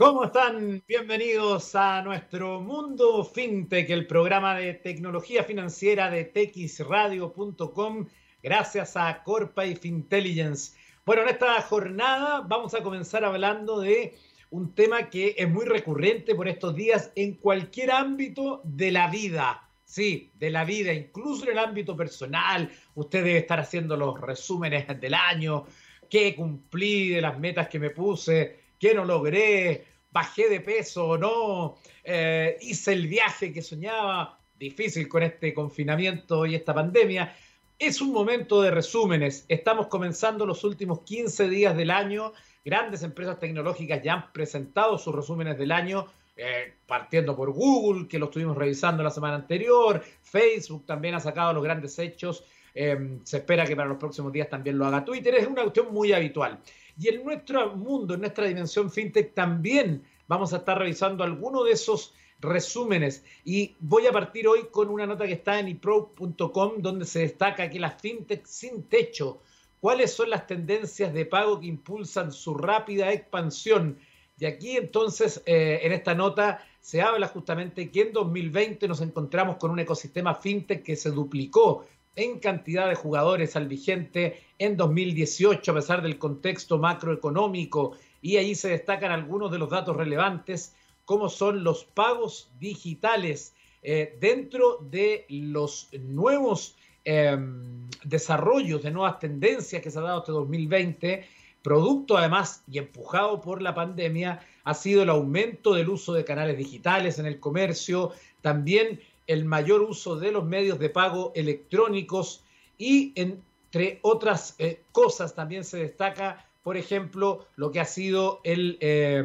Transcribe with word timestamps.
¿Cómo 0.00 0.24
están? 0.24 0.82
Bienvenidos 0.88 1.74
a 1.74 2.00
nuestro 2.00 2.62
Mundo 2.62 3.22
FinTech, 3.22 3.90
el 3.90 4.06
programa 4.06 4.56
de 4.56 4.72
tecnología 4.72 5.44
financiera 5.44 6.08
de 6.08 6.24
texradio.com, 6.24 8.06
gracias 8.42 8.96
a 8.96 9.22
Corpa 9.22 9.66
y 9.66 9.76
Fintelligence. 9.76 10.74
Bueno, 11.04 11.20
en 11.20 11.28
esta 11.28 11.60
jornada 11.60 12.40
vamos 12.40 12.72
a 12.72 12.82
comenzar 12.82 13.26
hablando 13.26 13.78
de 13.78 14.16
un 14.48 14.74
tema 14.74 15.10
que 15.10 15.34
es 15.36 15.50
muy 15.50 15.66
recurrente 15.66 16.34
por 16.34 16.48
estos 16.48 16.74
días 16.74 17.12
en 17.14 17.34
cualquier 17.34 17.90
ámbito 17.90 18.62
de 18.64 18.92
la 18.92 19.10
vida. 19.10 19.68
Sí, 19.84 20.32
de 20.36 20.48
la 20.48 20.64
vida, 20.64 20.94
incluso 20.94 21.44
en 21.44 21.50
el 21.50 21.58
ámbito 21.58 21.94
personal. 21.94 22.70
Usted 22.94 23.22
debe 23.22 23.38
estar 23.40 23.60
haciendo 23.60 23.98
los 23.98 24.18
resúmenes 24.18 24.86
del 24.98 25.12
año, 25.12 25.66
qué 26.08 26.34
cumplí 26.34 27.10
de 27.10 27.20
las 27.20 27.38
metas 27.38 27.68
que 27.68 27.78
me 27.78 27.90
puse, 27.90 28.59
qué 28.80 28.94
no 28.94 29.04
logré, 29.04 29.84
bajé 30.10 30.48
de 30.48 30.60
peso 30.60 31.10
o 31.10 31.18
no, 31.18 31.76
eh, 32.02 32.56
hice 32.62 32.94
el 32.94 33.06
viaje 33.06 33.52
que 33.52 33.62
soñaba, 33.62 34.40
difícil 34.58 35.08
con 35.08 35.22
este 35.22 35.54
confinamiento 35.54 36.46
y 36.46 36.54
esta 36.54 36.74
pandemia. 36.74 37.36
Es 37.78 38.00
un 38.00 38.12
momento 38.12 38.60
de 38.62 38.70
resúmenes. 38.70 39.44
Estamos 39.48 39.86
comenzando 39.86 40.44
los 40.44 40.64
últimos 40.64 41.00
15 41.00 41.48
días 41.48 41.76
del 41.76 41.90
año. 41.90 42.32
Grandes 42.64 43.02
empresas 43.02 43.38
tecnológicas 43.38 44.02
ya 44.02 44.14
han 44.14 44.32
presentado 44.32 44.98
sus 44.98 45.14
resúmenes 45.14 45.56
del 45.56 45.72
año, 45.72 46.06
eh, 46.36 46.74
partiendo 46.86 47.36
por 47.36 47.52
Google, 47.52 48.08
que 48.08 48.18
lo 48.18 48.26
estuvimos 48.26 48.56
revisando 48.56 49.02
la 49.02 49.10
semana 49.10 49.36
anterior. 49.36 50.02
Facebook 50.22 50.84
también 50.86 51.14
ha 51.14 51.20
sacado 51.20 51.52
los 51.54 51.62
grandes 51.62 51.98
hechos. 51.98 52.44
Eh, 52.74 53.18
se 53.24 53.38
espera 53.38 53.66
que 53.66 53.74
para 53.74 53.88
los 53.88 53.98
próximos 53.98 54.32
días 54.32 54.48
también 54.48 54.76
lo 54.76 54.86
haga 54.86 55.04
Twitter. 55.04 55.34
Es 55.34 55.46
una 55.46 55.62
cuestión 55.62 55.92
muy 55.92 56.12
habitual. 56.12 56.60
Y 57.00 57.08
en 57.08 57.24
nuestro 57.24 57.74
mundo, 57.76 58.12
en 58.12 58.20
nuestra 58.20 58.44
dimensión 58.44 58.90
fintech, 58.90 59.32
también 59.32 60.04
vamos 60.28 60.52
a 60.52 60.58
estar 60.58 60.78
revisando 60.78 61.24
algunos 61.24 61.64
de 61.64 61.72
esos 61.72 62.12
resúmenes. 62.40 63.24
Y 63.42 63.74
voy 63.80 64.06
a 64.06 64.12
partir 64.12 64.46
hoy 64.46 64.66
con 64.70 64.90
una 64.90 65.06
nota 65.06 65.26
que 65.26 65.32
está 65.32 65.58
en 65.58 65.68
ipro.com, 65.68 66.74
donde 66.76 67.06
se 67.06 67.20
destaca 67.20 67.70
que 67.70 67.80
las 67.80 67.98
fintech 68.02 68.44
sin 68.44 68.82
techo, 68.82 69.40
cuáles 69.80 70.12
son 70.12 70.28
las 70.28 70.46
tendencias 70.46 71.14
de 71.14 71.24
pago 71.24 71.58
que 71.58 71.68
impulsan 71.68 72.32
su 72.32 72.52
rápida 72.52 73.10
expansión. 73.10 73.98
Y 74.38 74.44
aquí 74.44 74.76
entonces, 74.76 75.42
eh, 75.46 75.80
en 75.82 75.92
esta 75.92 76.14
nota, 76.14 76.62
se 76.80 77.00
habla 77.00 77.28
justamente 77.28 77.90
que 77.90 78.02
en 78.02 78.12
2020 78.12 78.86
nos 78.88 79.00
encontramos 79.00 79.56
con 79.56 79.70
un 79.70 79.78
ecosistema 79.78 80.34
fintech 80.34 80.82
que 80.82 80.96
se 80.96 81.10
duplicó 81.10 81.86
en 82.16 82.38
cantidad 82.38 82.88
de 82.88 82.94
jugadores 82.94 83.56
al 83.56 83.68
vigente 83.68 84.40
en 84.58 84.76
2018 84.76 85.70
a 85.70 85.74
pesar 85.74 86.02
del 86.02 86.18
contexto 86.18 86.78
macroeconómico. 86.78 87.96
Y 88.20 88.36
ahí 88.36 88.54
se 88.54 88.68
destacan 88.68 89.12
algunos 89.12 89.50
de 89.50 89.58
los 89.58 89.70
datos 89.70 89.96
relevantes 89.96 90.74
como 91.04 91.28
son 91.28 91.64
los 91.64 91.84
pagos 91.84 92.50
digitales 92.58 93.54
eh, 93.82 94.16
dentro 94.20 94.78
de 94.80 95.24
los 95.28 95.88
nuevos 95.92 96.76
em, 97.04 97.88
desarrollos 98.04 98.82
de 98.82 98.90
nuevas 98.90 99.18
tendencias 99.18 99.82
que 99.82 99.90
se 99.90 99.98
ha 99.98 100.02
dado 100.02 100.20
este 100.20 100.32
2020 100.32 101.24
producto 101.62 102.16
además 102.16 102.62
y 102.70 102.78
empujado 102.78 103.40
por 103.40 103.62
la 103.62 103.74
pandemia 103.74 104.40
ha 104.64 104.74
sido 104.74 105.02
el 105.02 105.10
aumento 105.10 105.74
del 105.74 105.88
uso 105.88 106.12
de 106.12 106.24
canales 106.24 106.56
digitales 106.56 107.18
en 107.18 107.26
el 107.26 107.40
comercio, 107.40 108.12
también 108.40 109.00
el 109.26 109.44
mayor 109.44 109.82
uso 109.82 110.16
de 110.16 110.32
los 110.32 110.44
medios 110.44 110.78
de 110.78 110.90
pago 110.90 111.32
electrónicos 111.34 112.44
y 112.78 113.12
entre 113.16 114.00
otras 114.02 114.54
eh, 114.58 114.82
cosas 114.92 115.34
también 115.34 115.64
se 115.64 115.78
destaca, 115.78 116.46
por 116.62 116.76
ejemplo, 116.76 117.46
lo 117.56 117.70
que 117.70 117.80
ha 117.80 117.84
sido 117.84 118.40
el, 118.44 118.78
eh, 118.80 119.24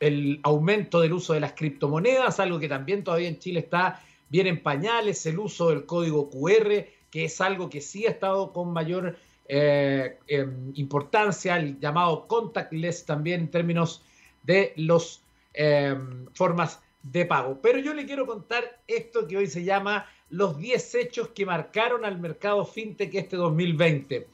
el 0.00 0.40
aumento 0.42 1.00
del 1.00 1.12
uso 1.12 1.32
de 1.32 1.40
las 1.40 1.52
criptomonedas, 1.52 2.40
algo 2.40 2.58
que 2.58 2.68
también 2.68 3.04
todavía 3.04 3.28
en 3.28 3.38
Chile 3.38 3.60
está 3.60 4.02
bien 4.28 4.46
en 4.46 4.62
pañales, 4.62 5.26
el 5.26 5.38
uso 5.38 5.68
del 5.68 5.84
código 5.84 6.30
QR, 6.30 6.86
que 7.10 7.24
es 7.26 7.40
algo 7.40 7.68
que 7.68 7.80
sí 7.80 8.06
ha 8.06 8.10
estado 8.10 8.52
con 8.52 8.72
mayor 8.72 9.16
eh, 9.48 10.18
em, 10.28 10.72
importancia, 10.76 11.58
el 11.58 11.78
llamado 11.78 12.26
contactless 12.26 13.04
también 13.04 13.42
en 13.42 13.50
términos 13.50 14.02
de 14.42 14.72
las 14.76 15.22
em, 15.52 16.26
formas 16.32 16.80
de 17.02 17.26
pago. 17.26 17.60
Pero 17.62 17.78
yo 17.78 17.94
le 17.94 18.06
quiero 18.06 18.26
contar 18.26 18.82
esto 18.86 19.26
que 19.26 19.36
hoy 19.36 19.46
se 19.46 19.64
llama 19.64 20.06
los 20.30 20.58
10 20.58 20.94
hechos 20.94 21.28
que 21.28 21.46
marcaron 21.46 22.04
al 22.04 22.18
mercado 22.18 22.64
fintech 22.64 23.14
este 23.14 23.36
2020. 23.36 24.28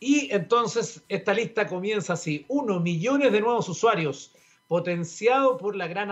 Y 0.00 0.32
entonces 0.32 1.04
esta 1.08 1.34
lista 1.34 1.66
comienza 1.66 2.14
así. 2.14 2.44
Uno, 2.48 2.80
millones 2.80 3.32
de 3.32 3.40
nuevos 3.40 3.68
usuarios, 3.68 4.34
potenciado 4.66 5.58
por 5.58 5.76
la 5.76 5.86
gran 5.86 6.10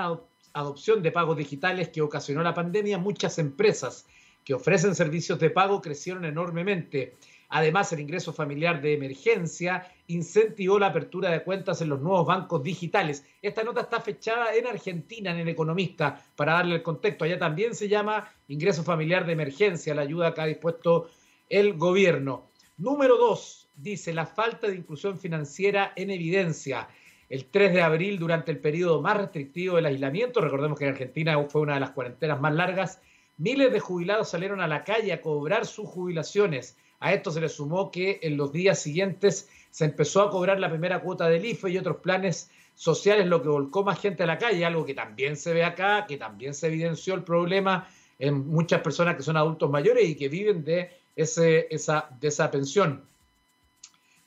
adopción 0.53 1.03
de 1.03 1.10
pagos 1.10 1.37
digitales 1.37 1.88
que 1.88 2.03
ocasionó 2.03 2.42
la 2.42 2.54
pandemia, 2.54 2.98
muchas 2.98 3.38
empresas 3.38 4.06
que 4.44 4.54
ofrecen 4.54 4.94
servicios 4.94 5.38
de 5.38 5.50
pago 5.50 5.81
crecieron 5.81 6.25
enormemente. 6.25 7.16
Además, 7.50 7.93
el 7.93 8.00
ingreso 8.00 8.33
familiar 8.33 8.81
de 8.81 8.94
emergencia 8.94 9.84
incentivó 10.06 10.78
la 10.78 10.87
apertura 10.87 11.31
de 11.31 11.43
cuentas 11.43 11.83
en 11.83 11.88
los 11.88 12.00
nuevos 12.00 12.25
bancos 12.25 12.62
digitales. 12.62 13.27
Esta 13.43 13.65
nota 13.65 13.83
está 13.83 14.00
fechada 14.00 14.55
en 14.55 14.69
Argentina, 14.69 15.33
en 15.33 15.38
el 15.38 15.49
Economista, 15.49 16.25
para 16.37 16.55
darle 16.55 16.77
el 16.77 16.83
contexto. 16.83 17.25
Allá 17.25 17.41
también 17.41 17.75
se 17.75 17.89
llama 17.89 18.33
ingreso 18.47 18.84
familiar 18.84 19.27
de 19.27 19.33
emergencia, 19.33 19.94
la 19.94 20.03
ayuda 20.03 20.33
que 20.33 20.41
ha 20.41 20.47
dispuesto 20.47 21.10
el 21.49 21.75
gobierno. 21.75 22.50
Número 22.78 23.16
dos, 23.16 23.69
dice 23.75 24.12
la 24.12 24.27
falta 24.27 24.69
de 24.69 24.77
inclusión 24.77 25.19
financiera 25.19 25.93
en 25.97 26.12
evidencia. 26.12 26.89
El 27.28 27.47
3 27.47 27.72
de 27.72 27.83
abril, 27.83 28.19
durante 28.19 28.53
el 28.53 28.59
periodo 28.59 29.03
más 29.03 29.16
restrictivo 29.16 29.77
del 29.77 29.87
aislamiento, 29.87 30.41
recordemos 30.41 30.78
que 30.78 30.84
en 30.84 30.93
Argentina 30.93 31.37
fue 31.49 31.62
una 31.62 31.75
de 31.75 31.81
las 31.81 31.91
cuarentenas 31.91 32.41
más 32.41 32.55
largas, 32.55 33.00
miles 33.39 33.72
de 33.72 33.81
jubilados 33.81 34.28
salieron 34.31 34.60
a 34.60 34.69
la 34.69 34.84
calle 34.84 35.12
a 35.12 35.21
cobrar 35.21 35.66
sus 35.66 35.89
jubilaciones 35.89 36.77
a 37.00 37.12
esto 37.12 37.31
se 37.31 37.41
le 37.41 37.49
sumó 37.49 37.91
que 37.91 38.21
en 38.22 38.37
los 38.37 38.53
días 38.53 38.81
siguientes 38.81 39.49
se 39.71 39.87
empezó 39.87 40.22
a 40.22 40.31
cobrar 40.31 40.61
la 40.61 40.69
primera 40.69 41.00
cuota 41.00 41.28
del 41.28 41.44
IFE 41.44 41.71
y 41.71 41.78
otros 41.78 41.97
planes 41.97 42.50
sociales, 42.75 43.27
lo 43.27 43.43
que 43.43 43.49
volcó 43.49 43.83
más 43.83 44.00
gente 44.00 44.22
a 44.22 44.27
la 44.27 44.38
calle, 44.38 44.65
algo 44.65 44.84
que 44.84 44.94
también 44.94 45.37
se 45.37 45.53
ve 45.53 45.65
acá, 45.65 46.06
que 46.06 46.16
también 46.16 46.55
se 46.55 46.66
evidenció 46.69 47.15
el 47.15 47.25
problema 47.25 47.89
en 48.19 48.47
muchas 48.49 48.83
personas 48.83 49.16
que 49.16 49.22
son 49.22 49.37
adultos 49.37 49.71
mayores 49.71 50.09
y 50.09 50.15
que 50.15 50.28
viven 50.28 50.62
de, 50.65 50.91
esa, 51.16 52.09
esa 52.21 52.50
pensión. 52.50 53.03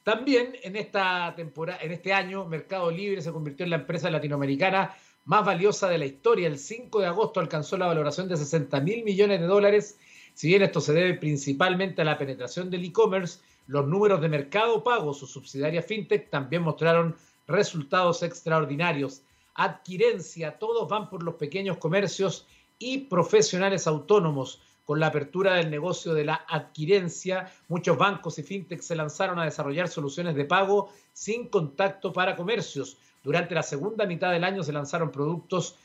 También 0.03 0.55
en, 0.63 0.75
esta 0.75 1.33
temporada, 1.35 1.79
en 1.81 1.91
este 1.91 2.11
año, 2.11 2.45
Mercado 2.45 2.91
Libre 2.91 3.21
se 3.21 3.31
convirtió 3.31 3.63
en 3.63 3.69
la 3.69 3.77
empresa 3.77 4.09
latinoamericana 4.09 4.95
más 5.25 5.45
valiosa 5.45 5.87
de 5.87 5.97
la 5.97 6.05
historia. 6.05 6.47
El 6.47 6.57
5 6.57 6.99
de 6.99 7.07
agosto 7.07 7.39
alcanzó 7.39 7.77
la 7.77 7.87
valoración 7.87 8.27
de 8.27 8.35
60 8.35 8.81
mil 8.81 9.03
millones 9.03 9.39
de 9.39 9.47
dólares 9.47 9.97
si 10.33 10.47
bien 10.47 10.63
esto 10.63 10.81
se 10.81 10.93
debe 10.93 11.13
principalmente 11.15 12.01
a 12.01 12.05
la 12.05 12.17
penetración 12.17 12.69
del 12.69 12.85
e-commerce, 12.85 13.39
los 13.67 13.87
números 13.87 14.19
de 14.21 14.29
mercado 14.29 14.83
pago, 14.83 15.13
su 15.13 15.27
subsidiaria 15.27 15.81
FinTech, 15.81 16.29
también 16.29 16.63
mostraron 16.63 17.15
resultados 17.47 18.23
extraordinarios. 18.23 19.21
Adquirencia, 19.55 20.57
todos 20.57 20.89
van 20.89 21.09
por 21.09 21.23
los 21.23 21.35
pequeños 21.35 21.77
comercios 21.77 22.47
y 22.79 22.99
profesionales 22.99 23.87
autónomos. 23.87 24.61
Con 24.85 24.99
la 24.99 25.07
apertura 25.07 25.53
del 25.53 25.69
negocio 25.69 26.13
de 26.13 26.25
la 26.25 26.43
adquirencia, 26.49 27.49
muchos 27.69 27.97
bancos 27.97 28.37
y 28.37 28.43
fintech 28.43 28.81
se 28.81 28.95
lanzaron 28.95 29.39
a 29.39 29.45
desarrollar 29.45 29.87
soluciones 29.87 30.35
de 30.35 30.43
pago 30.43 30.89
sin 31.13 31.47
contacto 31.47 32.11
para 32.11 32.35
comercios. 32.35 32.97
Durante 33.23 33.55
la 33.55 33.63
segunda 33.63 34.05
mitad 34.05 34.31
del 34.31 34.43
año 34.43 34.61
se 34.61 34.73
lanzaron 34.73 35.09
productos 35.09 35.77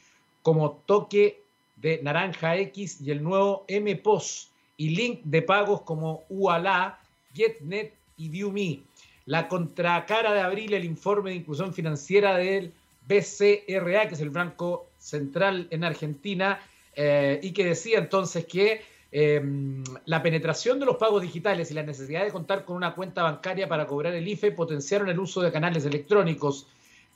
como 0.42 0.82
toque 0.84 1.44
de 1.80 2.00
Naranja 2.02 2.56
X 2.56 3.00
y 3.00 3.10
el 3.10 3.22
nuevo 3.22 3.64
MPOS 3.68 4.50
y 4.76 4.90
link 4.90 5.20
de 5.24 5.42
pagos 5.42 5.82
como 5.82 6.24
UALA, 6.28 6.98
GetNet 7.34 7.92
y 8.16 8.28
ViewMe. 8.28 8.82
La 9.26 9.48
contracara 9.48 10.32
de 10.32 10.40
abril, 10.40 10.72
el 10.72 10.84
informe 10.84 11.30
de 11.30 11.36
inclusión 11.36 11.74
financiera 11.74 12.36
del 12.36 12.72
BCRA, 13.06 14.08
que 14.08 14.14
es 14.14 14.20
el 14.20 14.30
Banco 14.30 14.86
Central 14.98 15.66
en 15.70 15.84
Argentina, 15.84 16.60
eh, 16.94 17.38
y 17.42 17.52
que 17.52 17.64
decía 17.64 17.98
entonces 17.98 18.44
que 18.46 18.82
em, 19.10 19.82
la 20.04 20.22
penetración 20.22 20.78
de 20.78 20.86
los 20.86 20.96
pagos 20.96 21.22
digitales 21.22 21.70
y 21.70 21.74
la 21.74 21.82
necesidad 21.82 22.24
de 22.24 22.30
contar 22.30 22.64
con 22.64 22.76
una 22.76 22.94
cuenta 22.94 23.22
bancaria 23.22 23.68
para 23.68 23.86
cobrar 23.86 24.14
el 24.14 24.26
IFE 24.26 24.52
potenciaron 24.52 25.08
el 25.08 25.18
uso 25.18 25.40
de 25.40 25.50
canales 25.52 25.84
electrónicos 25.86 26.66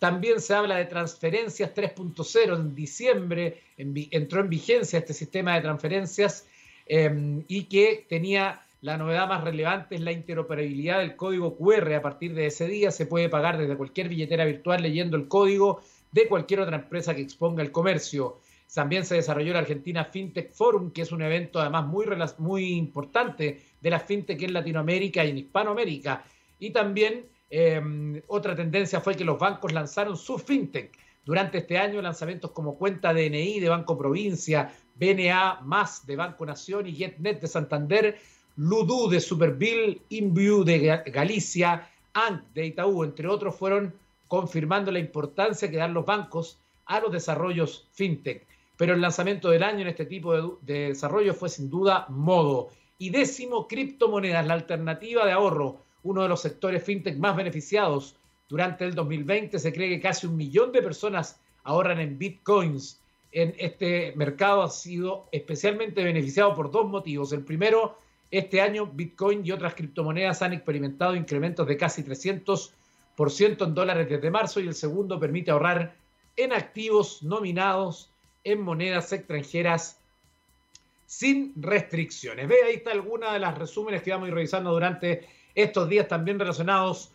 también 0.02 0.40
se 0.40 0.52
habla 0.52 0.78
de 0.78 0.86
transferencias 0.86 1.72
3.0. 1.72 2.56
En 2.56 2.74
diciembre 2.74 3.62
entró 3.76 4.40
en 4.40 4.48
vigencia 4.48 4.98
este 4.98 5.14
sistema 5.14 5.54
de 5.54 5.60
transferencias 5.60 6.48
em, 6.86 7.44
y 7.46 7.66
que 7.66 8.04
tenía 8.08 8.62
la 8.80 8.96
novedad 8.96 9.28
más 9.28 9.44
relevante 9.44 9.94
es 9.94 10.00
la 10.00 10.10
interoperabilidad 10.10 10.98
del 10.98 11.14
código 11.14 11.56
QR. 11.56 11.94
A 11.94 12.02
partir 12.02 12.34
de 12.34 12.46
ese 12.46 12.66
día 12.66 12.90
se 12.90 13.06
puede 13.06 13.28
pagar 13.28 13.56
desde 13.58 13.76
cualquier 13.76 14.08
billetera 14.08 14.44
virtual 14.44 14.82
leyendo 14.82 15.16
el 15.16 15.28
código 15.28 15.80
de 16.10 16.26
cualquier 16.26 16.58
otra 16.58 16.78
empresa 16.78 17.14
que 17.14 17.22
exponga 17.22 17.62
el 17.62 17.70
comercio. 17.70 18.40
También 18.74 19.04
se 19.04 19.14
desarrolló 19.14 19.52
la 19.52 19.60
Argentina 19.60 20.04
FinTech 20.04 20.50
Forum, 20.50 20.90
que 20.90 21.02
es 21.02 21.12
un 21.12 21.22
evento 21.22 21.60
además 21.60 21.86
muy, 21.86 22.06
muy 22.38 22.72
importante 22.72 23.62
de 23.80 23.90
la 23.90 24.00
FinTech 24.00 24.42
en 24.42 24.52
Latinoamérica 24.52 25.24
y 25.24 25.30
en 25.30 25.38
Hispanoamérica. 25.38 26.24
Y 26.58 26.70
también 26.70 27.26
Em, 27.54 28.22
otra 28.28 28.56
tendencia 28.56 29.02
fue 29.02 29.14
que 29.14 29.26
los 29.26 29.38
bancos 29.38 29.74
lanzaron 29.74 30.16
su 30.16 30.38
fintech 30.38 30.90
durante 31.22 31.58
este 31.58 31.76
año 31.76 32.00
lanzamientos 32.00 32.52
como 32.52 32.78
Cuenta 32.78 33.12
DNI 33.12 33.60
de 33.60 33.68
Banco 33.68 33.98
Provincia, 33.98 34.72
BNA 34.94 35.60
más 35.60 36.06
de 36.06 36.16
Banco 36.16 36.46
Nación 36.46 36.86
y 36.86 36.94
GetNet 36.94 37.42
de 37.42 37.46
Santander, 37.46 38.18
Ludu 38.56 39.10
de 39.10 39.20
Superbill, 39.20 40.00
Inview 40.08 40.64
de 40.64 41.02
Galicia, 41.12 41.90
ANC 42.14 42.42
de 42.54 42.68
Itaú, 42.68 43.04
entre 43.04 43.28
otros, 43.28 43.54
fueron 43.54 43.92
confirmando 44.28 44.90
la 44.90 44.98
importancia 44.98 45.70
que 45.70 45.76
dan 45.76 45.92
los 45.92 46.06
bancos 46.06 46.58
a 46.86 47.00
los 47.00 47.12
desarrollos 47.12 47.86
fintech. 47.92 48.46
Pero 48.78 48.94
el 48.94 49.02
lanzamiento 49.02 49.50
del 49.50 49.62
año 49.62 49.80
en 49.80 49.88
este 49.88 50.06
tipo 50.06 50.32
de, 50.32 50.48
de 50.62 50.88
desarrollo 50.88 51.34
fue 51.34 51.50
sin 51.50 51.68
duda 51.68 52.06
Modo. 52.08 52.70
Y 52.96 53.10
décimo, 53.10 53.68
criptomonedas, 53.68 54.46
la 54.46 54.54
alternativa 54.54 55.26
de 55.26 55.32
ahorro, 55.32 55.82
uno 56.02 56.22
de 56.22 56.28
los 56.28 56.40
sectores 56.40 56.82
fintech 56.82 57.16
más 57.16 57.36
beneficiados 57.36 58.16
durante 58.48 58.84
el 58.84 58.94
2020. 58.94 59.58
Se 59.58 59.72
cree 59.72 59.88
que 59.88 60.00
casi 60.00 60.26
un 60.26 60.36
millón 60.36 60.72
de 60.72 60.82
personas 60.82 61.38
ahorran 61.64 62.00
en 62.00 62.18
bitcoins. 62.18 62.98
En 63.32 63.54
este 63.58 64.12
mercado 64.16 64.62
ha 64.62 64.68
sido 64.68 65.26
especialmente 65.32 66.04
beneficiado 66.04 66.54
por 66.54 66.70
dos 66.70 66.86
motivos. 66.86 67.32
El 67.32 67.42
primero, 67.42 67.96
este 68.32 68.60
año 68.60 68.86
Bitcoin 68.86 69.44
y 69.44 69.52
otras 69.52 69.74
criptomonedas 69.74 70.40
han 70.40 70.54
experimentado 70.54 71.14
incrementos 71.14 71.66
de 71.66 71.76
casi 71.76 72.02
300% 72.02 72.72
en 73.64 73.74
dólares 73.74 74.08
desde 74.08 74.30
marzo 74.30 74.58
y 74.58 74.66
el 74.66 74.74
segundo 74.74 75.20
permite 75.20 75.50
ahorrar 75.50 75.94
en 76.36 76.52
activos 76.52 77.22
nominados 77.22 78.10
en 78.42 78.62
monedas 78.62 79.12
extranjeras 79.12 79.98
sin 81.06 81.52
restricciones. 81.56 82.48
Ve, 82.48 82.56
ahí 82.66 82.76
está 82.76 82.92
alguna 82.92 83.34
de 83.34 83.38
las 83.38 83.56
resúmenes 83.56 84.02
que 84.02 84.12
vamos 84.12 84.26
a 84.26 84.28
ir 84.28 84.34
revisando 84.34 84.72
durante 84.72 85.28
estos 85.54 85.88
días 85.88 86.08
también 86.08 86.38
relacionados 86.38 87.12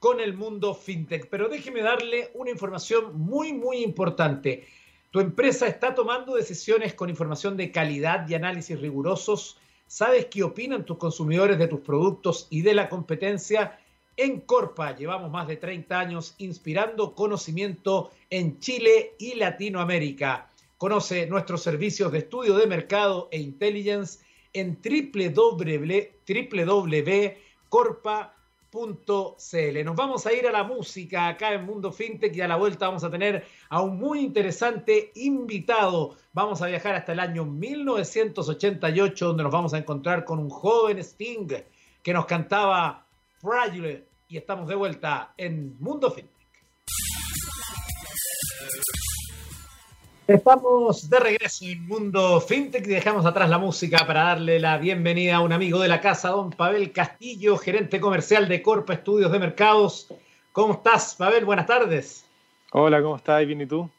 con 0.00 0.18
el 0.18 0.34
mundo 0.34 0.74
fintech. 0.74 1.28
Pero 1.28 1.48
déjeme 1.48 1.82
darle 1.82 2.30
una 2.34 2.50
información 2.50 3.18
muy, 3.18 3.52
muy 3.52 3.84
importante. 3.84 4.66
Tu 5.10 5.20
empresa 5.20 5.66
está 5.66 5.94
tomando 5.94 6.34
decisiones 6.34 6.94
con 6.94 7.10
información 7.10 7.56
de 7.56 7.70
calidad 7.70 8.28
y 8.28 8.34
análisis 8.34 8.80
rigurosos. 8.80 9.58
¿Sabes 9.86 10.26
qué 10.26 10.42
opinan 10.42 10.84
tus 10.84 10.98
consumidores 10.98 11.58
de 11.58 11.68
tus 11.68 11.80
productos 11.80 12.46
y 12.50 12.62
de 12.62 12.74
la 12.74 12.88
competencia? 12.88 13.78
En 14.16 14.40
Corpa 14.40 14.96
llevamos 14.96 15.30
más 15.30 15.48
de 15.48 15.56
30 15.56 15.98
años 15.98 16.34
inspirando 16.38 17.14
conocimiento 17.14 18.10
en 18.30 18.58
Chile 18.60 19.14
y 19.18 19.34
Latinoamérica. 19.34 20.48
Conoce 20.78 21.26
nuestros 21.26 21.62
servicios 21.62 22.10
de 22.12 22.18
estudio 22.18 22.56
de 22.56 22.66
mercado 22.66 23.28
e 23.32 23.38
intelligence 23.38 24.20
en 24.52 24.78
www.corpa.com 24.82 26.10
.cl. 28.70 29.84
Nos 29.84 29.96
vamos 29.96 30.26
a 30.26 30.32
ir 30.32 30.46
a 30.46 30.52
la 30.52 30.64
música 30.64 31.28
acá 31.28 31.52
en 31.52 31.64
Mundo 31.64 31.92
FinTech 31.92 32.34
y 32.36 32.40
a 32.40 32.48
la 32.48 32.56
vuelta 32.56 32.86
vamos 32.86 33.04
a 33.04 33.10
tener 33.10 33.44
a 33.68 33.80
un 33.80 33.98
muy 33.98 34.20
interesante 34.20 35.12
invitado. 35.16 36.16
Vamos 36.32 36.62
a 36.62 36.66
viajar 36.66 36.94
hasta 36.94 37.12
el 37.12 37.20
año 37.20 37.44
1988 37.44 39.26
donde 39.26 39.42
nos 39.42 39.52
vamos 39.52 39.74
a 39.74 39.78
encontrar 39.78 40.24
con 40.24 40.38
un 40.38 40.50
joven 40.50 40.98
Sting 40.98 41.48
que 42.02 42.12
nos 42.12 42.26
cantaba 42.26 43.06
Fragile 43.40 44.06
y 44.28 44.36
estamos 44.36 44.68
de 44.68 44.74
vuelta 44.76 45.34
en 45.36 45.76
Mundo 45.80 46.10
FinTech. 46.10 46.40
Estamos 50.30 51.10
de 51.10 51.18
regreso 51.18 51.64
en 51.64 51.88
Mundo 51.88 52.40
FinTech 52.40 52.86
y 52.86 52.90
dejamos 52.90 53.26
atrás 53.26 53.50
la 53.50 53.58
música 53.58 54.06
para 54.06 54.22
darle 54.22 54.60
la 54.60 54.78
bienvenida 54.78 55.34
a 55.34 55.40
un 55.40 55.52
amigo 55.52 55.80
de 55.80 55.88
la 55.88 56.00
casa, 56.00 56.28
don 56.28 56.50
Pavel 56.50 56.92
Castillo, 56.92 57.58
gerente 57.58 57.98
comercial 57.98 58.46
de 58.46 58.62
Corpa 58.62 58.92
Estudios 58.92 59.32
de 59.32 59.40
Mercados. 59.40 60.06
¿Cómo 60.52 60.74
estás, 60.74 61.16
Pavel? 61.16 61.44
Buenas 61.44 61.66
tardes. 61.66 62.24
Hola, 62.70 63.02
¿cómo 63.02 63.16
estás? 63.16 63.44
¿Bien 63.44 63.60
y 63.60 63.66
tú? 63.66 63.90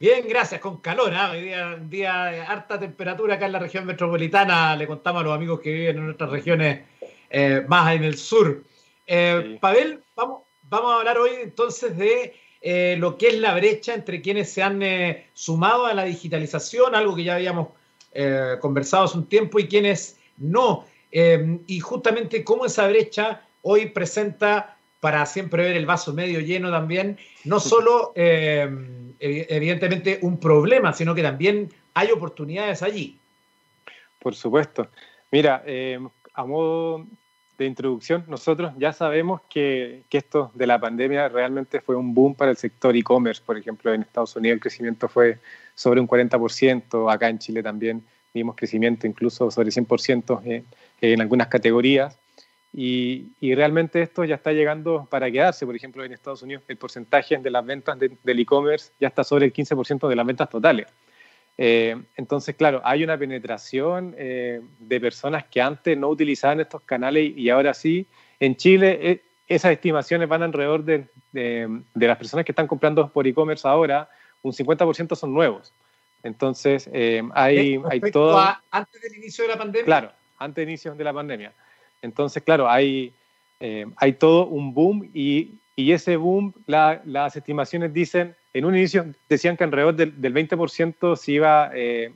Bien, 0.00 0.26
gracias, 0.28 0.60
con 0.60 0.78
calor. 0.78 1.12
¿eh? 1.12 1.30
Hoy 1.30 1.42
día, 1.42 1.76
día 1.80 2.24
de 2.24 2.40
harta 2.40 2.80
temperatura 2.80 3.36
acá 3.36 3.46
en 3.46 3.52
la 3.52 3.60
región 3.60 3.86
metropolitana. 3.86 4.74
Le 4.74 4.88
contamos 4.88 5.20
a 5.20 5.24
los 5.26 5.32
amigos 5.36 5.60
que 5.60 5.72
viven 5.72 5.98
en 5.98 6.06
nuestras 6.06 6.28
regiones 6.28 6.86
eh, 7.30 7.64
más 7.68 7.94
en 7.94 8.02
el 8.02 8.16
sur. 8.16 8.64
Eh, 9.06 9.58
Pavel, 9.60 10.02
vamos, 10.16 10.42
vamos 10.64 10.92
a 10.92 10.96
hablar 10.96 11.18
hoy 11.18 11.30
entonces 11.40 11.96
de 11.96 12.34
eh, 12.64 12.94
lo 12.96 13.18
que 13.18 13.26
es 13.26 13.40
la 13.40 13.54
brecha 13.54 13.92
entre 13.92 14.22
quienes 14.22 14.50
se 14.50 14.62
han 14.62 14.82
eh, 14.82 15.26
sumado 15.34 15.86
a 15.86 15.94
la 15.94 16.04
digitalización, 16.04 16.94
algo 16.94 17.16
que 17.16 17.24
ya 17.24 17.34
habíamos 17.34 17.68
eh, 18.12 18.54
conversado 18.60 19.04
hace 19.04 19.18
un 19.18 19.26
tiempo, 19.26 19.58
y 19.58 19.66
quienes 19.66 20.16
no. 20.36 20.86
y 21.10 21.80
justamente 21.80 22.44
cómo 22.44 22.64
esa 22.64 22.86
brecha 22.86 23.42
hoy 23.62 23.86
presenta, 23.86 24.76
para 25.00 25.26
siempre 25.26 25.64
ver 25.64 25.76
el 25.76 25.84
vaso 25.84 26.14
medio 26.14 26.38
lleno 26.38 26.70
también, 26.70 27.18
no 27.44 27.58
solo 27.58 28.12
evidentemente 28.14 30.20
un 30.22 30.38
problema, 30.38 30.92
sino 30.92 31.14
que 31.14 31.22
también 31.22 31.68
hay 31.94 32.12
oportunidades 32.12 32.82
allí. 32.82 33.18
Por 34.20 34.36
supuesto. 34.36 34.88
Mira, 35.32 35.64
a 36.34 36.46
modo 36.46 37.04
de 37.62 37.68
introducción, 37.68 38.24
nosotros 38.28 38.72
ya 38.78 38.92
sabemos 38.92 39.40
que, 39.48 40.02
que, 40.08 40.18
esto 40.18 40.50
de 40.54 40.66
la 40.66 40.78
pandemia 40.78 41.28
realmente 41.28 41.80
fue 41.80 41.96
un 41.96 42.14
boom 42.14 42.34
para 42.34 42.50
el 42.50 42.56
sector 42.56 42.96
e-commerce. 42.96 43.42
Por 43.44 43.56
ejemplo, 43.56 43.92
en 43.92 44.02
Estados 44.02 44.36
Unidos 44.36 44.54
el 44.56 44.60
crecimiento 44.60 45.08
fue 45.08 45.38
sobre 45.74 46.00
un 46.00 46.08
40%, 46.08 47.12
acá 47.12 47.28
en 47.28 47.38
Chile 47.38 47.62
también 47.62 48.02
vimos 48.34 48.56
crecimiento 48.56 49.06
incluso 49.06 49.50
sobre 49.50 49.70
100% 49.70 50.40
en, 50.44 50.64
en 51.00 51.20
algunas 51.20 51.48
categorías. 51.48 52.18
Y, 52.74 53.26
y, 53.40 53.54
realmente 53.54 54.00
esto 54.00 54.24
ya 54.24 54.36
está 54.36 54.52
llegando 54.52 55.06
para 55.10 55.30
quedarse. 55.30 55.66
Por 55.66 55.76
ejemplo, 55.76 56.04
en 56.04 56.12
Estados 56.12 56.42
Unidos 56.42 56.62
el 56.68 56.78
porcentaje 56.78 57.36
de 57.36 57.50
las 57.50 57.66
ventas 57.66 57.98
del 57.98 58.40
e-commerce 58.40 58.92
ya 58.98 59.08
está 59.08 59.24
sobre 59.24 59.44
el 59.44 59.52
15% 59.52 60.08
de 60.08 60.16
las 60.16 60.26
ventas 60.26 60.48
totales. 60.48 60.86
Eh, 61.58 61.96
entonces, 62.16 62.54
claro, 62.56 62.80
hay 62.84 63.04
una 63.04 63.18
penetración 63.18 64.14
eh, 64.16 64.60
de 64.78 65.00
personas 65.00 65.44
que 65.44 65.60
antes 65.60 65.96
no 65.96 66.08
utilizaban 66.08 66.60
estos 66.60 66.82
canales 66.82 67.32
y 67.36 67.50
ahora 67.50 67.74
sí. 67.74 68.06
En 68.40 68.56
Chile, 68.56 68.98
eh, 69.00 69.22
esas 69.46 69.72
estimaciones 69.72 70.28
van 70.28 70.42
alrededor 70.42 70.84
de, 70.84 71.06
de, 71.32 71.82
las 71.94 72.16
personas 72.16 72.44
que 72.44 72.52
están 72.52 72.66
comprando 72.66 73.08
por 73.12 73.26
e-commerce 73.26 73.66
ahora, 73.68 74.08
un 74.40 74.52
50% 74.52 75.14
son 75.14 75.32
nuevos. 75.32 75.72
Entonces, 76.22 76.88
hay, 77.34 77.80
hay 77.90 78.00
todo. 78.12 78.40
antes 78.70 79.02
del 79.02 79.16
inicio 79.16 79.44
de 79.44 79.50
la 79.50 79.58
pandemia. 79.58 79.84
Claro, 79.84 80.12
antes 80.38 80.62
del 80.62 80.68
inicio 80.68 80.94
de 80.94 81.04
la 81.04 81.12
pandemia. 81.12 81.52
Entonces, 82.00 82.42
claro, 82.42 82.68
hay, 82.68 83.12
hay 83.96 84.12
todo 84.14 84.46
un 84.46 84.72
boom 84.72 85.10
y, 85.12 85.58
y 85.76 85.92
ese 85.92 86.16
boom, 86.16 86.54
las 86.66 87.36
estimaciones 87.36 87.92
dicen 87.92 88.34
en 88.54 88.64
un 88.64 88.76
inicio 88.76 89.06
decían 89.28 89.56
que 89.56 89.64
alrededor 89.64 89.94
del, 89.94 90.20
del 90.20 90.34
20% 90.34 91.16
se 91.16 91.32
iba 91.32 91.70
eh, 91.74 92.12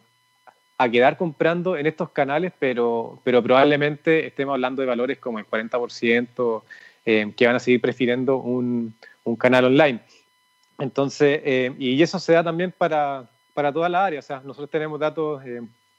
a 0.78 0.88
quedar 0.88 1.16
comprando 1.16 1.76
en 1.76 1.86
estos 1.86 2.10
canales, 2.10 2.52
pero, 2.58 3.20
pero 3.24 3.42
probablemente 3.42 4.26
estemos 4.26 4.52
hablando 4.54 4.82
de 4.82 4.88
valores 4.88 5.18
como 5.18 5.38
el 5.38 5.46
40% 5.46 6.62
eh, 7.06 7.32
que 7.34 7.46
van 7.46 7.56
a 7.56 7.60
seguir 7.60 7.80
prefiriendo 7.80 8.36
un, 8.36 8.94
un 9.24 9.36
canal 9.36 9.64
online. 9.64 10.00
Entonces, 10.78 11.40
eh, 11.44 11.74
y 11.78 12.02
eso 12.02 12.18
se 12.18 12.34
da 12.34 12.44
también 12.44 12.74
para, 12.76 13.30
para 13.54 13.72
toda 13.72 13.88
la 13.88 14.04
área. 14.04 14.18
O 14.18 14.22
sea, 14.22 14.40
nosotros 14.40 14.68
tenemos 14.68 15.00
datos 15.00 15.42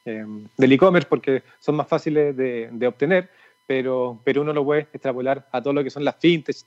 del 0.06 0.72
e-commerce 0.72 1.10
porque 1.10 1.44
son 1.60 1.76
más 1.76 1.88
fáciles 1.88 2.38
de, 2.38 2.70
de, 2.72 2.88
obtener, 2.88 3.30
pero, 3.66 4.22
pero 4.24 4.42
uno 4.42 4.54
lo 4.54 4.64
puede 4.64 4.82
extrapolar 4.82 5.48
a 5.52 5.62
todo 5.62 5.74
lo 5.74 5.84
que 5.84 5.90
son 5.90 6.06
las 6.06 6.16
fintechs, 6.16 6.66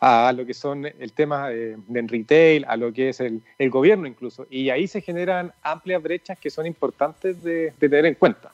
a 0.00 0.32
lo 0.32 0.46
que 0.46 0.54
son 0.54 0.86
el 0.86 1.12
tema 1.12 1.48
de, 1.48 1.76
retail, 1.88 2.64
a 2.68 2.76
lo 2.76 2.92
que 2.92 3.10
es 3.10 3.20
el, 3.20 3.42
el, 3.58 3.70
gobierno 3.70 4.06
incluso. 4.06 4.46
Y 4.50 4.70
ahí 4.70 4.86
se 4.86 5.00
generan 5.00 5.52
amplias 5.62 6.02
brechas 6.02 6.38
que 6.38 6.50
son 6.50 6.66
importantes 6.66 7.42
de, 7.42 7.72
de 7.78 7.88
tener 7.88 8.06
en 8.06 8.14
cuenta. 8.14 8.52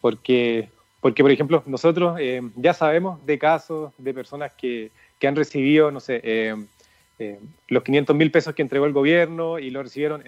Porque, 0.00 0.68
porque, 1.00 1.22
por 1.22 1.30
ejemplo, 1.30 1.62
nosotros 1.66 2.18
eh, 2.20 2.40
ya 2.56 2.74
sabemos 2.74 3.24
de 3.26 3.38
casos 3.38 3.92
de 3.98 4.14
personas 4.14 4.52
que, 4.52 4.90
que 5.18 5.28
han 5.28 5.36
recibido, 5.36 5.90
no 5.90 6.00
sé, 6.00 6.20
eh, 6.24 6.54
eh, 7.18 7.38
los 7.68 7.82
500 7.82 8.16
mil 8.16 8.30
pesos 8.30 8.54
que 8.54 8.62
entregó 8.62 8.86
el 8.86 8.92
gobierno 8.92 9.58
y 9.58 9.70
lo 9.70 9.82
recibieron 9.82 10.22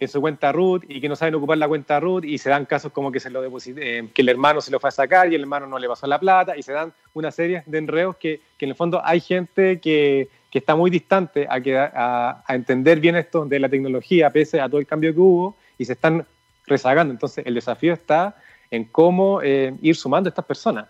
en 0.00 0.08
su 0.08 0.20
cuenta 0.20 0.50
root 0.50 0.84
y 0.88 0.98
que 1.00 1.08
no 1.08 1.14
saben 1.14 1.34
ocupar 1.34 1.58
la 1.58 1.68
cuenta 1.68 2.00
root 2.00 2.24
y 2.24 2.38
se 2.38 2.48
dan 2.48 2.64
casos 2.64 2.90
como 2.90 3.12
que 3.12 3.20
se 3.20 3.28
lo 3.28 3.44
eh, 3.44 4.08
que 4.14 4.22
el 4.22 4.28
hermano 4.30 4.62
se 4.62 4.70
lo 4.70 4.80
fue 4.80 4.88
a 4.88 4.92
sacar 4.92 5.30
y 5.30 5.34
el 5.34 5.42
hermano 5.42 5.66
no 5.66 5.78
le 5.78 5.86
pasó 5.86 6.06
la 6.06 6.18
plata 6.18 6.56
y 6.56 6.62
se 6.62 6.72
dan 6.72 6.92
una 7.12 7.30
serie 7.30 7.62
de 7.66 7.78
enredos 7.78 8.16
que, 8.16 8.40
que 8.56 8.64
en 8.64 8.70
el 8.70 8.76
fondo 8.76 9.02
hay 9.04 9.20
gente 9.20 9.78
que, 9.78 10.28
que 10.50 10.58
está 10.58 10.74
muy 10.74 10.90
distante 10.90 11.46
a, 11.48 11.60
que, 11.60 11.76
a, 11.78 12.42
entender 12.48 12.98
bien 12.98 13.14
esto 13.14 13.44
de 13.44 13.60
la 13.60 13.68
tecnología 13.68 14.30
pese 14.30 14.58
a 14.58 14.68
todo 14.68 14.80
el 14.80 14.86
cambio 14.86 15.12
que 15.12 15.20
hubo 15.20 15.56
y 15.76 15.84
se 15.84 15.92
están 15.92 16.26
rezagando. 16.66 17.12
Entonces 17.12 17.46
el 17.46 17.54
desafío 17.54 17.92
está 17.92 18.36
en 18.70 18.84
cómo 18.84 19.42
eh, 19.42 19.74
ir 19.82 19.96
sumando 19.96 20.28
a 20.28 20.30
estas 20.30 20.46
personas. 20.46 20.88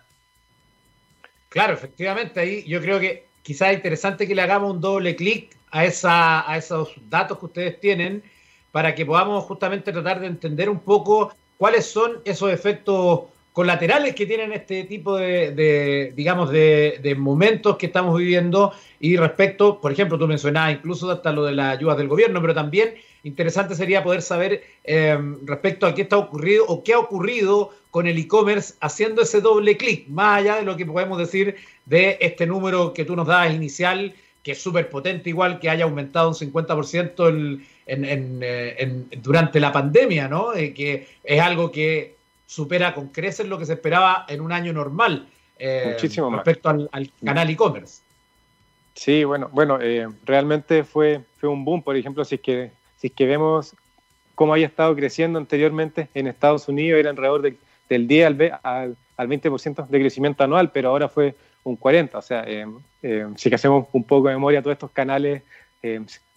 Claro, 1.49 1.73
efectivamente, 1.73 2.39
ahí 2.39 2.63
yo 2.65 2.79
creo 2.79 2.97
que 2.97 3.25
quizás 3.43 3.71
es 3.71 3.75
interesante 3.75 4.25
que 4.25 4.35
le 4.35 4.41
hagamos 4.41 4.71
un 4.71 4.79
doble 4.79 5.17
clic 5.17 5.57
a, 5.69 5.83
esa, 5.83 6.49
a 6.49 6.55
esos 6.55 6.93
datos 7.09 7.37
que 7.39 7.45
ustedes 7.45 7.79
tienen 7.81 8.23
para 8.71 8.95
que 8.95 9.05
podamos 9.05 9.43
justamente 9.45 9.91
tratar 9.91 10.19
de 10.19 10.27
entender 10.27 10.69
un 10.69 10.79
poco 10.79 11.33
cuáles 11.57 11.85
son 11.85 12.21
esos 12.25 12.51
efectos 12.51 13.21
colaterales 13.53 14.15
que 14.15 14.25
tienen 14.25 14.53
este 14.53 14.85
tipo 14.85 15.17
de, 15.17 16.13
digamos, 16.15 16.49
de, 16.51 17.15
momentos 17.17 17.77
que 17.77 17.87
estamos 17.87 18.17
viviendo 18.17 18.73
y 18.99 19.17
respecto, 19.17 19.81
por 19.81 19.91
ejemplo, 19.91 20.17
tú 20.17 20.27
mencionabas 20.27 20.73
incluso 20.73 21.11
hasta 21.11 21.31
lo 21.31 21.43
de 21.43 21.53
las 21.53 21.77
ayudas 21.77 21.97
del 21.97 22.07
gobierno, 22.07 22.41
pero 22.41 22.53
también 22.53 22.93
interesante 23.23 23.75
sería 23.75 24.03
poder 24.03 24.21
saber 24.21 24.63
eh, 24.83 25.17
respecto 25.43 25.85
a 25.85 25.93
qué 25.93 26.03
está 26.03 26.17
ocurrido 26.17 26.65
o 26.67 26.83
qué 26.83 26.93
ha 26.93 26.99
ocurrido 26.99 27.71
con 27.91 28.07
el 28.07 28.17
e-commerce 28.17 28.75
haciendo 28.79 29.21
ese 29.21 29.41
doble 29.41 29.75
clic, 29.75 30.07
más 30.07 30.39
allá 30.39 30.55
de 30.55 30.63
lo 30.63 30.77
que 30.77 30.85
podemos 30.85 31.17
decir 31.17 31.57
de 31.85 32.17
este 32.21 32.47
número 32.47 32.93
que 32.93 33.03
tú 33.03 33.15
nos 33.15 33.27
das 33.27 33.53
inicial, 33.53 34.15
que 34.43 34.53
es 34.53 34.61
súper 34.61 34.89
potente, 34.89 35.29
igual 35.29 35.59
que 35.59 35.69
haya 35.69 35.83
aumentado 35.83 36.29
un 36.29 36.35
50% 36.35 37.27
el, 37.27 37.65
eh, 37.85 38.75
en, 38.79 39.09
durante 39.21 39.59
la 39.59 39.71
pandemia, 39.71 40.27
¿no? 40.27 40.53
Eh, 40.53 40.73
que 40.73 41.07
es 41.23 41.41
algo 41.41 41.71
que 41.71 42.15
supera 42.45 42.93
con 42.93 43.09
creces 43.09 43.47
lo 43.47 43.57
que 43.57 43.65
se 43.65 43.73
esperaba 43.73 44.25
en 44.27 44.41
un 44.41 44.51
año 44.51 44.73
normal 44.73 45.27
eh, 45.63 45.91
Muchísimo 45.93 46.31
respecto 46.31 46.69
Al, 46.69 47.11
canal 47.23 47.49
e-commerce. 47.49 48.01
Sí, 48.95 49.23
bueno, 49.23 49.47
bueno, 49.53 49.79
eh, 49.79 50.07
realmente 50.25 50.83
fue, 50.83 51.21
fue 51.37 51.49
un 51.49 51.63
boom, 51.63 51.83
por 51.83 51.95
ejemplo, 51.95 52.25
si 52.25 52.35
es 52.35 52.41
que, 52.41 52.71
si 52.97 53.07
es 53.07 53.13
que 53.13 53.27
vemos 53.27 53.75
cómo 54.33 54.53
había 54.53 54.65
estado 54.65 54.95
creciendo 54.95 55.37
anteriormente 55.37 56.09
en 56.15 56.25
Estados 56.25 56.67
Unidos, 56.67 56.99
era 56.99 57.11
alrededor 57.11 57.53
del 57.89 58.07
10 58.07 58.25
al, 58.25 58.59
al, 58.63 58.97
al 59.17 59.27
20% 59.27 59.87
de 59.87 59.99
crecimiento 59.99 60.43
anual, 60.43 60.71
pero 60.71 60.89
ahora 60.89 61.07
fue 61.07 61.35
un 61.63 61.77
40%, 61.77 62.15
o 62.15 62.21
sea, 62.21 62.43
eh, 62.47 62.65
si 63.35 63.49
que 63.49 63.55
hacemos 63.55 63.87
un 63.91 64.03
poco 64.03 64.27
de 64.27 64.33
memoria, 64.33 64.61
todos 64.61 64.73
estos 64.73 64.91
canales 64.91 65.43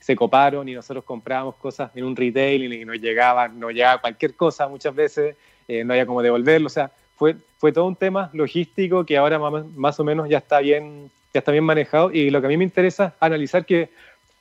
se 0.04 0.14
coparon 0.16 0.68
y 0.68 0.74
nosotros 0.74 1.02
comprábamos 1.02 1.54
cosas 1.54 1.90
en 1.94 2.04
un 2.04 2.14
retail 2.14 2.70
y 2.70 2.84
nos 2.84 3.00
llegaba, 3.00 3.48
nos 3.48 3.72
llegaba 3.72 4.02
cualquier 4.02 4.34
cosa 4.34 4.68
muchas 4.68 4.94
veces, 4.94 5.34
eh, 5.66 5.82
no 5.82 5.94
había 5.94 6.04
como 6.04 6.20
devolverlo, 6.20 6.66
o 6.66 6.70
sea, 6.70 6.90
fue, 7.16 7.36
fue 7.56 7.72
todo 7.72 7.86
un 7.86 7.96
tema 7.96 8.28
logístico 8.34 9.06
que 9.06 9.16
ahora 9.16 9.38
más, 9.38 9.98
o 9.98 10.04
menos 10.04 10.28
ya 10.28 10.36
está 10.36 10.60
bien, 10.60 11.10
ya 11.32 11.38
está 11.38 11.52
bien 11.52 11.64
manejado 11.64 12.12
y 12.12 12.28
lo 12.28 12.42
que 12.42 12.48
a 12.48 12.50
mí 12.50 12.58
me 12.58 12.64
interesa 12.64 13.14
analizar 13.18 13.64
que, 13.64 13.88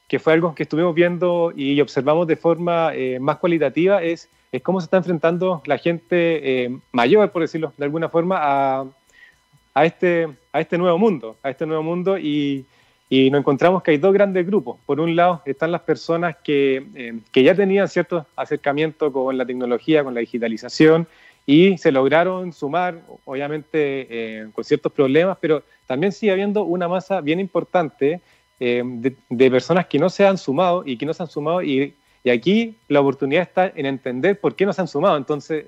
que 0.10 0.20
fue 0.20 0.34
algo 0.34 0.54
que 0.54 0.64
estuvimos 0.64 0.94
viendo 0.94 1.54
y 1.56 1.80
observamos 1.80 2.28
de 2.28 2.36
forma 2.36 2.92
eh, 2.94 3.18
más 3.22 3.38
cualitativa 3.38 4.04
es, 4.04 4.28
es 4.52 4.62
cómo 4.62 4.82
se 4.82 4.86
está 4.88 4.98
enfrentando 4.98 5.62
la 5.66 5.78
gente 5.78 6.66
eh, 6.66 6.78
mayor, 6.92 7.32
por 7.32 7.42
decirlo 7.42 7.72
de 7.78 7.86
alguna 7.86 8.10
forma, 8.10 8.38
a, 8.42 8.86
a, 9.76 9.86
este, 9.86 10.28
a 10.54 10.62
este 10.62 10.78
nuevo 10.78 10.98
mundo, 10.98 11.36
a 11.44 11.50
este 11.50 11.66
nuevo 11.66 11.84
mundo 11.84 12.18
y, 12.18 12.66
y 13.10 13.30
nos 13.30 13.40
encontramos 13.40 13.84
que 13.84 13.92
hay 13.92 13.98
dos 13.98 14.14
grandes 14.14 14.46
grupos. 14.46 14.80
Por 14.86 15.00
un 15.00 15.16
lado 15.16 15.42
están 15.46 15.72
las 15.72 15.82
personas 15.82 16.38
que, 16.44 16.86
eh, 16.96 17.20
que 17.32 17.44
ya 17.44 17.56
tenían 17.56 17.88
cierto 17.90 18.26
acercamiento 18.36 19.12
con 19.12 19.38
la 19.38 19.46
tecnología, 19.46 20.04
con 20.04 20.14
la 20.14 20.20
digitalización, 20.20 21.08
y 21.46 21.78
se 21.78 21.92
lograron 21.92 22.54
sumar, 22.54 23.02
obviamente 23.26 24.08
eh, 24.10 24.48
con 24.54 24.64
ciertos 24.64 24.92
problemas, 24.94 25.38
pero 25.42 25.64
también 25.86 26.14
sigue 26.14 26.32
habiendo 26.32 26.64
una 26.64 26.88
masa 26.88 27.20
bien 27.20 27.40
importante 27.40 28.22
eh, 28.60 28.82
de, 29.30 29.52
personas 29.52 29.88
que 29.88 30.00
no 30.00 30.10
se 30.10 30.26
han 30.26 30.38
sumado 30.38 30.84
y 30.86 30.96
que 30.96 31.06
no 31.06 31.14
se 31.14 31.24
han 31.24 31.30
sumado, 31.30 31.62
y, 31.62 31.94
y, 32.24 32.30
aquí 32.30 32.76
la 32.88 33.02
oportunidad 33.02 33.44
está 33.44 33.74
en 33.76 33.88
entender 33.88 34.40
por 34.40 34.56
qué 34.56 34.66
no 34.66 34.72
se 34.72 34.82
han 34.82 34.88
sumado. 34.88 35.18
Entonces, 35.18 35.66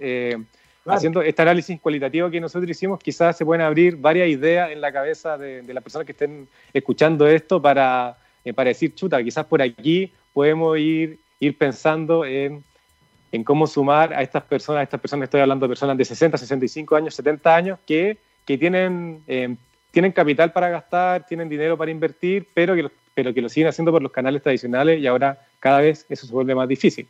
haciendo 0.93 1.21
este 1.21 1.41
análisis 1.41 1.79
cualitativo 1.79 2.29
que 2.29 2.39
nosotros 2.39 2.69
hicimos, 2.69 2.99
quizás 2.99 3.37
se 3.37 3.45
pueden 3.45 3.61
abrir 3.61 3.97
varias 3.97 4.29
ideas 4.29 4.71
en 4.71 4.81
la 4.81 4.91
cabeza 4.91 5.37
de, 5.37 5.63
las 5.73 5.83
personas 5.83 6.05
que 6.05 6.11
estén 6.11 6.47
escuchando 6.73 7.27
esto 7.27 7.61
para, 7.61 8.17
eh, 8.43 8.53
para 8.53 8.69
decir, 8.69 8.93
chuta, 8.93 9.23
quizás 9.23 9.45
por 9.45 9.61
aquí 9.61 10.11
podemos 10.33 10.77
ir, 10.77 11.17
ir 11.39 11.57
pensando 11.57 12.25
en, 12.25 12.63
en, 13.31 13.43
cómo 13.43 13.65
sumar 13.65 14.13
a 14.13 14.21
estas 14.21 14.43
personas, 14.43 14.81
a 14.81 14.83
estas 14.83 15.01
personas, 15.01 15.25
estoy 15.25 15.41
hablando 15.41 15.65
de 15.65 15.69
personas 15.69 15.97
de 15.97 16.05
60, 16.05 16.37
65 16.37 16.95
años, 16.95 17.15
70 17.15 17.55
años, 17.55 17.79
que, 17.85 18.17
que 18.45 18.57
tienen, 18.57 19.23
eh, 19.27 19.55
tienen 19.91 20.11
capital 20.11 20.51
para 20.51 20.69
gastar, 20.69 21.25
tienen 21.25 21.49
dinero 21.49 21.77
para 21.77 21.89
invertir, 21.89 22.47
pero 22.53 22.75
que, 22.75 22.89
pero 23.15 23.33
que 23.33 23.41
lo 23.41 23.49
siguen 23.49 23.69
haciendo 23.69 23.91
por 23.91 24.03
los 24.03 24.11
canales 24.11 24.43
tradicionales 24.43 24.99
y 24.99 25.07
ahora 25.07 25.39
cada 25.59 25.81
vez 25.81 26.05
eso 26.09 26.27
se 26.27 26.33
vuelve 26.33 26.53
más 26.53 26.67
difícil. 26.67 27.07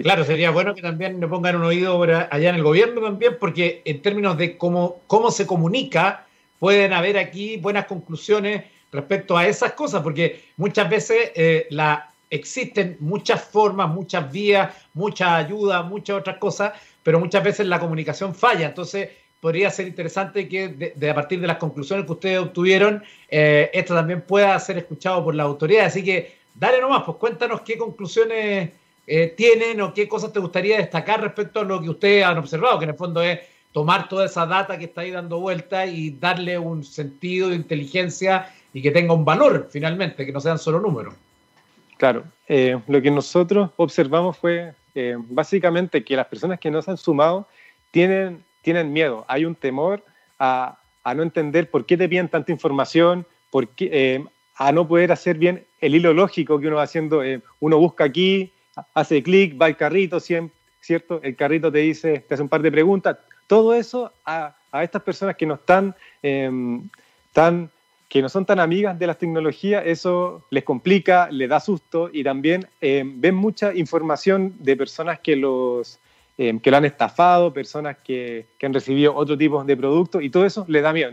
Claro, 0.00 0.24
sería 0.24 0.50
bueno 0.50 0.74
que 0.74 0.82
también 0.82 1.20
le 1.20 1.28
pongan 1.28 1.56
un 1.56 1.64
oído 1.64 2.02
allá 2.02 2.48
en 2.48 2.54
el 2.54 2.62
gobierno 2.62 3.00
también, 3.00 3.36
porque 3.38 3.82
en 3.84 4.00
términos 4.00 4.38
de 4.38 4.56
cómo, 4.56 5.00
cómo 5.06 5.30
se 5.30 5.46
comunica, 5.46 6.26
pueden 6.58 6.92
haber 6.92 7.18
aquí 7.18 7.56
buenas 7.56 7.86
conclusiones 7.86 8.64
respecto 8.90 9.36
a 9.36 9.46
esas 9.46 9.72
cosas, 9.72 10.02
porque 10.02 10.44
muchas 10.56 10.88
veces 10.88 11.32
eh, 11.34 11.66
la, 11.70 12.12
existen 12.30 12.96
muchas 13.00 13.42
formas, 13.42 13.88
muchas 13.88 14.30
vías, 14.30 14.74
mucha 14.94 15.36
ayuda, 15.36 15.82
muchas 15.82 16.16
otras 16.16 16.38
cosas, 16.38 16.72
pero 17.02 17.18
muchas 17.18 17.42
veces 17.44 17.66
la 17.66 17.80
comunicación 17.80 18.34
falla. 18.34 18.66
Entonces, 18.66 19.10
podría 19.40 19.70
ser 19.70 19.88
interesante 19.88 20.48
que 20.48 20.68
de, 20.94 21.10
a 21.10 21.14
partir 21.14 21.40
de 21.40 21.48
las 21.48 21.56
conclusiones 21.56 22.06
que 22.06 22.12
ustedes 22.12 22.38
obtuvieron, 22.38 23.02
eh, 23.28 23.70
esto 23.74 23.94
también 23.94 24.22
pueda 24.22 24.58
ser 24.60 24.78
escuchado 24.78 25.24
por 25.24 25.34
la 25.34 25.42
autoridad. 25.42 25.86
Así 25.86 26.04
que, 26.04 26.36
dale 26.54 26.80
nomás, 26.80 27.02
pues 27.04 27.16
cuéntanos 27.18 27.62
qué 27.62 27.76
conclusiones 27.76 28.70
eh, 29.06 29.34
tienen 29.36 29.80
o 29.80 29.92
qué 29.92 30.08
cosas 30.08 30.32
te 30.32 30.38
gustaría 30.38 30.76
destacar 30.76 31.20
respecto 31.20 31.60
a 31.60 31.64
lo 31.64 31.80
que 31.80 31.90
ustedes 31.90 32.24
han 32.24 32.38
observado, 32.38 32.78
que 32.78 32.84
en 32.84 32.90
el 32.90 32.96
fondo 32.96 33.20
es 33.20 33.40
tomar 33.72 34.08
toda 34.08 34.26
esa 34.26 34.46
data 34.46 34.78
que 34.78 34.84
está 34.84 35.00
ahí 35.00 35.10
dando 35.10 35.40
vuelta 35.40 35.86
y 35.86 36.10
darle 36.10 36.58
un 36.58 36.84
sentido 36.84 37.48
de 37.48 37.56
inteligencia 37.56 38.52
y 38.72 38.80
que 38.80 38.90
tenga 38.90 39.12
un 39.12 39.24
valor 39.24 39.68
finalmente, 39.70 40.24
que 40.24 40.32
no 40.32 40.40
sean 40.40 40.58
solo 40.58 40.78
números. 40.78 41.14
Claro, 41.96 42.24
eh, 42.48 42.78
lo 42.86 43.02
que 43.02 43.10
nosotros 43.10 43.70
observamos 43.76 44.36
fue 44.36 44.74
eh, 44.94 45.16
básicamente 45.18 46.04
que 46.04 46.16
las 46.16 46.26
personas 46.26 46.60
que 46.60 46.70
no 46.70 46.80
se 46.80 46.90
han 46.90 46.96
sumado 46.96 47.48
tienen, 47.90 48.44
tienen 48.62 48.92
miedo, 48.92 49.24
hay 49.26 49.44
un 49.44 49.54
temor 49.54 50.04
a, 50.38 50.78
a 51.02 51.14
no 51.14 51.22
entender 51.22 51.70
por 51.70 51.86
qué 51.86 51.96
te 51.96 52.08
piden 52.08 52.28
tanta 52.28 52.52
información, 52.52 53.26
por 53.50 53.68
a 54.56 54.72
no 54.72 54.86
poder 54.86 55.12
hacer 55.12 55.38
bien 55.38 55.64
el 55.80 55.94
hilo 55.94 56.12
lógico 56.12 56.60
que 56.60 56.68
uno 56.68 56.76
va 56.76 56.84
haciendo, 56.84 57.22
uno 57.60 57.78
busca 57.78 58.04
aquí, 58.04 58.52
hace 58.94 59.22
clic, 59.22 59.60
va 59.60 59.66
al 59.66 59.76
carrito, 59.76 60.18
¿cierto? 60.20 61.20
El 61.22 61.36
carrito 61.36 61.70
te 61.70 61.78
dice, 61.78 62.20
te 62.20 62.34
hace 62.34 62.42
un 62.42 62.48
par 62.48 62.62
de 62.62 62.72
preguntas. 62.72 63.18
Todo 63.46 63.74
eso 63.74 64.12
a, 64.24 64.56
estas 64.82 65.02
personas 65.02 65.36
que 65.36 65.46
no 65.46 65.54
están 65.54 65.94
em, 66.22 66.88
tan 67.32 67.70
que 68.08 68.20
no 68.20 68.28
son 68.28 68.44
tan 68.44 68.60
amigas 68.60 68.98
de 68.98 69.06
las 69.06 69.16
tecnologías, 69.16 69.84
eso 69.86 70.44
les 70.50 70.64
complica, 70.64 71.30
les 71.30 71.48
da 71.48 71.60
susto 71.60 72.10
y 72.12 72.22
también 72.22 72.68
em, 72.82 73.18
ven 73.18 73.34
mucha 73.34 73.74
información 73.74 74.54
de 74.58 74.76
personas 74.76 75.20
que 75.20 75.34
los 75.34 75.98
em, 76.36 76.60
que 76.60 76.70
lo 76.70 76.76
han 76.76 76.84
estafado, 76.84 77.54
personas 77.54 77.96
que, 78.04 78.44
que, 78.58 78.66
han 78.66 78.74
recibido 78.74 79.14
otro 79.14 79.38
tipo 79.38 79.64
de 79.64 79.76
productos 79.78 80.22
y 80.22 80.28
todo 80.28 80.44
eso 80.44 80.66
les 80.68 80.82
da 80.82 80.92
miedo. 80.92 81.12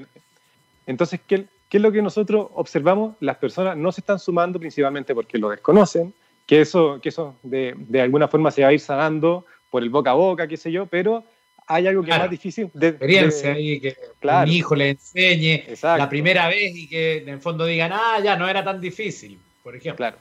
Entonces, 0.88 1.22
¿qué, 1.26 1.46
¿qué 1.70 1.78
es 1.78 1.84
lo 1.84 1.90
que 1.90 2.02
nosotros 2.02 2.48
observamos? 2.54 3.16
Las 3.22 3.38
personas 3.38 3.78
no 3.78 3.94
se 3.94 4.02
están 4.02 4.20
sumando 4.20 4.60
principalmente 4.60 5.16
porque 5.16 5.38
lo 5.38 5.50
desconocen, 5.52 6.14
que 6.50 6.62
eso, 6.62 7.00
que 7.00 7.10
eso 7.10 7.36
de, 7.44 7.76
de, 7.78 8.02
alguna 8.02 8.28
forma 8.28 8.50
se 8.50 8.64
va 8.64 8.70
a 8.70 8.74
ir 8.74 8.80
sanando 8.80 9.46
por 9.70 9.84
el 9.84 9.92
boca 9.92 10.10
a 10.10 10.16
boca, 10.16 10.48
qué 10.48 10.58
sé 10.58 10.72
yo, 10.72 10.88
pero 10.88 11.24
hay 11.68 11.86
algo 11.86 12.02
que 12.02 12.10
es 12.10 12.18
más 12.18 12.30
difícil. 12.32 12.72
De, 12.74 12.88
experiencia 12.88 13.60
y 13.60 13.80
que 13.80 13.96
claro, 14.20 14.50
un 14.50 14.56
hijo 14.56 14.76
le 14.76 14.90
enseñe 14.90 15.66
la 15.84 16.10
primera 16.10 16.48
vez 16.48 16.76
y 16.76 16.90
que 16.90 17.18
en 17.18 17.30
el 17.30 17.40
fondo 17.40 17.68
digan, 17.68 17.92
ah, 17.94 18.20
ya 18.24 18.36
no 18.36 18.50
era 18.50 18.64
tan 18.64 18.82
difícil, 18.82 19.38
por 19.62 19.76
ejemplo. 19.76 19.98
Claro, 19.98 20.18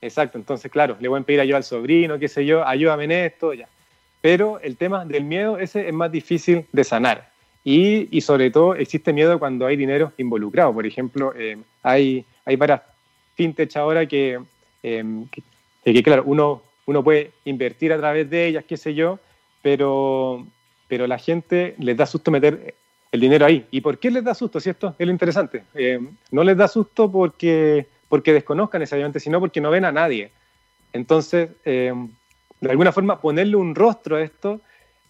exacto. 0.00 0.38
Entonces, 0.38 0.70
claro, 0.70 0.96
le 1.00 1.08
voy 1.08 1.20
a 1.20 1.24
pedir 1.24 1.40
ayuda 1.40 1.56
al 1.56 1.64
sobrino, 1.64 2.16
qué 2.16 2.28
sé 2.28 2.46
yo, 2.46 2.64
ayúdame 2.64 3.02
en 3.02 3.12
esto, 3.12 3.52
ya. 3.52 3.68
Pero 4.20 4.60
el 4.60 4.76
tema 4.76 5.04
del 5.04 5.24
miedo, 5.24 5.58
ese 5.58 5.88
es 5.88 5.92
más 5.92 6.12
difícil 6.12 6.64
de 6.70 6.84
sanar. 6.84 7.28
Y, 7.64 8.06
y 8.16 8.20
sobre 8.20 8.52
todo 8.52 8.76
existe 8.76 9.12
miedo 9.12 9.36
cuando 9.40 9.66
hay 9.66 9.76
dinero 9.76 10.12
involucrado. 10.16 10.72
Por 10.72 10.86
ejemplo, 10.86 11.34
eh, 11.36 11.58
hay, 11.82 12.24
hay 12.44 12.54
varias 12.54 12.82
fintech 13.34 13.76
ahora 13.76 14.06
que, 14.06 14.38
eh, 14.84 15.04
que 15.32 15.42
que 15.92 16.02
claro, 16.02 16.24
uno, 16.26 16.62
uno 16.86 17.04
puede 17.04 17.32
invertir 17.44 17.92
a 17.92 17.98
través 17.98 18.28
de 18.28 18.46
ellas, 18.46 18.64
qué 18.66 18.76
sé 18.76 18.94
yo, 18.94 19.18
pero, 19.62 20.46
pero 20.88 21.06
la 21.06 21.18
gente 21.18 21.74
les 21.78 21.96
da 21.96 22.06
susto 22.06 22.30
meter 22.30 22.74
el 23.12 23.20
dinero 23.20 23.46
ahí. 23.46 23.66
¿Y 23.70 23.80
por 23.80 23.98
qué 23.98 24.10
les 24.10 24.24
da 24.24 24.34
susto? 24.34 24.60
Si 24.60 24.70
esto 24.70 24.94
es 24.98 25.06
lo 25.06 25.12
interesante. 25.12 25.64
Eh, 25.74 26.00
no 26.30 26.44
les 26.44 26.56
da 26.56 26.68
susto 26.68 27.10
porque, 27.10 27.86
porque 28.08 28.32
desconozcan 28.32 28.80
necesariamente, 28.80 29.20
sino 29.20 29.40
porque 29.40 29.60
no 29.60 29.70
ven 29.70 29.84
a 29.84 29.92
nadie. 29.92 30.30
Entonces, 30.92 31.50
eh, 31.64 31.92
de 32.60 32.70
alguna 32.70 32.92
forma, 32.92 33.20
ponerle 33.20 33.56
un 33.56 33.74
rostro 33.74 34.16
a 34.16 34.22
esto, 34.22 34.60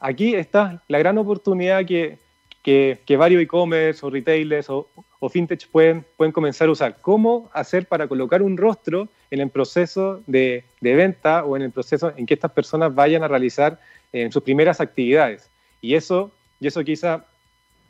aquí 0.00 0.34
está 0.34 0.82
la 0.88 0.98
gran 0.98 1.18
oportunidad 1.18 1.84
que, 1.84 2.18
que, 2.66 2.98
que 3.06 3.16
varios 3.16 3.40
e-commerce 3.40 4.04
o 4.04 4.10
retailers 4.10 4.68
o, 4.70 4.88
o 5.20 5.28
fintech 5.28 5.68
pueden, 5.68 6.04
pueden 6.16 6.32
comenzar 6.32 6.66
a 6.66 6.72
usar. 6.72 6.96
¿Cómo 7.00 7.48
hacer 7.52 7.86
para 7.86 8.08
colocar 8.08 8.42
un 8.42 8.56
rostro 8.56 9.08
en 9.30 9.40
el 9.40 9.50
proceso 9.50 10.20
de, 10.26 10.64
de 10.80 10.94
venta 10.96 11.44
o 11.44 11.54
en 11.54 11.62
el 11.62 11.70
proceso 11.70 12.12
en 12.16 12.26
que 12.26 12.34
estas 12.34 12.50
personas 12.50 12.92
vayan 12.92 13.22
a 13.22 13.28
realizar 13.28 13.78
en 14.12 14.32
sus 14.32 14.42
primeras 14.42 14.80
actividades? 14.80 15.48
Y 15.80 15.94
eso, 15.94 16.32
y 16.58 16.66
eso 16.66 16.82
quizá 16.82 17.24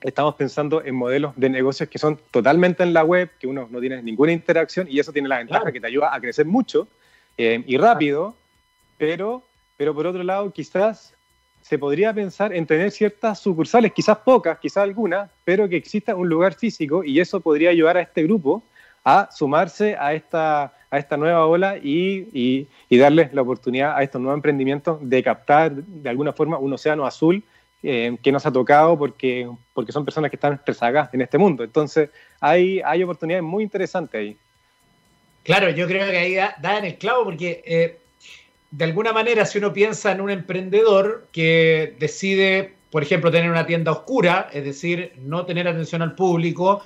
estamos 0.02 0.34
pensando 0.34 0.84
en 0.84 0.94
modelos 0.94 1.32
de 1.36 1.48
negocios 1.48 1.88
que 1.88 1.98
son 1.98 2.20
totalmente 2.30 2.82
en 2.82 2.92
la 2.92 3.02
web, 3.02 3.30
que 3.40 3.46
uno 3.46 3.68
no 3.70 3.80
tiene 3.80 4.02
ninguna 4.02 4.32
interacción 4.32 4.88
y 4.90 4.98
eso 4.98 5.10
tiene 5.10 5.26
la 5.26 5.38
ventaja 5.38 5.72
que 5.72 5.80
te 5.80 5.86
ayuda 5.86 6.14
a 6.14 6.20
crecer 6.20 6.44
mucho 6.44 6.86
eh, 7.38 7.64
y 7.66 7.78
rápido, 7.78 8.34
pero, 8.98 9.42
pero 9.78 9.94
por 9.94 10.06
otro 10.06 10.22
lado 10.22 10.52
quizás 10.52 11.15
se 11.66 11.80
podría 11.80 12.14
pensar 12.14 12.54
en 12.54 12.64
tener 12.64 12.92
ciertas 12.92 13.40
sucursales, 13.40 13.92
quizás 13.92 14.18
pocas, 14.18 14.56
quizás 14.60 14.84
algunas, 14.84 15.28
pero 15.44 15.68
que 15.68 15.74
exista 15.74 16.14
un 16.14 16.28
lugar 16.28 16.54
físico 16.54 17.02
y 17.02 17.18
eso 17.18 17.40
podría 17.40 17.70
ayudar 17.70 17.96
a 17.96 18.02
este 18.02 18.22
grupo 18.22 18.62
a 19.04 19.28
sumarse 19.32 19.96
a 19.98 20.14
esta, 20.14 20.72
a 20.88 20.98
esta 20.98 21.16
nueva 21.16 21.44
ola 21.44 21.76
y, 21.76 22.28
y, 22.32 22.68
y 22.88 22.98
darles 22.98 23.34
la 23.34 23.42
oportunidad 23.42 23.96
a 23.96 24.04
estos 24.04 24.20
nuevos 24.20 24.38
emprendimientos 24.38 24.98
de 25.00 25.20
captar 25.24 25.72
de 25.72 26.08
alguna 26.08 26.32
forma 26.32 26.56
un 26.56 26.72
océano 26.72 27.04
azul 27.04 27.42
eh, 27.82 28.16
que 28.22 28.30
nos 28.30 28.46
ha 28.46 28.52
tocado 28.52 28.96
porque, 28.96 29.50
porque 29.74 29.90
son 29.90 30.04
personas 30.04 30.30
que 30.30 30.36
están 30.36 30.60
rezagadas 30.64 31.12
en 31.14 31.22
este 31.22 31.36
mundo. 31.36 31.64
Entonces, 31.64 32.10
hay, 32.38 32.80
hay 32.84 33.02
oportunidades 33.02 33.42
muy 33.42 33.64
interesantes 33.64 34.20
ahí. 34.20 34.36
Claro, 35.42 35.70
yo 35.70 35.88
creo 35.88 36.08
que 36.08 36.16
ahí 36.16 36.34
da, 36.34 36.78
en 36.78 36.84
el 36.84 36.96
clavo 36.96 37.24
porque 37.24 37.60
eh, 37.66 37.98
de 38.70 38.84
alguna 38.84 39.12
manera 39.12 39.44
si 39.46 39.58
uno 39.58 39.72
piensa 39.72 40.12
en 40.12 40.20
un 40.20 40.30
emprendedor 40.30 41.28
que 41.32 41.96
decide, 41.98 42.74
por 42.90 43.02
ejemplo, 43.02 43.30
tener 43.30 43.50
una 43.50 43.66
tienda 43.66 43.92
oscura, 43.92 44.48
es 44.52 44.64
decir, 44.64 45.12
no 45.18 45.46
tener 45.46 45.68
atención 45.68 46.02
al 46.02 46.14
público, 46.14 46.82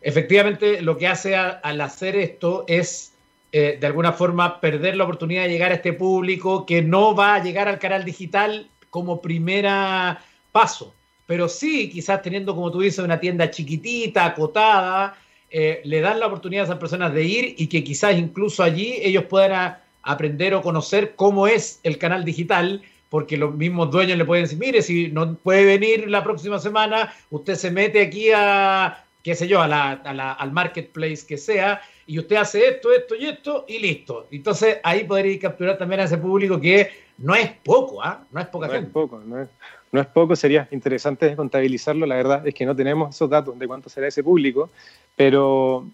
efectivamente 0.00 0.82
lo 0.82 0.96
que 0.96 1.08
hace 1.08 1.36
al 1.36 1.80
hacer 1.80 2.16
esto 2.16 2.64
es 2.66 3.14
eh, 3.52 3.78
de 3.80 3.86
alguna 3.86 4.12
forma 4.12 4.60
perder 4.60 4.96
la 4.96 5.04
oportunidad 5.04 5.42
de 5.42 5.50
llegar 5.50 5.72
a 5.72 5.74
este 5.74 5.92
público 5.92 6.66
que 6.66 6.82
no 6.82 7.14
va 7.14 7.34
a 7.34 7.42
llegar 7.42 7.68
al 7.68 7.78
canal 7.78 8.04
digital 8.04 8.68
como 8.90 9.20
primera 9.20 10.22
paso. 10.52 10.94
Pero 11.26 11.48
sí, 11.48 11.90
quizás 11.90 12.22
teniendo, 12.22 12.54
como 12.54 12.70
tú 12.70 12.80
dices, 12.80 13.04
una 13.04 13.20
tienda 13.20 13.50
chiquitita, 13.50 14.24
acotada, 14.24 15.16
eh, 15.48 15.80
le 15.84 16.00
dan 16.00 16.20
la 16.20 16.26
oportunidad 16.26 16.62
a 16.62 16.66
esas 16.66 16.78
personas 16.78 17.12
de 17.12 17.24
ir 17.24 17.54
y 17.58 17.66
que 17.66 17.82
quizás 17.82 18.16
incluso 18.16 18.62
allí 18.62 18.98
ellos 19.02 19.24
puedan 19.24 19.78
aprender 20.02 20.54
o 20.54 20.62
conocer 20.62 21.14
cómo 21.16 21.46
es 21.46 21.80
el 21.82 21.98
canal 21.98 22.24
digital, 22.24 22.82
porque 23.08 23.36
los 23.36 23.54
mismos 23.54 23.90
dueños 23.90 24.16
le 24.16 24.24
pueden 24.24 24.44
decir, 24.44 24.58
mire, 24.58 24.82
si 24.82 25.08
no 25.08 25.34
puede 25.34 25.64
venir 25.64 26.08
la 26.08 26.22
próxima 26.22 26.58
semana, 26.58 27.12
usted 27.30 27.56
se 27.56 27.70
mete 27.70 28.02
aquí 28.02 28.30
a, 28.34 29.04
qué 29.22 29.34
sé 29.34 29.48
yo, 29.48 29.60
a 29.60 29.68
la, 29.68 29.92
al 29.92 30.52
marketplace 30.52 31.26
que 31.26 31.36
sea, 31.36 31.80
y 32.06 32.18
usted 32.18 32.36
hace 32.36 32.66
esto, 32.68 32.92
esto 32.92 33.14
y 33.14 33.26
esto, 33.26 33.64
y 33.68 33.78
listo. 33.78 34.26
Entonces 34.30 34.78
ahí 34.82 35.04
podría 35.04 35.38
capturar 35.38 35.76
también 35.76 36.00
a 36.00 36.04
ese 36.04 36.18
público 36.18 36.60
que 36.60 36.90
no 37.18 37.34
es 37.34 37.50
poco, 37.64 38.02
¿ah? 38.02 38.24
No 38.30 38.40
es 38.40 38.46
poca 38.46 38.66
no 38.66 38.74
Es 38.74 38.86
poco, 38.86 39.20
no 39.24 39.42
es, 39.42 39.48
no 39.92 40.00
es 40.00 40.06
poco, 40.06 40.36
sería 40.36 40.68
interesante 40.70 41.36
contabilizarlo, 41.36 42.06
la 42.06 42.16
verdad 42.16 42.46
es 42.46 42.54
que 42.54 42.64
no 42.64 42.74
tenemos 42.74 43.14
esos 43.14 43.28
datos 43.28 43.58
de 43.58 43.66
cuánto 43.66 43.88
será 43.88 44.06
ese 44.08 44.22
público, 44.22 44.70
pero, 45.16 45.86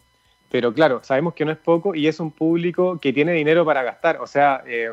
pero 0.57 0.73
claro, 0.73 1.03
sabemos 1.05 1.35
que 1.35 1.45
no 1.45 1.53
es 1.53 1.59
poco 1.59 1.95
y 1.95 2.07
es 2.07 2.19
un 2.19 2.31
público 2.31 2.99
que 2.99 3.13
tiene 3.13 3.33
dinero 3.33 3.63
para 3.67 3.83
gastar. 3.83 4.23
O 4.23 4.27
sea, 4.27 4.63
eh, 4.67 4.91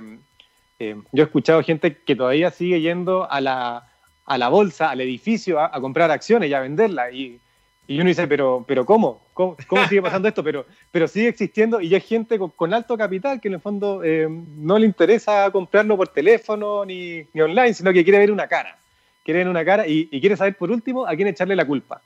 eh, 0.77 0.97
yo 1.13 1.23
he 1.23 1.25
escuchado 1.25 1.63
gente 1.63 1.99
que 2.05 2.17
todavía 2.17 2.51
sigue 2.51 2.81
yendo 2.81 3.31
a 3.31 3.39
la, 3.39 3.89
a 4.25 4.37
la 4.37 4.49
bolsa, 4.49 4.89
al 4.89 4.99
edificio, 4.99 5.61
a, 5.61 5.71
comprar 5.79 6.11
acciones 6.11 6.49
y 6.49 6.53
a 6.53 6.59
venderlas. 6.59 7.13
Y, 7.13 7.39
y 7.87 7.95
uno 7.97 8.09
dice, 8.09 8.27
pero, 8.27 8.65
pero 8.67 8.85
¿cómo? 8.85 9.21
¿cómo? 9.33 9.55
sigue 9.87 10.01
pasando 10.01 10.27
esto? 10.27 10.43
Pero, 10.43 10.65
pero 10.91 11.07
sigue 11.07 11.29
existiendo 11.29 11.79
y 11.79 11.95
hay 11.95 12.01
gente 12.01 12.37
con, 12.37 12.73
alto 12.73 12.97
capital 12.97 13.39
que 13.39 13.47
en 13.47 13.53
el 13.53 13.61
fondo 13.61 14.03
eh, 14.03 14.27
no 14.57 14.77
le 14.77 14.85
interesa 14.85 15.49
comprarlo 15.49 15.95
por 15.95 16.09
teléfono 16.09 16.83
ni, 16.83 17.23
ni 17.31 17.39
online, 17.39 17.73
sino 17.73 17.93
que 17.93 18.03
quiere 18.03 18.19
ver 18.19 18.33
una 18.33 18.49
cara 18.49 18.77
quiere 19.23 19.39
ver 19.39 19.47
una 19.47 19.65
cara 19.65 19.87
y, 19.87 20.07
quiere 20.19 20.37
saber 20.37 20.55
por 20.55 20.71
último 20.71 21.07
a 21.07 21.15
quién 21.15 21.27
echarle 21.27 21.55
la 21.55 21.65
culpa. 21.65 22.01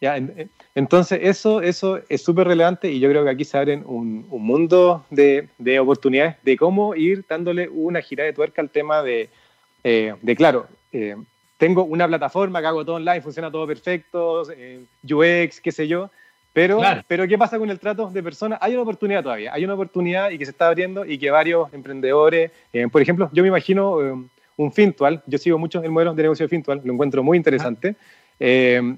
¿Ya? 0.00 0.18
Entonces 0.74 1.20
eso, 1.22 1.60
eso 1.60 2.00
es 2.08 2.22
súper 2.22 2.46
relevante 2.46 2.90
y 2.90 3.00
yo 3.00 3.08
creo 3.10 3.24
que 3.24 3.30
aquí 3.30 3.44
se 3.44 3.58
abren 3.58 3.82
un, 3.86 4.26
mundo 4.28 5.04
de, 5.10 5.48
de, 5.58 5.78
oportunidades 5.80 6.36
de 6.42 6.56
cómo 6.56 6.94
ir 6.94 7.24
dándole 7.28 7.68
una 7.68 8.00
gira 8.00 8.24
de 8.24 8.32
tuerca 8.32 8.62
al 8.62 8.70
tema 8.70 9.02
de, 9.02 9.28
eh, 9.84 10.14
de 10.20 10.36
claro, 10.36 10.66
eh, 10.92 11.16
tengo 11.56 11.84
una 11.84 12.06
plataforma 12.06 12.60
que 12.60 12.66
hago 12.66 12.84
todo 12.84 12.96
online, 12.96 13.20
funciona 13.20 13.50
todo 13.50 13.66
perfecto, 13.66 14.50
eh, 14.50 14.84
UX, 15.02 15.60
qué 15.60 15.72
sé 15.72 15.86
yo, 15.88 16.10
pero, 16.52 16.80
pero 17.06 17.26
¿qué 17.28 17.36
pasa 17.36 17.58
con 17.58 17.70
el 17.70 17.78
trato 17.78 18.08
de 18.10 18.22
personas? 18.22 18.58
Hay 18.62 18.72
una 18.72 18.82
oportunidad 18.82 19.22
todavía, 19.22 19.52
hay 19.52 19.64
una 19.64 19.74
oportunidad 19.74 20.30
y 20.30 20.38
que 20.38 20.44
se 20.44 20.52
está 20.52 20.68
abriendo 20.68 21.04
y 21.04 21.18
que 21.18 21.30
varios 21.30 21.72
emprendedores, 21.72 22.50
por 22.90 23.02
ejemplo, 23.02 23.28
yo 23.32 23.42
me 23.42 23.48
imagino 23.48 24.28
un 24.58 24.72
Fintual. 24.72 25.22
Yo 25.26 25.38
sigo 25.38 25.56
mucho 25.56 25.82
el 25.82 25.90
modelo 25.90 26.12
de 26.14 26.22
negocio 26.22 26.44
de 26.44 26.50
Fintual, 26.50 26.82
lo 26.84 26.92
encuentro 26.92 27.22
muy 27.22 27.38
interesante. 27.38 27.96
Eh, 28.38 28.96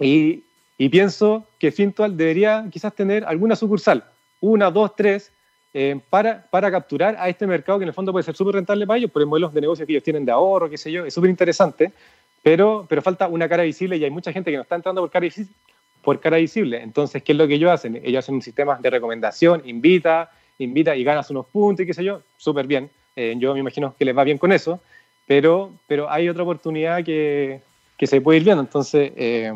y, 0.00 0.44
pienso 0.90 1.46
que 1.58 1.72
Fintual 1.72 2.16
debería 2.16 2.66
quizás 2.70 2.94
tener 2.94 3.24
alguna 3.24 3.56
sucursal, 3.56 4.04
una, 4.40 4.70
dos, 4.70 4.94
tres, 4.94 5.32
eh, 5.74 6.00
para, 6.08 6.46
para 6.50 6.70
capturar 6.70 7.16
a 7.18 7.28
este 7.28 7.46
mercado 7.46 7.78
que 7.78 7.82
en 7.82 7.88
el 7.88 7.94
fondo 7.94 8.12
puede 8.12 8.22
ser 8.22 8.36
súper 8.36 8.54
rentable 8.54 8.86
para 8.86 8.98
ellos 8.98 9.10
por 9.10 9.20
el 9.20 9.28
modelo 9.28 9.48
de 9.50 9.60
negocio 9.60 9.86
que 9.86 9.92
ellos 9.92 10.04
tienen 10.04 10.24
de 10.24 10.32
ahorro, 10.32 10.70
qué 10.70 10.78
sé 10.78 10.90
yo, 10.90 11.04
es 11.04 11.12
súper 11.12 11.30
interesante, 11.30 11.92
pero, 12.42 12.86
pero 12.88 13.02
falta 13.02 13.28
una 13.28 13.48
cara 13.48 13.64
visible 13.64 13.96
y 13.96 14.04
hay 14.04 14.10
mucha 14.10 14.32
gente 14.32 14.50
que 14.50 14.56
no 14.56 14.62
está 14.62 14.76
entrando 14.76 15.00
por 15.00 15.10
cara, 15.10 15.24
visible, 15.24 15.52
por 16.02 16.20
cara 16.20 16.36
visible. 16.38 16.80
Entonces, 16.80 17.22
¿qué 17.22 17.32
es 17.32 17.38
lo 17.38 17.46
que 17.46 17.54
ellos 17.54 17.70
hacen? 17.70 18.00
Ellos 18.02 18.24
hacen 18.24 18.36
un 18.36 18.42
sistema 18.42 18.78
de 18.80 18.88
recomendación, 18.90 19.62
invita, 19.66 20.30
invita 20.58 20.96
y 20.96 21.04
ganas 21.04 21.30
unos 21.30 21.46
puntos 21.46 21.82
y 21.82 21.86
qué 21.86 21.94
sé 21.94 22.04
yo, 22.04 22.22
súper 22.36 22.66
bien. 22.66 22.90
Eh, 23.16 23.34
yo 23.38 23.52
me 23.52 23.60
imagino 23.60 23.94
que 23.98 24.04
les 24.04 24.16
va 24.16 24.24
bien 24.24 24.38
con 24.38 24.52
eso, 24.52 24.80
pero, 25.26 25.72
pero 25.86 26.10
hay 26.10 26.28
otra 26.28 26.44
oportunidad 26.44 27.04
que, 27.04 27.60
que 27.96 28.06
se 28.06 28.20
puede 28.20 28.38
ir 28.38 28.44
viendo. 28.44 28.62
Entonces, 28.62 29.12
eh, 29.16 29.52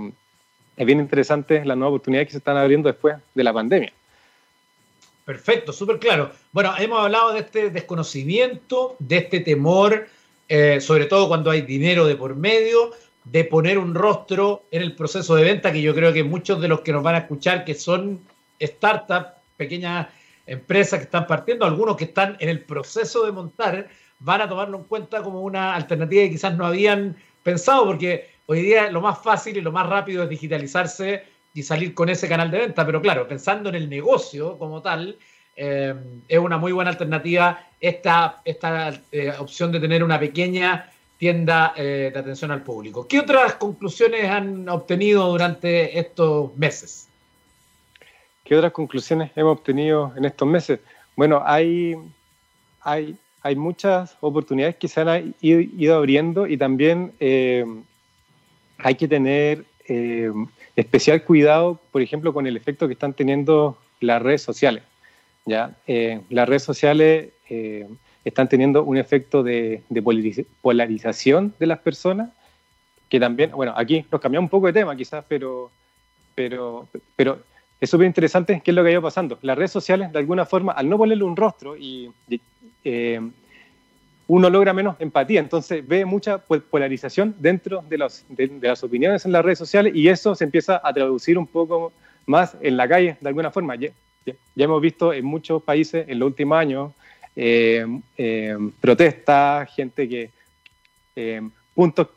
es 0.82 0.86
bien 0.86 1.00
interesante 1.00 1.64
las 1.64 1.76
nuevas 1.76 1.92
oportunidades 1.92 2.28
que 2.28 2.32
se 2.32 2.38
están 2.38 2.56
abriendo 2.56 2.88
después 2.88 3.16
de 3.34 3.44
la 3.44 3.52
pandemia. 3.52 3.92
Perfecto, 5.24 5.72
súper 5.72 5.98
claro. 5.98 6.32
Bueno, 6.50 6.74
hemos 6.78 7.00
hablado 7.00 7.32
de 7.32 7.40
este 7.40 7.70
desconocimiento, 7.70 8.96
de 8.98 9.18
este 9.18 9.40
temor, 9.40 10.08
eh, 10.48 10.80
sobre 10.80 11.06
todo 11.06 11.28
cuando 11.28 11.50
hay 11.50 11.62
dinero 11.62 12.06
de 12.06 12.16
por 12.16 12.34
medio, 12.34 12.90
de 13.24 13.44
poner 13.44 13.78
un 13.78 13.94
rostro 13.94 14.64
en 14.72 14.82
el 14.82 14.96
proceso 14.96 15.36
de 15.36 15.44
venta, 15.44 15.72
que 15.72 15.80
yo 15.80 15.94
creo 15.94 16.12
que 16.12 16.24
muchos 16.24 16.60
de 16.60 16.66
los 16.66 16.80
que 16.80 16.92
nos 16.92 17.04
van 17.04 17.14
a 17.14 17.18
escuchar, 17.18 17.64
que 17.64 17.74
son 17.74 18.20
startups, 18.60 19.28
pequeñas 19.56 20.08
empresas 20.46 20.98
que 20.98 21.04
están 21.04 21.28
partiendo, 21.28 21.64
algunos 21.64 21.96
que 21.96 22.04
están 22.04 22.36
en 22.40 22.48
el 22.48 22.60
proceso 22.60 23.24
de 23.24 23.30
montar, 23.30 23.88
van 24.18 24.40
a 24.40 24.48
tomarlo 24.48 24.78
en 24.78 24.84
cuenta 24.84 25.22
como 25.22 25.42
una 25.42 25.76
alternativa 25.76 26.24
que 26.24 26.30
quizás 26.30 26.56
no 26.56 26.66
habían 26.66 27.16
pensado, 27.44 27.86
porque 27.86 28.31
hoy 28.46 28.62
día 28.62 28.90
lo 28.90 29.00
más 29.00 29.22
fácil 29.22 29.56
y 29.56 29.60
lo 29.60 29.72
más 29.72 29.88
rápido 29.88 30.22
es 30.22 30.28
digitalizarse 30.28 31.24
y 31.54 31.62
salir 31.62 31.94
con 31.94 32.08
ese 32.08 32.28
canal 32.28 32.50
de 32.50 32.58
venta, 32.58 32.84
pero 32.86 33.00
claro, 33.00 33.28
pensando 33.28 33.68
en 33.68 33.74
el 33.74 33.88
negocio 33.88 34.58
como 34.58 34.80
tal, 34.80 35.18
eh, 35.54 35.94
es 36.28 36.38
una 36.38 36.56
muy 36.56 36.72
buena 36.72 36.90
alternativa 36.90 37.66
esta, 37.80 38.40
esta 38.44 39.00
eh, 39.10 39.32
opción 39.38 39.70
de 39.70 39.80
tener 39.80 40.02
una 40.02 40.18
pequeña 40.18 40.90
tienda 41.18 41.74
eh, 41.76 42.10
de 42.12 42.18
atención 42.18 42.50
al 42.50 42.62
público. 42.62 43.06
¿Qué 43.06 43.20
otras 43.20 43.54
conclusiones 43.54 44.28
han 44.28 44.68
obtenido 44.68 45.28
durante 45.28 45.98
estos 45.98 46.56
meses? 46.56 47.08
¿Qué 48.44 48.56
otras 48.56 48.72
conclusiones 48.72 49.30
hemos 49.36 49.58
obtenido 49.58 50.12
en 50.16 50.24
estos 50.24 50.48
meses? 50.48 50.80
Bueno, 51.14 51.42
hay, 51.44 51.94
hay, 52.80 53.14
hay 53.42 53.56
muchas 53.56 54.16
oportunidades 54.20 54.76
que 54.76 54.88
se 54.88 55.00
han 55.02 55.34
ido, 55.40 55.96
abriendo 55.96 56.46
y 56.46 56.56
también 56.56 57.12
hay 58.82 58.94
que 58.94 59.08
tener 59.08 59.64
eh, 59.88 60.32
especial 60.76 61.22
cuidado, 61.24 61.80
por 61.90 62.02
ejemplo, 62.02 62.32
con 62.32 62.46
el 62.46 62.56
efecto 62.56 62.86
que 62.86 62.94
están 62.94 63.14
teniendo 63.14 63.78
las 64.00 64.20
redes 64.20 64.42
sociales. 64.42 64.82
¿ya? 65.44 65.76
Eh, 65.86 66.20
las 66.30 66.48
redes 66.48 66.62
sociales 66.62 67.30
están 68.24 68.48
teniendo 68.48 68.82
un 68.82 68.96
efecto 68.96 69.42
de, 69.42 69.82
de, 69.90 70.44
polarización 70.62 71.54
de 71.58 71.66
las 71.66 71.80
personas, 71.80 72.30
que 73.08 73.20
también, 73.20 73.50
bueno, 73.50 73.74
aquí 73.76 74.06
nos 74.10 74.22
cambiamos 74.22 74.46
un 74.46 74.50
poco 74.50 74.68
de 74.68 74.72
tema 74.72 74.96
quizás, 74.96 75.22
pero, 75.28 75.70
pero, 76.34 76.88
pero 77.14 77.40
es 77.82 77.90
súper 77.90 78.06
interesante 78.06 78.62
qué 78.64 78.70
es 78.70 78.74
lo 78.74 78.82
que 78.82 78.90
ha 78.90 78.92
ido 78.92 79.02
pasando. 79.02 79.38
Las 79.42 79.58
redes 79.58 79.72
sociales, 79.72 80.12
de 80.12 80.18
alguna 80.20 80.46
forma, 80.46 80.72
al 80.72 80.88
no 80.88 80.96
ponerle 80.96 81.24
un 81.24 81.36
rostro, 81.36 81.76
y, 81.76 82.10
eh, 82.84 83.20
uno 84.26 84.48
logra 84.48 84.72
menos 84.72 84.96
empatía, 84.98 85.40
entonces 85.40 85.86
ve 85.86 86.04
mucha 86.04 86.38
polarización 86.38 87.34
dentro 87.38 87.84
de, 87.88 87.98
de, 88.28 88.68
las 88.68 88.82
opiniones 88.84 89.24
en 89.24 89.32
las 89.32 89.44
redes 89.44 89.58
sociales 89.58 89.92
y 89.94 90.08
eso 90.08 90.34
se 90.34 90.44
empieza 90.44 90.80
a 90.82 90.92
traducir 90.92 91.36
un 91.36 91.46
poco 91.46 91.92
más 92.26 92.56
en 92.60 92.76
la 92.76 92.88
calle, 92.88 93.16
de 93.20 93.28
alguna 93.28 93.50
forma. 93.50 93.74
Ya, 93.76 93.90
hemos 94.56 94.80
visto 94.80 95.12
en 95.12 95.24
muchos 95.24 95.62
países 95.62 96.08
en 96.08 96.18
los 96.18 96.26
últimos 96.28 96.58
años 96.58 96.92
eh, 97.34 97.84
eh, 98.16 98.56
protestas, 98.80 99.74
gente 99.74 100.08
que... 100.08 100.30
puntos 101.74 102.08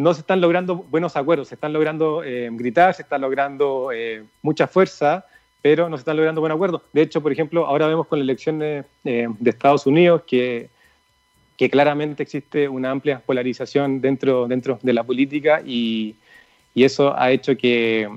no 0.00 0.14
se 0.14 0.20
están 0.20 0.40
logrando 0.40 0.76
buenos 0.76 1.16
acuerdos, 1.16 1.48
se 1.48 1.54
están 1.54 1.72
logrando 1.72 2.24
eh, 2.24 2.48
gritar, 2.52 2.94
se 2.94 3.02
está 3.02 3.18
logrando 3.18 3.90
eh, 3.92 4.24
mucha 4.42 4.66
fuerza, 4.66 5.26
pero 5.62 5.88
no 5.88 5.96
se 5.96 6.00
están 6.00 6.16
logrando 6.16 6.40
buenos 6.40 6.56
acuerdos. 6.56 6.82
De 6.92 7.02
hecho, 7.02 7.20
por 7.20 7.32
ejemplo, 7.32 7.66
ahora 7.66 7.86
vemos 7.86 8.06
con 8.06 8.18
la 8.18 8.24
elección 8.24 8.58
de, 8.58 8.84
eh, 9.04 9.28
Estados 9.44 9.86
Unidos 9.86 10.22
que, 10.26 10.70
que, 11.60 11.70
claramente 11.70 12.22
existe 12.22 12.68
una 12.68 12.90
amplia 12.90 13.20
polarización 13.20 14.00
dentro, 14.00 14.48
dentro 14.48 14.78
de 14.82 14.92
la 14.92 15.04
política 15.04 15.62
y, 15.64 16.14
y 16.74 16.84
eso 16.84 17.14
ha 17.16 17.30
hecho 17.30 17.56
que 17.56 18.08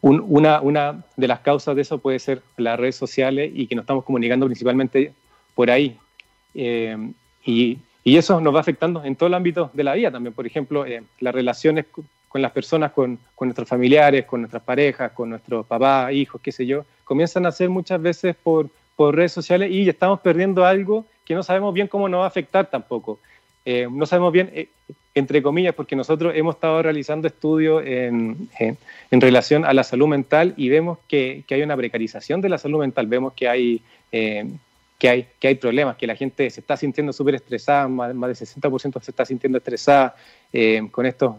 una, 0.00 0.60
una 0.60 1.04
de 1.16 1.28
las 1.28 1.40
causas 1.40 1.74
de 1.74 1.82
eso 1.82 1.98
puede 1.98 2.18
ser 2.18 2.42
las 2.56 2.78
redes 2.78 2.96
sociales 2.96 3.50
y 3.54 3.66
que 3.66 3.74
nos 3.74 3.82
estamos 3.82 4.04
comunicando 4.04 4.46
principalmente 4.46 5.12
por 5.54 5.70
ahí. 5.70 5.98
y 7.44 7.78
y 8.02 8.16
eso 8.16 8.40
nos 8.40 8.54
va 8.54 8.60
afectando 8.60 9.04
en 9.04 9.14
todo 9.16 9.26
el 9.26 9.34
ámbito 9.34 9.70
de 9.74 9.84
la 9.84 9.94
vida 9.94 10.10
también. 10.10 10.32
Por 10.32 10.46
ejemplo, 10.46 10.86
eh, 10.86 11.02
las 11.20 11.34
relaciones 11.34 11.86
con 12.28 12.42
las 12.42 12.52
personas, 12.52 12.92
con, 12.92 13.18
con, 13.34 13.48
nuestros 13.48 13.68
familiares, 13.68 14.24
con 14.24 14.40
nuestras 14.40 14.62
parejas, 14.62 15.12
con 15.12 15.30
nuestros 15.30 15.66
papás, 15.66 16.12
hijos, 16.12 16.40
qué 16.42 16.52
sé 16.52 16.64
yo, 16.64 16.84
comienzan 17.04 17.44
a 17.44 17.52
ser 17.52 17.68
muchas 17.68 18.00
veces 18.00 18.36
por, 18.42 18.68
por 19.00 19.16
redes 19.16 19.32
sociales 19.32 19.70
y 19.70 19.88
estamos 19.88 20.20
perdiendo 20.20 20.66
algo 20.66 21.06
que 21.24 21.34
no 21.34 21.42
sabemos 21.42 21.72
bien 21.72 21.88
cómo 21.88 22.06
nos 22.06 22.20
va 22.20 22.24
a 22.24 22.28
afectar 22.28 22.68
tampoco. 22.68 23.18
Eh, 23.64 23.88
no 23.90 24.04
sabemos 24.04 24.30
bien, 24.30 24.50
eh, 24.52 24.68
entre 25.14 25.40
comillas, 25.40 25.74
porque 25.74 25.96
nosotros 25.96 26.34
hemos 26.36 26.56
estado 26.56 26.82
realizando 26.82 27.26
estudios 27.26 27.82
en, 27.86 28.50
en, 28.58 29.20
relación 29.22 29.64
a 29.64 29.72
la 29.72 29.84
salud 29.84 30.06
mental 30.06 30.52
y 30.58 30.68
vemos 30.68 30.98
que, 31.08 31.44
que, 31.46 31.54
hay 31.54 31.62
una 31.62 31.78
precarización 31.78 32.42
de 32.42 32.50
la 32.50 32.58
salud 32.58 32.80
mental, 32.80 33.06
vemos 33.06 33.32
que 33.32 33.48
hay 33.48 33.82
que 34.98 35.08
hay, 35.08 35.28
que 35.40 35.48
hay 35.48 35.54
problemas, 35.54 35.96
que 35.96 36.06
la 36.06 36.14
gente 36.14 36.50
se 36.50 36.60
está 36.60 36.76
sintiendo 36.76 37.14
súper 37.14 37.36
estresada, 37.36 37.88
más, 37.88 38.14
más, 38.14 38.38
del 38.38 38.46
60% 38.46 39.00
se 39.00 39.10
está 39.10 39.24
sintiendo 39.24 39.56
estresada. 39.56 40.14
Eh, 40.52 40.86
con 40.90 41.06
esto 41.06 41.38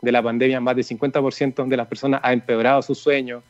de 0.00 0.12
la 0.12 0.22
pandemia, 0.22 0.60
más 0.60 0.76
del 0.76 0.84
50% 0.84 1.66
de 1.66 1.76
las 1.76 1.88
personas 1.88 2.20
ha 2.22 2.32
empeorado 2.32 2.82
su 2.82 2.94
sueño. 2.94 3.42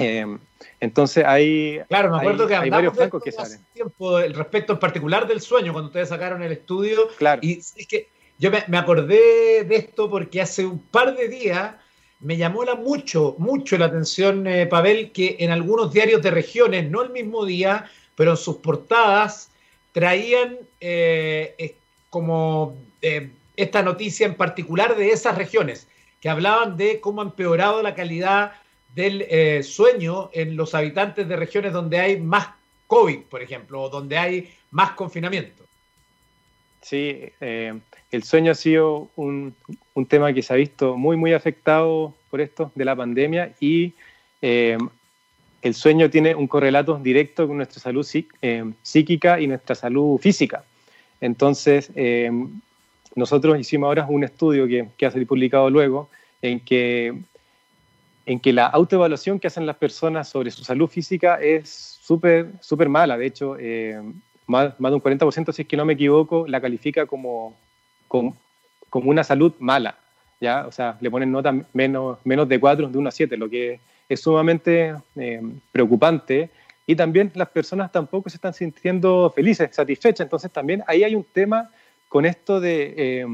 Eh, 0.00 0.38
entonces 0.80 1.24
hay, 1.24 1.80
claro, 1.88 2.10
me 2.10 2.18
acuerdo 2.18 2.46
hay, 2.46 2.64
que 2.64 2.70
varios 2.70 2.94
flancos 2.94 3.22
que 3.22 3.32
salen. 3.32 3.60
Tiempo, 3.72 4.18
el 4.18 4.34
respecto 4.34 4.72
en 4.72 4.78
particular 4.78 5.26
del 5.26 5.40
sueño, 5.40 5.72
cuando 5.72 5.88
ustedes 5.88 6.08
sacaron 6.08 6.42
el 6.42 6.52
estudio. 6.52 7.08
Claro. 7.16 7.40
Y 7.42 7.58
es 7.58 7.86
que 7.88 8.08
yo 8.38 8.50
me, 8.50 8.64
me 8.68 8.78
acordé 8.78 9.64
de 9.64 9.76
esto 9.76 10.08
porque 10.08 10.40
hace 10.40 10.64
un 10.64 10.78
par 10.78 11.16
de 11.16 11.28
días 11.28 11.74
me 12.20 12.36
llamó 12.36 12.64
la 12.64 12.74
mucho, 12.74 13.36
mucho 13.38 13.78
la 13.78 13.86
atención, 13.86 14.46
eh, 14.46 14.66
Pavel, 14.66 15.12
que 15.12 15.36
en 15.40 15.50
algunos 15.50 15.92
diarios 15.92 16.22
de 16.22 16.30
regiones, 16.30 16.90
no 16.90 17.02
el 17.02 17.10
mismo 17.10 17.44
día, 17.44 17.90
pero 18.16 18.32
en 18.32 18.36
sus 18.36 18.56
portadas 18.56 19.50
traían 19.92 20.58
eh, 20.80 21.76
como 22.10 22.76
eh, 23.02 23.30
esta 23.56 23.82
noticia 23.82 24.26
en 24.26 24.34
particular 24.34 24.96
de 24.96 25.10
esas 25.10 25.36
regiones, 25.36 25.86
que 26.20 26.28
hablaban 26.28 26.76
de 26.76 27.00
cómo 27.00 27.22
ha 27.22 27.24
empeorado 27.24 27.82
la 27.82 27.94
calidad 27.94 28.52
del 28.98 29.24
eh, 29.28 29.62
sueño 29.62 30.30
en 30.32 30.56
los 30.56 30.74
habitantes 30.74 31.28
de 31.28 31.36
regiones 31.36 31.72
donde 31.72 31.98
hay 31.98 32.20
más 32.20 32.48
COVID, 32.86 33.20
por 33.30 33.42
ejemplo, 33.42 33.82
o 33.82 33.88
donde 33.88 34.18
hay 34.18 34.50
más 34.70 34.90
confinamiento. 34.92 35.64
Sí, 36.82 37.20
el 37.40 38.22
sueño 38.22 38.52
ha 38.52 38.54
sido 38.54 39.08
un, 39.16 39.54
un, 39.94 40.06
tema 40.06 40.32
que 40.32 40.42
se 40.42 40.52
ha 40.52 40.56
visto 40.56 40.96
muy, 40.96 41.16
muy 41.16 41.32
afectado 41.32 42.14
por 42.30 42.40
esto 42.40 42.70
de 42.74 42.84
la 42.84 42.96
pandemia 42.96 43.52
y 43.60 43.92
el 45.62 45.74
sueño 45.74 46.08
tiene 46.08 46.34
un 46.34 46.46
correlato 46.46 46.98
directo 46.98 47.46
con 47.46 47.56
nuestra 47.56 47.80
salud 47.80 48.06
eh, 48.42 48.64
psíquica 48.82 49.40
y 49.40 49.46
nuestra 49.46 49.74
salud 49.74 50.18
física. 50.18 50.64
Entonces, 51.20 51.90
eh, 51.96 52.30
nosotros 53.14 53.58
hicimos 53.58 53.88
ahora 53.88 54.06
un 54.08 54.22
estudio 54.22 54.66
que, 54.68 54.88
que 54.96 55.08
va 55.08 55.12
a 55.12 55.26
publicado 55.26 55.68
luego, 55.68 56.08
en 56.42 56.60
que, 56.60 57.12
en 58.28 58.40
que 58.40 58.52
la 58.52 58.66
autoevaluación 58.66 59.40
que 59.40 59.46
hacen 59.46 59.64
las 59.64 59.76
personas 59.76 60.28
sobre 60.28 60.50
su 60.50 60.62
salud 60.62 60.86
física 60.86 61.40
es 61.40 61.70
súper 62.02 62.52
súper 62.60 62.90
mala. 62.90 63.16
De 63.16 63.24
hecho, 63.24 63.56
eh, 63.58 63.98
más, 64.46 64.78
más, 64.78 64.92
de 64.92 64.96
un 64.96 65.02
40%, 65.02 65.50
si 65.52 65.62
es 65.62 65.68
que 65.68 65.78
no 65.78 65.86
me 65.86 65.94
equivoco, 65.94 66.46
la 66.46 66.60
califica 66.60 67.06
como, 67.06 67.56
como, 68.06 68.36
como 68.90 69.08
una 69.08 69.24
salud 69.24 69.54
mala. 69.60 69.96
¿ya? 70.42 70.66
O 70.66 70.72
sea, 70.72 70.98
le 71.00 71.10
ponen 71.10 71.32
nota 71.32 71.54
menos, 71.72 72.18
menos 72.24 72.46
de 72.46 72.60
4, 72.60 72.88
de 72.88 72.98
1 72.98 73.08
a 73.08 73.12
7, 73.12 73.36
lo 73.38 73.48
que 73.48 73.80
es 74.10 74.20
sumamente 74.20 74.94
eh, 75.16 75.42
preocupante 75.72 76.50
y 76.86 76.96
también 76.96 77.32
las 77.34 77.48
personas 77.48 77.90
tampoco 77.92 78.28
se 78.28 78.36
están 78.36 78.52
sintiendo 78.52 79.32
felices, 79.34 79.70
satisfechas. 79.72 80.26
Entonces 80.26 80.50
también 80.50 80.84
ahí 80.86 81.02
hay 81.02 81.14
un 81.14 81.24
tema 81.24 81.70
con 82.10 82.26
esto 82.26 82.60
de, 82.60 82.94
eh, 82.94 83.26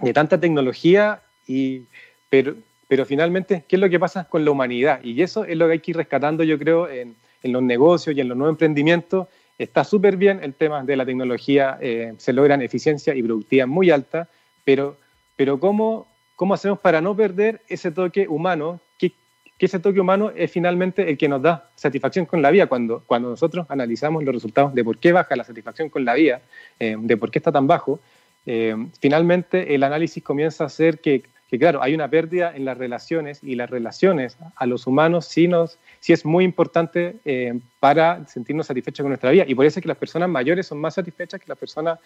de 0.00 0.12
tanta 0.12 0.38
tecnología, 0.38 1.22
y, 1.46 1.82
pero, 2.28 2.56
pero 2.92 3.06
finalmente, 3.06 3.64
¿qué 3.66 3.76
es 3.76 3.80
lo 3.80 3.88
que 3.88 3.98
pasa 3.98 4.24
con 4.24 4.44
la 4.44 4.50
humanidad? 4.50 5.02
Y 5.02 5.22
eso 5.22 5.46
es 5.46 5.56
lo 5.56 5.66
que 5.66 5.72
hay 5.72 5.78
que 5.78 5.92
ir 5.92 5.96
rescatando, 5.96 6.44
yo 6.44 6.58
creo, 6.58 6.90
en, 6.90 7.16
en 7.42 7.50
los 7.50 7.62
negocios 7.62 8.14
y 8.14 8.20
en 8.20 8.28
los 8.28 8.36
nuevos 8.36 8.52
emprendimientos. 8.52 9.28
Está 9.56 9.82
súper 9.82 10.18
bien 10.18 10.40
el 10.42 10.52
tema 10.52 10.84
de 10.84 10.94
la 10.94 11.06
tecnología, 11.06 11.78
eh, 11.80 12.12
se 12.18 12.34
logran 12.34 12.60
eficiencia 12.60 13.14
y 13.14 13.22
productividad 13.22 13.66
muy 13.66 13.90
alta, 13.90 14.28
pero, 14.62 14.98
pero 15.36 15.58
¿cómo, 15.58 16.06
¿cómo 16.36 16.52
hacemos 16.52 16.80
para 16.80 17.00
no 17.00 17.16
perder 17.16 17.62
ese 17.66 17.92
toque 17.92 18.28
humano 18.28 18.78
que 18.98 19.66
ese 19.66 19.78
toque 19.78 20.00
humano 20.00 20.32
es 20.36 20.50
finalmente 20.50 21.08
el 21.08 21.16
que 21.16 21.28
nos 21.28 21.40
da 21.40 21.70
satisfacción 21.76 22.26
con 22.26 22.42
la 22.42 22.50
vida. 22.50 22.66
Cuando, 22.66 23.04
cuando 23.06 23.30
nosotros 23.30 23.64
analizamos 23.68 24.24
los 24.24 24.34
resultados 24.34 24.74
de 24.74 24.82
por 24.82 24.98
qué 24.98 25.12
baja 25.12 25.36
la 25.36 25.44
satisfacción 25.44 25.88
con 25.88 26.04
la 26.04 26.14
vida, 26.14 26.42
eh, 26.80 26.96
de 26.98 27.16
por 27.16 27.30
qué 27.30 27.38
está 27.38 27.52
tan 27.52 27.68
bajo, 27.68 28.00
eh, 28.44 28.74
finalmente 29.00 29.74
el 29.74 29.84
análisis 29.84 30.22
comienza 30.22 30.64
a 30.64 30.68
ser 30.68 30.98
que, 30.98 31.22
que, 31.52 31.58
claro, 31.58 31.82
hay 31.82 31.94
una 31.94 32.08
pérdida 32.08 32.50
en 32.56 32.64
las 32.64 32.78
relaciones 32.78 33.40
y 33.44 33.56
las 33.56 33.68
relaciones 33.68 34.38
a 34.56 34.64
los 34.64 34.86
humanos 34.86 35.26
sí, 35.26 35.48
nos, 35.48 35.78
sí 36.00 36.14
es 36.14 36.24
muy 36.24 36.46
importante 36.46 37.16
eh, 37.26 37.60
para 37.78 38.26
sentirnos 38.26 38.68
satisfechos 38.68 39.04
con 39.04 39.10
nuestra 39.10 39.30
vida. 39.30 39.44
Y 39.46 39.54
por 39.54 39.66
eso 39.66 39.78
es 39.78 39.82
que 39.82 39.88
las 39.88 39.98
personas 39.98 40.30
mayores 40.30 40.66
son 40.66 40.80
más 40.80 40.94
satisfechas 40.94 41.38
que 41.38 41.46
las 41.46 41.58
personas 41.58 41.98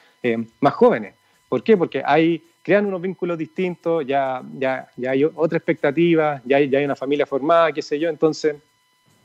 más 0.59 0.75
jóvenes. 0.75 1.15
¿Por 1.49 1.63
qué? 1.63 1.77
Porque 1.77 2.03
hay 2.05 2.43
crean 2.65 2.87
unos 2.87 3.01
vínculos 3.01 3.39
distintos, 3.39 4.05
ya, 4.05 4.43
ya, 4.59 4.89
ya 4.97 5.13
hay 5.13 5.23
otra 5.23 5.59
expectativa, 5.59 6.43
ya 6.45 6.57
hay, 6.57 6.69
ya 6.69 6.81
hay 6.81 6.85
una 6.85 6.97
familia 6.97 7.25
formada, 7.25 7.71
qué 7.71 7.83
sé 7.83 8.01
yo, 8.01 8.09
entonces 8.09 8.57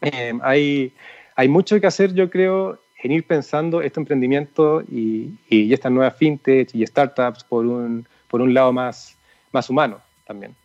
eh, 0.01 0.33
hay, 0.43 0.93
hay 1.35 1.47
mucho 1.47 1.81
que 1.81 1.87
hacer, 1.87 2.13
yo 2.13 2.29
creo, 2.29 2.77
en 3.01 3.11
ir 3.11 3.25
pensando 3.25 3.81
este 3.81 3.99
emprendimiento 3.99 4.83
y, 4.83 5.33
y 5.49 5.73
estas 5.73 5.91
nuevas 5.91 6.15
fintech 6.15 6.75
y 6.75 6.85
startups 6.85 7.43
por 7.43 7.65
un, 7.65 8.05
por 8.27 8.39
un 8.39 8.53
lado 8.53 8.71
más, 8.71 9.17
más 9.51 9.67
humano 9.67 9.99
también. 10.31 10.55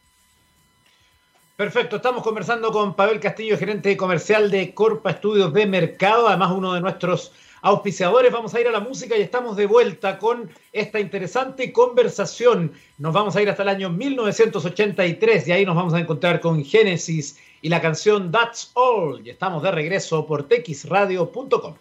Perfecto, 1.57 1.97
estamos 1.97 2.23
conversando 2.23 2.71
con 2.71 2.95
Pavel 2.95 3.19
Castillo, 3.19 3.59
gerente 3.59 3.97
comercial 3.97 4.49
de 4.49 4.73
Corpa 4.75 5.11
Estudios 5.11 5.53
de 5.53 5.67
Mercado, 5.67 6.29
además 6.29 6.53
uno 6.53 6.75
de 6.75 6.81
nuestros 6.81 7.33
auspiciadores. 7.63 8.31
Vamos 8.31 8.55
a 8.55 8.61
ir 8.61 8.69
a 8.69 8.71
la 8.71 8.79
música 8.79 9.17
y 9.17 9.23
estamos 9.23 9.57
de 9.57 9.67
vuelta 9.67 10.19
con 10.19 10.49
esta 10.73 11.01
interesante 11.01 11.73
conversación. 11.73 12.73
Nos 12.99 13.13
vamos 13.13 13.35
a 13.35 13.43
ir 13.43 13.51
hasta 13.51 13.65
el 13.65 13.71
año 13.71 13.91
1983 13.91 15.49
y 15.49 15.53
ahí 15.53 15.65
nos 15.67 15.75
vamos 15.75 15.95
a 15.95 15.99
encontrar 15.99 16.41
con 16.41 16.65
Genesis 16.65 17.41
y 17.61 17.69
la 17.69 17.81
canción 17.81 18.31
That's 18.31 18.71
All. 18.75 19.27
Y 19.27 19.31
estamos 19.31 19.65
de 19.65 19.73
regreso 19.73 20.27
por 20.27 20.47
texradio.com. 20.47 21.75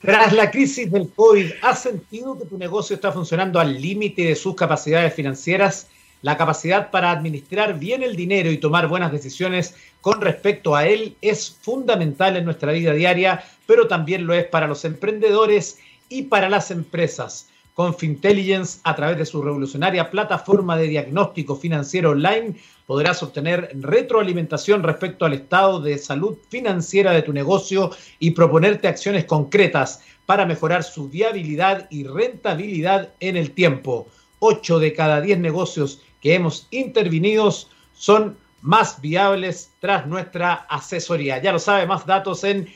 Tras 0.00 0.32
la 0.32 0.48
crisis 0.52 0.92
del 0.92 1.10
COVID, 1.10 1.54
¿has 1.60 1.82
sentido 1.82 2.38
que 2.38 2.44
tu 2.44 2.56
negocio 2.56 2.94
está 2.94 3.10
funcionando 3.10 3.58
al 3.58 3.82
límite 3.82 4.22
de 4.22 4.36
sus 4.36 4.54
capacidades 4.54 5.12
financieras? 5.12 5.88
La 6.22 6.36
capacidad 6.36 6.92
para 6.92 7.10
administrar 7.10 7.76
bien 7.80 8.04
el 8.04 8.14
dinero 8.14 8.48
y 8.52 8.58
tomar 8.58 8.86
buenas 8.86 9.10
decisiones 9.10 9.74
con 10.00 10.20
respecto 10.20 10.76
a 10.76 10.86
él 10.86 11.16
es 11.20 11.50
fundamental 11.50 12.36
en 12.36 12.44
nuestra 12.44 12.70
vida 12.70 12.92
diaria, 12.92 13.42
pero 13.66 13.88
también 13.88 14.24
lo 14.24 14.34
es 14.34 14.46
para 14.46 14.68
los 14.68 14.84
emprendedores 14.84 15.78
y 16.08 16.22
para 16.22 16.48
las 16.48 16.70
empresas. 16.70 17.48
Con 17.78 17.94
Fintelligence, 17.94 18.80
a 18.82 18.96
través 18.96 19.18
de 19.18 19.24
su 19.24 19.40
revolucionaria 19.40 20.10
plataforma 20.10 20.76
de 20.76 20.88
diagnóstico 20.88 21.54
financiero 21.54 22.10
online, 22.10 22.56
podrás 22.86 23.22
obtener 23.22 23.70
retroalimentación 23.72 24.82
respecto 24.82 25.24
al 25.24 25.34
estado 25.34 25.78
de 25.78 25.96
salud 25.96 26.38
financiera 26.48 27.12
de 27.12 27.22
tu 27.22 27.32
negocio 27.32 27.92
y 28.18 28.32
proponerte 28.32 28.88
acciones 28.88 29.26
concretas 29.26 30.00
para 30.26 30.44
mejorar 30.44 30.82
su 30.82 31.08
viabilidad 31.08 31.86
y 31.88 32.02
rentabilidad 32.02 33.10
en 33.20 33.36
el 33.36 33.52
tiempo. 33.52 34.08
8 34.40 34.80
de 34.80 34.92
cada 34.92 35.20
10 35.20 35.38
negocios 35.38 36.02
que 36.20 36.34
hemos 36.34 36.66
intervenido 36.72 37.48
son 37.92 38.36
más 38.60 39.00
viables 39.00 39.70
tras 39.78 40.04
nuestra 40.04 40.66
asesoría. 40.68 41.40
Ya 41.40 41.52
lo 41.52 41.60
sabe, 41.60 41.86
más 41.86 42.04
datos 42.04 42.42
en 42.42 42.66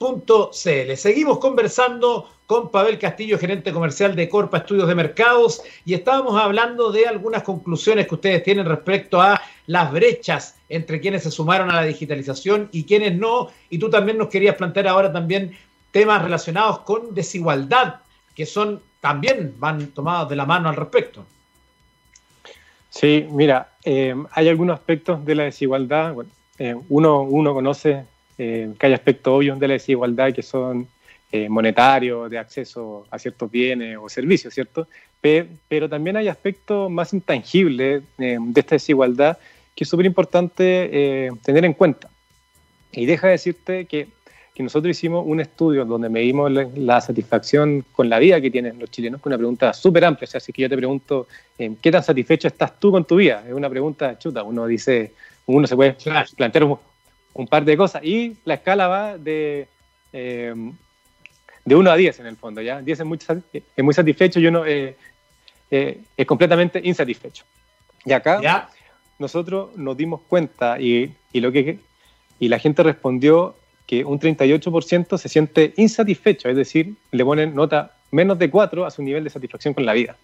fintelligence.cl. 0.00 0.96
Seguimos 0.96 1.38
conversando 1.38 2.30
con 2.46 2.70
Pavel 2.70 2.98
Castillo, 2.98 3.38
gerente 3.38 3.72
comercial 3.72 4.16
de 4.16 4.28
Corpa 4.28 4.58
Estudios 4.58 4.88
de 4.88 4.94
Mercados, 4.94 5.62
y 5.84 5.94
estábamos 5.94 6.40
hablando 6.40 6.90
de 6.90 7.06
algunas 7.06 7.42
conclusiones 7.42 8.08
que 8.08 8.14
ustedes 8.14 8.42
tienen 8.42 8.66
respecto 8.66 9.20
a 9.20 9.40
las 9.66 9.92
brechas 9.92 10.56
entre 10.68 11.00
quienes 11.00 11.22
se 11.22 11.30
sumaron 11.30 11.70
a 11.70 11.76
la 11.76 11.84
digitalización 11.84 12.68
y 12.72 12.84
quienes 12.84 13.14
no. 13.16 13.48
Y 13.68 13.78
tú 13.78 13.90
también 13.90 14.18
nos 14.18 14.28
querías 14.28 14.56
plantear 14.56 14.88
ahora 14.88 15.12
también 15.12 15.56
temas 15.92 16.22
relacionados 16.22 16.80
con 16.80 17.14
desigualdad, 17.14 17.96
que 18.34 18.46
son 18.46 18.82
también 19.00 19.54
van 19.58 19.88
tomados 19.88 20.28
de 20.28 20.36
la 20.36 20.46
mano 20.46 20.68
al 20.68 20.76
respecto. 20.76 21.24
Sí, 22.88 23.26
mira, 23.30 23.74
eh, 23.84 24.14
hay 24.32 24.48
algunos 24.48 24.74
aspectos 24.74 25.24
de 25.24 25.34
la 25.34 25.44
desigualdad. 25.44 26.14
Eh, 26.58 26.74
uno, 26.88 27.22
uno 27.22 27.54
conoce 27.54 28.04
eh, 28.40 28.72
que 28.78 28.86
hay 28.86 28.92
aspectos 28.94 29.32
obvios 29.32 29.60
de 29.60 29.68
la 29.68 29.74
desigualdad 29.74 30.32
que 30.32 30.42
son 30.42 30.88
monetarios, 31.48 32.28
de 32.28 32.38
acceso 32.38 33.06
a 33.08 33.16
ciertos 33.16 33.48
bienes 33.48 33.96
o 34.02 34.08
servicios, 34.08 34.52
¿cierto? 34.52 34.88
Pero, 35.20 35.46
pero 35.68 35.88
también 35.88 36.16
hay 36.16 36.26
aspectos 36.26 36.90
más 36.90 37.12
intangibles 37.12 38.02
de 38.18 38.52
esta 38.56 38.74
desigualdad 38.74 39.38
que 39.76 39.84
es 39.84 39.88
súper 39.88 40.06
importante 40.06 41.30
tener 41.44 41.64
en 41.64 41.74
cuenta. 41.74 42.08
Y 42.90 43.06
deja 43.06 43.28
de 43.28 43.34
decirte 43.34 43.84
que 43.84 44.08
que 44.54 44.62
nosotros 44.62 44.90
hicimos 44.90 45.24
un 45.26 45.40
estudio 45.40 45.84
donde 45.84 46.08
medimos 46.08 46.50
la, 46.50 47.00
satisfacción 47.00 47.84
con 47.92 48.08
la 48.08 48.18
vida 48.18 48.40
que 48.40 48.50
tienen 48.50 48.78
los 48.78 48.90
chilenos, 48.90 49.20
con 49.20 49.30
una 49.30 49.38
pregunta 49.38 49.72
súper 49.72 50.04
amplia. 50.04 50.26
O 50.26 50.30
sea, 50.30 50.40
si 50.40 50.52
que 50.52 50.62
yo 50.62 50.68
te 50.68 50.76
pregunto, 50.76 51.28
eh, 51.58 51.74
¿qué 51.80 51.90
tan 51.90 52.02
satisfecho 52.02 52.48
estás 52.48 52.78
tú 52.78 52.90
con 52.90 53.04
tu 53.04 53.16
vida? 53.16 53.44
Es 53.46 53.52
una 53.52 53.70
pregunta 53.70 54.18
chuta. 54.18 54.42
Uno 54.42 54.66
dice, 54.66 55.12
uno 55.46 55.66
se 55.66 55.76
puede 55.76 55.96
plantear 56.36 56.76
un, 57.34 57.46
par 57.46 57.64
de 57.64 57.76
cosas 57.76 58.04
y 58.04 58.36
la 58.44 58.54
escala 58.54 58.88
va 58.88 59.18
de, 59.18 59.68
eh, 60.12 60.54
de 61.64 61.74
1 61.74 61.90
a 61.90 61.96
10 61.96 62.20
en 62.20 62.26
el 62.26 62.36
fondo. 62.36 62.60
¿ya? 62.60 62.80
10 62.80 63.00
es 63.00 63.06
muy, 63.06 63.18
es 63.52 63.84
muy 63.84 63.94
satisfecho 63.94 64.40
y 64.40 64.46
uno 64.46 64.64
eh, 64.66 64.96
es 65.70 66.26
completamente 66.26 66.80
insatisfecho. 66.82 67.44
Y 68.04 68.12
acá 68.12 68.68
nosotros 69.18 69.76
nos 69.76 69.96
dimos 69.96 70.22
cuenta 70.26 70.80
y, 70.80 71.12
y, 71.32 71.40
lo 71.40 71.52
que, 71.52 71.78
y 72.38 72.48
la 72.48 72.58
gente 72.58 72.82
respondió 72.82 73.54
que 73.86 74.04
un 74.04 74.18
38% 74.20 75.18
se 75.18 75.28
siente 75.28 75.74
insatisfecho, 75.76 76.48
es 76.48 76.56
decir, 76.56 76.94
le 77.10 77.24
ponen 77.24 77.54
nota 77.54 77.96
menos 78.12 78.38
de 78.38 78.48
4 78.48 78.86
a 78.86 78.90
su 78.90 79.02
nivel 79.02 79.24
de 79.24 79.30
satisfacción 79.30 79.74
con 79.74 79.84
la 79.84 79.92
vida. 79.92 80.16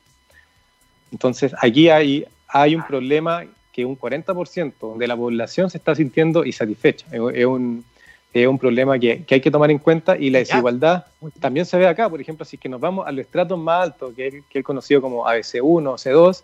Entonces, 1.12 1.52
aquí 1.60 1.88
hay, 1.88 2.24
hay 2.48 2.74
un 2.74 2.84
problema 2.84 3.44
que 3.76 3.84
un 3.84 3.98
40% 3.98 4.96
de 4.96 5.06
la 5.06 5.14
población 5.14 5.68
se 5.68 5.76
está 5.76 5.94
sintiendo 5.94 6.46
insatisfecha. 6.46 7.04
Es 7.12 7.44
un, 7.44 7.84
es 8.32 8.46
un 8.46 8.58
problema 8.58 8.98
que, 8.98 9.22
que, 9.24 9.34
hay 9.34 9.40
que 9.42 9.50
tomar 9.50 9.70
en 9.70 9.78
cuenta 9.78 10.16
y 10.16 10.30
la 10.30 10.38
desigualdad 10.38 11.04
también 11.40 11.66
se 11.66 11.76
ve 11.76 11.86
acá. 11.86 12.08
Por 12.08 12.18
ejemplo, 12.18 12.46
si 12.46 12.56
que 12.56 12.70
nos 12.70 12.80
vamos 12.80 13.06
a 13.06 13.12
los 13.12 13.26
estratos 13.26 13.58
más 13.58 13.82
altos, 13.82 14.14
que 14.14 14.28
es, 14.28 14.34
que 14.48 14.62
conocido 14.62 15.02
como 15.02 15.26
ABC1 15.26 15.62
o 15.62 15.94
C2, 15.94 16.42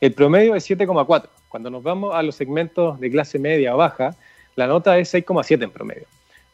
el 0.00 0.12
promedio 0.12 0.56
es 0.56 0.68
7,4. 0.68 1.28
Cuando 1.48 1.70
nos 1.70 1.84
vamos 1.84 2.16
a 2.16 2.20
los 2.20 2.34
segmentos 2.34 2.98
de 2.98 3.10
clase 3.12 3.38
media 3.38 3.76
o 3.76 3.78
baja, 3.78 4.16
la 4.56 4.66
nota 4.66 4.98
es 4.98 5.14
6,7 5.14 5.62
en 5.62 5.70
promedio. 5.70 6.06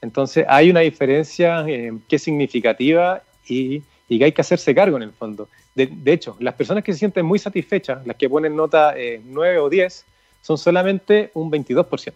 Entonces 0.03 0.45
hay 0.47 0.69
una 0.69 0.81
diferencia 0.81 1.65
eh, 1.67 1.91
que 2.07 2.17
es 2.17 2.23
significativa 2.23 3.23
y, 3.49 3.81
que 4.07 4.25
hay 4.25 4.33
que 4.33 4.43
hacerse 4.43 4.75
cargo 4.75 4.99
en 4.99 5.05
el 5.05 5.13
fondo. 5.13 5.49
De, 5.75 6.13
hecho, 6.13 6.37
las 6.41 6.55
personas 6.55 6.85
que 6.85 6.93
se 6.93 6.99
sienten 6.99 7.25
muy 7.25 7.39
satisfechas, 7.39 8.07
las 8.07 8.17
que 8.17 8.29
ponen 8.29 8.55
nota 8.57 8.95
9 9.25 9.55
eh, 9.55 9.59
o 9.59 9.71
10, 9.71 10.05
son 10.43 10.59
solamente 10.59 11.31
un 11.35 11.51
22%, 11.51 12.13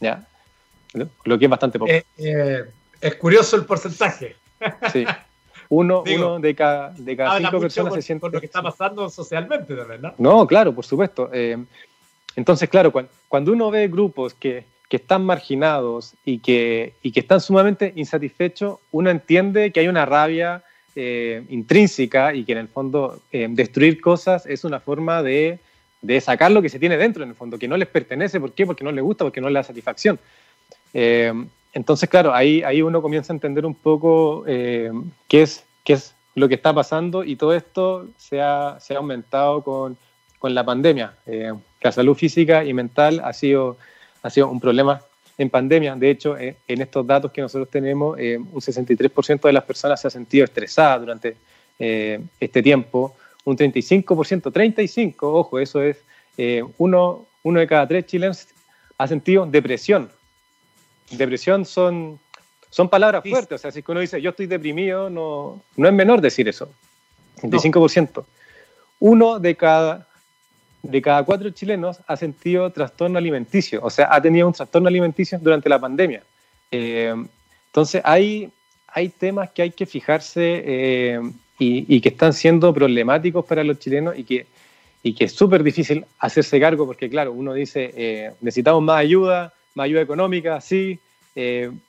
¿ya? 0.00 0.26
Lo 1.24 1.38
que 1.38 1.44
es 1.44 1.50
bastante 1.50 1.78
poco. 1.78 1.90
Eh, 1.92 2.64
es 3.00 3.14
curioso 3.16 3.56
el 3.56 3.64
porcentaje. 3.64 4.36
Sí. 4.92 5.04
Uno, 5.68 6.02
uno 6.16 6.38
de 6.38 6.54
cada, 6.54 6.90
de 6.90 7.16
cada 7.16 7.38
cinco 7.38 7.60
personas 7.60 7.94
se 7.94 8.02
siente... 8.02 8.20
Por 8.20 8.32
lo 8.32 8.40
que 8.40 8.46
está 8.46 8.62
pasando 8.62 9.08
socialmente 9.10 9.74
también, 9.74 10.02
¿no? 10.02 10.14
No, 10.18 10.46
claro, 10.46 10.74
por 10.74 10.86
supuesto. 10.86 11.30
entonces, 12.34 12.68
claro, 12.68 12.92
cuando 13.28 13.52
uno 13.52 13.70
ve 13.70 13.88
grupos 13.88 14.34
que 14.34 14.64
que 14.88 14.96
están 14.96 15.24
marginados 15.24 16.14
y 16.24 16.38
que, 16.38 16.94
y 17.02 17.12
que 17.12 17.20
están 17.20 17.40
sumamente 17.40 17.92
insatisfechos, 17.96 18.78
uno 18.92 19.10
entiende 19.10 19.72
que 19.72 19.80
hay 19.80 19.88
una 19.88 20.06
rabia 20.06 20.62
eh, 20.94 21.44
intrínseca 21.48 22.34
y 22.34 22.44
que 22.44 22.52
en 22.52 22.58
el 22.58 22.68
fondo 22.68 23.20
eh, 23.32 23.48
destruir 23.50 24.00
cosas 24.00 24.46
es 24.46 24.64
una 24.64 24.80
forma 24.80 25.22
de, 25.22 25.58
de, 26.06 26.20
sacar 26.20 26.50
lo 26.50 26.62
que 26.62 26.68
se 26.68 26.78
tiene 26.78 26.96
dentro, 26.96 27.22
en 27.22 27.30
el 27.30 27.34
fondo, 27.34 27.58
que 27.58 27.68
no 27.68 27.76
les 27.76 27.88
pertenece. 27.88 28.40
¿Por 28.40 28.52
qué? 28.52 28.66
Porque 28.66 28.84
no 28.84 28.92
les 28.92 29.04
gusta, 29.04 29.24
porque 29.24 29.40
no 29.40 29.48
les 29.48 29.54
da 29.54 29.62
satisfacción. 29.64 30.18
Eh, 30.94 31.32
entonces, 31.72 32.08
claro, 32.08 32.34
ahí, 32.34 32.62
ahí 32.62 32.82
uno 32.82 33.02
comienza 33.02 33.32
a 33.32 33.36
entender 33.36 33.66
un 33.66 33.74
poco 33.74 34.44
qué, 34.44 34.92
es, 35.30 35.64
qué 35.84 35.92
es 35.92 36.14
lo 36.34 36.48
que 36.48 36.54
está 36.54 36.72
pasando 36.72 37.22
y 37.22 37.36
todo 37.36 37.54
esto 37.54 38.08
se 38.16 38.40
ha, 38.40 38.78
se 38.80 38.94
ha 38.94 38.98
aumentado 38.98 39.62
con, 39.62 39.96
con 40.38 40.54
la 40.54 40.64
pandemia. 40.64 41.12
la 41.82 41.92
salud 41.92 42.14
física 42.14 42.64
y 42.64 42.72
mental 42.72 43.20
ha 43.22 43.32
sido 43.32 43.76
ha 44.26 44.30
sido 44.30 44.48
un 44.48 44.60
problema 44.60 45.00
en 45.38 45.50
pandemia. 45.50 45.94
De 45.94 46.10
hecho, 46.10 46.36
eh, 46.36 46.56
en 46.66 46.80
estos 46.80 47.06
datos 47.06 47.30
que 47.30 47.40
nosotros 47.40 47.70
tenemos, 47.70 48.18
eh, 48.18 48.38
un 48.38 48.60
63% 48.60 49.40
de 49.42 49.52
las 49.52 49.64
personas 49.64 50.00
se 50.00 50.08
ha 50.08 50.10
sentido 50.10 50.44
estresada 50.44 50.98
durante 50.98 51.36
eh, 51.78 52.20
este 52.40 52.62
tiempo, 52.62 53.16
un 53.46 53.56
35%, 53.56 54.52
35%, 54.52 55.14
ojo, 55.22 55.58
eso 55.58 55.82
es 55.82 55.96
uno, 56.76 57.26
uno 57.44 57.60
de 57.60 57.66
cada 57.66 57.88
tres 57.88 58.04
chilenos 58.04 58.48
ha 58.98 59.08
sentido 59.08 59.46
depresión. 59.46 60.10
Depresión 61.10 61.64
son, 61.64 62.18
son 62.68 62.90
palabras 62.90 63.22
fuertes, 63.26 63.54
o 63.54 63.58
sea, 63.58 63.70
si 63.70 63.82
uno 63.86 64.00
dice 64.00 64.20
yo 64.20 64.30
estoy 64.30 64.46
deprimido, 64.46 65.08
no, 65.08 65.62
no 65.76 65.88
es 65.88 65.94
menor 65.94 66.20
decir 66.20 66.48
eso. 66.48 66.68
35%. 67.40 68.24
Uno 68.98 69.38
de 69.38 69.54
cada 69.54 70.06
de 70.82 71.02
cada 71.02 71.24
cuatro 71.24 71.50
chilenos 71.50 71.98
ha 72.06 72.16
sentido 72.16 72.70
trastorno 72.70 73.18
alimenticio, 73.18 73.80
o 73.82 73.90
sea, 73.90 74.08
ha 74.12 74.20
tenido 74.20 74.46
un 74.46 74.52
trastorno 74.52 74.88
alimenticio 74.88 75.38
durante 75.40 75.68
la 75.68 75.80
pandemia. 75.80 76.22
Eh, 76.70 77.14
entonces, 77.66 78.00
hay, 78.04 78.50
hay 78.86 79.08
temas 79.08 79.50
que 79.50 79.62
hay 79.62 79.70
que 79.70 79.84
fijarse 79.84 80.62
eh, 80.64 81.20
y, 81.58 82.00
que 82.00 82.08
están 82.10 82.32
siendo 82.32 82.72
problemáticos 82.74 83.44
para 83.44 83.64
los 83.64 83.78
chilenos 83.78 84.18
y 84.18 84.24
que, 84.24 84.46
y 85.02 85.14
que 85.14 85.24
es 85.24 85.32
súper 85.32 85.62
difícil 85.62 86.04
hacerse 86.18 86.60
cargo 86.60 86.86
porque, 86.86 87.08
claro, 87.08 87.32
uno 87.32 87.54
dice, 87.54 87.92
eh, 87.96 88.32
necesitamos 88.40 88.82
más 88.82 88.98
ayuda, 88.98 89.54
más 89.74 89.84
ayuda 89.84 90.02
económica, 90.02 90.60
sí, 90.60 90.98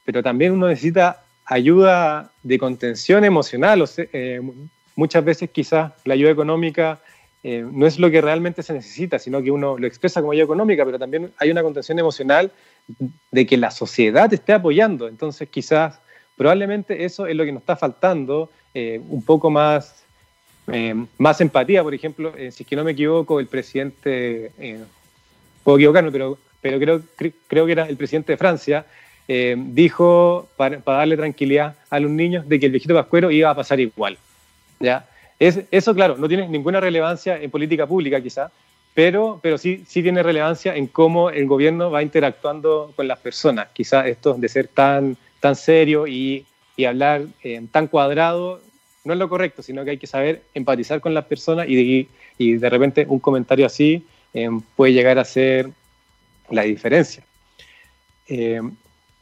pero 0.03 0.21
también 0.21 0.51
uno 0.51 0.67
necesita 0.67 1.23
ayuda 1.45 2.31
de 2.43 2.59
contención 2.59 3.23
emocional. 3.23 3.81
O 3.81 3.87
sea, 3.87 4.05
muchas 4.97 5.23
veces 5.23 5.49
quizás 5.49 5.93
la 6.03 6.15
ayuda 6.15 6.31
económica 6.31 6.99
eh, 7.43 7.65
no 7.71 7.85
es 7.85 7.99
lo 7.99 8.11
que 8.11 8.19
realmente 8.19 8.63
se 8.63 8.73
necesita, 8.73 9.19
sino 9.19 9.41
que 9.41 9.51
uno 9.51 9.77
lo 9.77 9.87
expresa 9.87 10.19
como 10.19 10.33
ayuda 10.33 10.45
económica, 10.45 10.83
pero 10.83 10.99
también 10.99 11.31
hay 11.37 11.49
una 11.49 11.63
contención 11.63 11.97
emocional 11.97 12.51
de 13.31 13.45
que 13.45 13.57
la 13.57 13.71
sociedad 13.71 14.33
esté 14.33 14.53
apoyando. 14.53 15.07
Entonces, 15.07 15.47
quizás, 15.47 15.99
probablemente 16.37 17.03
eso 17.03 17.27
es 17.27 17.35
lo 17.35 17.43
que 17.43 17.51
nos 17.51 17.61
está 17.61 17.75
faltando, 17.75 18.49
eh, 18.73 19.01
un 19.09 19.23
poco 19.23 19.49
más, 19.49 20.05
eh, 20.71 20.95
más 21.17 21.41
empatía. 21.41 21.83
Por 21.83 21.93
ejemplo, 21.93 22.33
si 22.37 22.63
es 22.63 22.67
que 22.67 22.75
no 22.75 22.83
me 22.83 22.91
equivoco, 22.91 23.39
el 23.39 23.47
presidente, 23.47 24.51
puedo 25.63 25.77
equivocarme, 25.77 26.11
pero, 26.11 26.37
pero 26.61 26.79
creo, 26.79 27.01
creo 27.47 27.65
que 27.65 27.71
era 27.71 27.89
el 27.89 27.97
presidente 27.97 28.33
de 28.33 28.37
Francia, 28.37 28.85
dijo 29.27 30.47
para, 30.55 30.79
para, 30.79 30.99
darle 30.99 31.17
tranquilidad 31.17 31.75
a 31.89 31.99
los 31.99 32.09
niños 32.09 32.47
de 32.47 32.61
que 32.61 32.67
el 32.67 32.71
viejito 32.71 32.93
pascuero 32.93 33.29
iba 33.29 33.49
a 33.49 33.55
pasar 33.55 33.79
igual. 33.79 34.17
¿ya? 34.79 35.05
eso, 35.39 35.93
claro, 35.93 36.17
no 36.17 36.27
tiene 36.27 36.47
ninguna 36.47 36.79
relevancia 36.79 37.41
en 37.41 37.51
política 37.51 37.85
pública 37.85 38.21
quizá, 38.21 38.51
pero, 38.93 39.39
pero 39.43 39.57
sí, 39.57 39.83
sí 39.87 40.01
tiene 40.01 40.23
relevancia 40.23 40.75
en 40.75 40.87
cómo 40.87 41.29
el 41.29 41.45
gobierno 41.45 41.91
va 41.91 42.01
interactuando 42.01 42.93
con 42.95 43.07
las 43.07 43.19
personas. 43.19 43.67
Quizá 43.71 44.07
esto 44.07 44.33
de 44.33 44.49
ser 44.49 44.69
tan, 44.69 45.15
tan 45.39 45.55
serio 45.55 46.07
y, 46.07 46.45
hablar 46.85 47.25
eh, 47.43 47.65
tan 47.71 47.87
cuadrado 47.87 48.61
no 49.03 49.13
es 49.13 49.19
lo 49.19 49.29
correcto, 49.29 49.63
sino 49.63 49.83
que 49.83 49.91
hay 49.91 49.97
que 49.97 50.05
saber 50.05 50.43
empatizar 50.53 51.01
con 51.01 51.13
las 51.13 51.25
personas 51.25 51.65
y 51.67 52.07
de, 52.37 52.69
repente 52.69 53.05
un 53.07 53.19
comentario 53.19 53.65
así 53.65 54.05
eh, 54.33 54.49
puede 54.75 54.93
llegar 54.93 55.17
a 55.17 55.25
ser 55.25 55.71
la 56.51 56.63
diferencia. 56.63 57.23
Eh, 58.27 58.61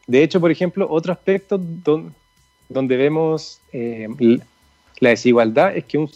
de 0.08 0.24
hecho, 0.24 0.42
por 0.42 0.52
ejemplo, 0.52 0.88
otro 0.90 1.14
aspecto 1.14 1.58
donde, 1.58 2.98
vemos 2.98 3.62
la 3.72 5.10
desigualdad 5.10 5.78
es 5.78 5.86
que 5.86 5.98
un, 5.98 6.10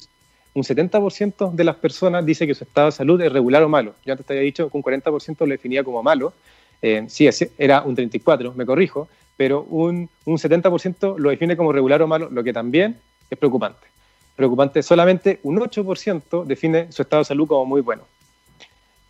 un 0.53 0.63
70% 0.63 1.51
de 1.51 1.63
las 1.63 1.75
personas 1.75 2.25
dice 2.25 2.47
que 2.47 2.55
su 2.55 2.63
estado 2.63 2.87
de 2.87 2.91
salud 2.91 3.21
es 3.21 3.31
regular 3.31 3.63
o 3.63 3.69
malo. 3.69 3.95
Yo 4.05 4.13
antes 4.13 4.25
te 4.25 4.33
había 4.33 4.43
dicho 4.43 4.69
que 4.69 4.77
un 4.77 4.83
40% 4.83 5.39
lo 5.39 5.47
definía 5.47 5.83
como 5.83 6.03
malo. 6.03 6.33
Eh, 6.81 7.05
sí, 7.07 7.27
era 7.57 7.81
un 7.81 7.95
34%, 7.95 8.53
me 8.55 8.65
corrijo, 8.65 9.09
pero 9.39 9.63
un, 9.69 10.09
un 10.25 10.37
70% 10.37 11.17
lo 11.17 11.29
define 11.29 11.55
como 11.55 11.71
regular 11.71 12.01
o 12.01 12.07
malo, 12.07 12.27
lo 12.29 12.43
que 12.43 12.51
también 12.51 12.97
es 13.29 13.37
preocupante. 13.37 13.87
Preocupante, 14.35 14.83
solamente 14.83 15.39
un 15.43 15.57
8% 15.57 16.43
define 16.43 16.91
su 16.91 17.03
estado 17.03 17.21
de 17.21 17.25
salud 17.25 17.47
como 17.47 17.65
muy 17.65 17.79
bueno. 17.79 18.03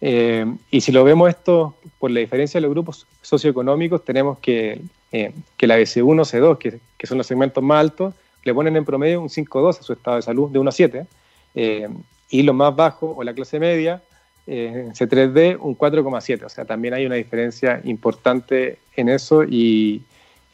Eh, 0.01 0.45
y 0.69 0.81
si 0.81 0.91
lo 0.91 1.03
vemos 1.03 1.29
esto 1.29 1.73
por 1.97 2.11
la 2.11 2.19
diferencia 2.19 2.59
de 2.59 2.61
los 2.61 2.69
grupos 2.69 3.07
socioeconómicos, 3.23 4.05
tenemos 4.05 4.37
que, 4.37 4.79
eh, 5.11 5.33
que 5.57 5.65
la 5.65 5.79
BC1, 5.79 6.23
C2, 6.23 6.59
que, 6.59 6.79
que 6.95 7.07
son 7.07 7.17
los 7.17 7.25
segmentos 7.25 7.63
más 7.63 7.79
altos, 7.79 8.13
le 8.43 8.53
ponen 8.53 8.75
en 8.77 8.85
promedio 8.85 9.21
un 9.21 9.29
5,2 9.29 9.79
a 9.79 9.81
su 9.81 9.93
estado 9.93 10.17
de 10.17 10.21
salud, 10.21 10.51
de 10.51 10.59
1 10.59 10.69
a 10.69 10.71
7, 10.71 11.07
eh, 11.55 11.89
y 12.29 12.43
lo 12.43 12.53
más 12.53 12.75
bajo, 12.75 13.15
o 13.17 13.23
la 13.23 13.33
clase 13.33 13.59
media, 13.59 14.03
eh, 14.51 14.89
C3D, 14.93 15.57
un 15.59 15.75
4,7. 15.75 16.43
O 16.45 16.49
sea, 16.49 16.65
también 16.65 16.95
hay 16.95 17.05
una 17.05 17.15
diferencia 17.15 17.81
importante 17.83 18.79
en 18.95 19.09
eso 19.09 19.43
y, 19.43 20.03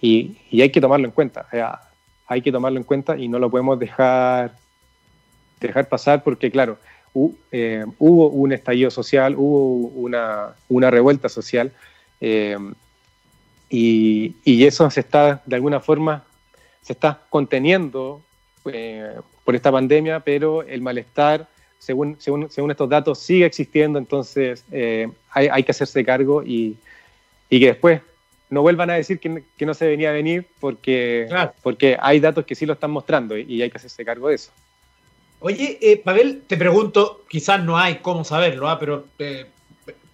y, 0.02 0.38
hay 0.52 0.70
que 0.70 0.82
tomarlo 0.82 1.06
en 1.06 1.12
cuenta. 1.12 1.48
hay 2.28 2.42
que 2.42 2.52
tomarlo 2.52 2.78
en 2.78 2.84
cuenta 2.84 3.18
y 3.18 3.28
no 3.28 3.40
lo 3.40 3.50
podemos 3.50 3.80
dejar, 3.80 4.56
dejar 5.60 5.88
pasar 5.88 6.24
porque, 6.24 6.52
claro, 6.52 6.78
eh, 7.52 7.86
hubo 8.00 8.30
un 8.30 8.52
estallido 8.52 8.92
social, 8.92 9.36
hubo 9.38 9.88
una, 9.88 10.56
una 10.70 10.92
revuelta 10.92 11.30
social 11.30 11.72
y, 13.70 14.36
y, 14.44 14.66
eso 14.66 14.90
se 14.90 15.00
está 15.00 15.42
de 15.46 15.56
alguna 15.56 15.80
forma 15.80 16.24
se 16.86 16.94
está 16.94 17.20
conteniendo 17.32 18.22
eh, 18.66 19.16
por 19.44 19.56
esta 19.56 19.72
pandemia, 19.72 20.20
pero 20.20 20.62
el 20.62 20.82
malestar, 20.82 21.48
según, 21.80 22.16
según, 22.20 22.50
según 22.52 22.70
estos 22.70 22.90
datos, 22.90 23.20
sigue 23.20 23.46
existiendo, 23.46 23.98
entonces 23.98 24.64
eh, 24.72 25.10
hay, 25.32 25.64
que 25.64 25.72
hacerse 25.72 26.06
cargo 26.06 26.44
y, 26.44 26.78
que 27.50 27.68
después 27.68 28.02
no 28.56 28.62
vuelvan 28.62 28.90
a 28.90 28.94
decir 28.94 29.20
que, 29.20 29.66
no 29.66 29.74
se 29.74 29.86
venía 29.86 30.12
a 30.12 30.14
venir 30.14 30.48
porque, 30.62 31.28
porque 31.62 31.98
hay 32.00 32.22
datos 32.22 32.46
que 32.46 32.56
sí 32.56 32.66
lo 32.66 32.72
están 32.72 32.90
mostrando 32.90 33.38
y, 33.38 33.62
hay 33.62 33.70
que 33.70 33.78
hacerse 33.78 34.06
cargo 34.06 34.30
de 34.30 34.36
eso. 34.36 34.52
Oye, 35.42 35.78
eh, 35.82 35.98
Pavel, 35.98 36.44
te 36.48 36.56
pregunto, 36.56 37.26
quizás 37.28 37.62
no 37.62 37.78
hay 37.78 37.96
cómo 37.96 38.24
saberlo, 38.24 38.70
¿ah? 38.70 38.80
pero 38.80 39.08
eh, 39.20 39.48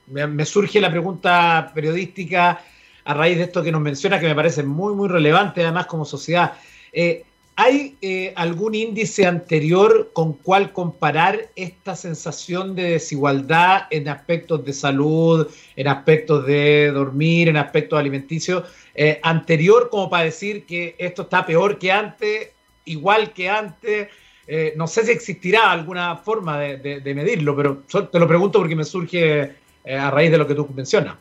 me, 0.08 0.44
surge 0.46 0.82
la 0.82 0.90
pregunta 0.90 1.72
periodística 1.76 2.64
a 3.06 3.14
raíz 3.14 3.38
de 3.38 3.44
esto 3.44 3.62
que 3.62 3.72
nos 3.72 3.82
menciona, 3.82 4.20
que 4.20 4.26
me 4.26 4.34
parece 4.34 4.64
muy, 4.64 4.96
muy 4.96 5.08
relevante 5.08 5.62
además 5.62 5.86
como 5.86 6.04
sociedad. 6.04 6.54
Eh, 6.92 7.24
¿Hay 7.64 7.96
eh, 8.02 8.34
algún 8.38 8.74
índice 8.74 9.28
anterior 9.28 10.10
con 10.14 10.34
cual 10.34 10.74
comparar 10.74 11.50
esta 11.56 11.96
sensación 11.96 12.74
de 12.74 12.94
desigualdad 12.94 13.84
en 13.92 14.10
aspectos 14.10 14.66
de 14.66 14.74
salud, 14.74 15.48
en 15.76 15.88
aspectos 15.88 16.48
de 16.48 16.92
dormir, 16.92 17.50
en 17.50 17.58
aspectos 17.58 18.00
alimenticios, 18.00 18.64
eh, 18.96 19.20
anterior 19.22 19.90
como 19.92 20.10
para 20.10 20.24
decir 20.24 20.66
que 20.66 20.96
esto 20.98 21.22
está 21.22 21.46
peor 21.46 21.78
que 21.78 21.92
antes, 21.92 22.50
igual 22.86 23.32
que 23.32 23.48
antes? 23.48 24.08
Eh, 24.48 24.74
no 24.76 24.88
sé 24.88 25.06
si 25.06 25.12
existirá 25.12 25.72
alguna 25.72 26.16
forma 26.16 26.60
de, 26.60 27.14
medirlo, 27.14 27.56
pero 27.56 27.84
te 28.08 28.18
lo 28.18 28.28
pregunto 28.28 28.58
porque 28.58 28.76
me 28.76 28.86
surge 28.86 29.52
a 29.88 30.10
raíz 30.10 30.32
de 30.32 30.38
lo 30.40 30.48
que 30.48 30.56
tú 30.56 30.68
mencionas. 30.74 31.14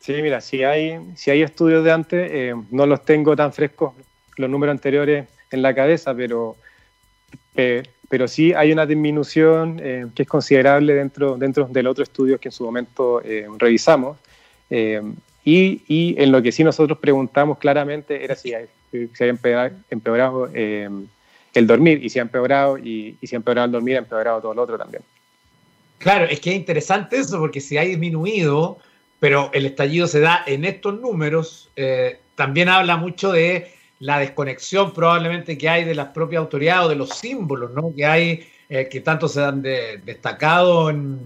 Sí, 0.00 0.12
mira, 0.14 0.40
si 0.40 0.64
hay, 0.64 0.98
si 1.14 1.30
hay 1.30 1.42
estudios 1.42 1.84
de 1.84 1.92
antes, 1.92 2.56
no 2.72 2.84
los 2.84 3.04
tengo 3.04 3.36
tan 3.36 3.52
frescos 3.52 3.92
los 4.36 4.50
números 4.50 4.72
anteriores 4.72 5.28
en 5.50 5.62
la 5.62 5.74
cabeza, 5.74 6.14
pero, 6.14 6.56
pero 8.08 8.28
sí 8.28 8.52
hay 8.52 8.72
una 8.72 8.86
disminución 8.86 9.80
eh, 9.82 10.06
que 10.14 10.22
es 10.22 10.28
considerable 10.28 10.94
dentro, 10.94 11.36
dentro 11.36 11.66
del 11.66 11.86
otro 11.86 12.04
estudio 12.04 12.38
que 12.38 12.48
en 12.48 12.52
su 12.52 12.64
momento 12.64 13.20
eh, 13.24 13.46
revisamos. 13.58 14.18
Eh, 14.70 15.02
y, 15.44 15.82
y, 15.86 16.20
en 16.20 16.32
lo 16.32 16.42
que 16.42 16.50
sí 16.50 16.64
nosotros 16.64 16.98
preguntamos 16.98 17.58
claramente 17.58 18.24
era 18.24 18.34
si, 18.34 18.50
se 18.90 19.24
había 19.24 19.72
empeorado, 19.90 20.48
el 20.52 21.66
dormir, 21.66 22.04
y 22.04 22.10
si 22.10 22.18
ha 22.18 22.22
empeorado, 22.22 22.78
y, 22.78 23.16
y 23.20 23.26
si 23.26 23.36
ha 23.36 23.38
empeorado 23.38 23.66
el 23.66 23.72
dormir, 23.72 23.96
ha 23.96 24.00
empeorado 24.00 24.40
todo 24.40 24.54
lo 24.54 24.62
otro 24.62 24.76
también. 24.76 25.02
Claro, 25.98 26.26
es 26.26 26.40
que 26.40 26.50
es 26.50 26.56
interesante 26.56 27.18
eso, 27.18 27.38
porque 27.38 27.60
si 27.60 27.78
ha 27.78 27.82
disminuido, 27.82 28.78
pero 29.20 29.50
el 29.54 29.66
estallido 29.66 30.08
se 30.08 30.20
da 30.20 30.42
en 30.46 30.64
estos 30.64 31.00
números, 31.00 31.70
también 32.34 32.68
habla 32.68 32.96
mucho 32.96 33.30
de 33.30 33.70
la 34.00 34.18
desconexión 34.18 34.92
probablemente 34.92 35.56
que 35.56 35.68
hay 35.68 35.84
de 35.84 35.94
las 35.94 36.08
propias 36.08 36.40
autoridades 36.40 36.86
o 36.86 36.88
de 36.88 36.96
los 36.96 37.10
símbolos 37.10 37.72
¿no? 37.72 37.92
que 37.94 38.04
hay, 38.04 38.46
eh, 38.68 38.88
que 38.90 39.00
tanto 39.00 39.28
se 39.28 39.42
han 39.42 39.62
destacado 39.62 40.90
en, 40.90 41.18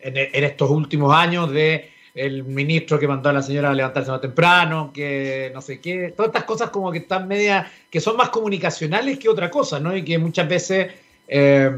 en, 0.00 0.44
estos 0.44 0.70
últimos 0.70 1.14
años 1.14 1.50
de 1.50 1.90
el 2.14 2.44
ministro 2.44 2.98
que 2.98 3.08
mandó 3.08 3.30
a 3.30 3.32
la 3.32 3.42
señora 3.42 3.70
a 3.70 3.74
levantarse 3.74 4.10
más 4.10 4.20
temprano, 4.20 4.92
que 4.92 5.50
no 5.52 5.60
sé 5.60 5.80
qué, 5.80 6.12
todas 6.16 6.28
estas 6.28 6.44
cosas 6.44 6.70
como 6.70 6.92
que 6.92 6.98
están 6.98 7.26
media, 7.26 7.68
que 7.90 8.00
son 8.00 8.16
más 8.16 8.28
comunicacionales 8.28 9.18
que 9.18 9.28
otra 9.28 9.50
cosa, 9.50 9.80
¿no? 9.80 9.96
Y 9.96 10.04
que 10.04 10.16
muchas 10.16 10.48
veces 10.48 10.92
eh, 11.26 11.72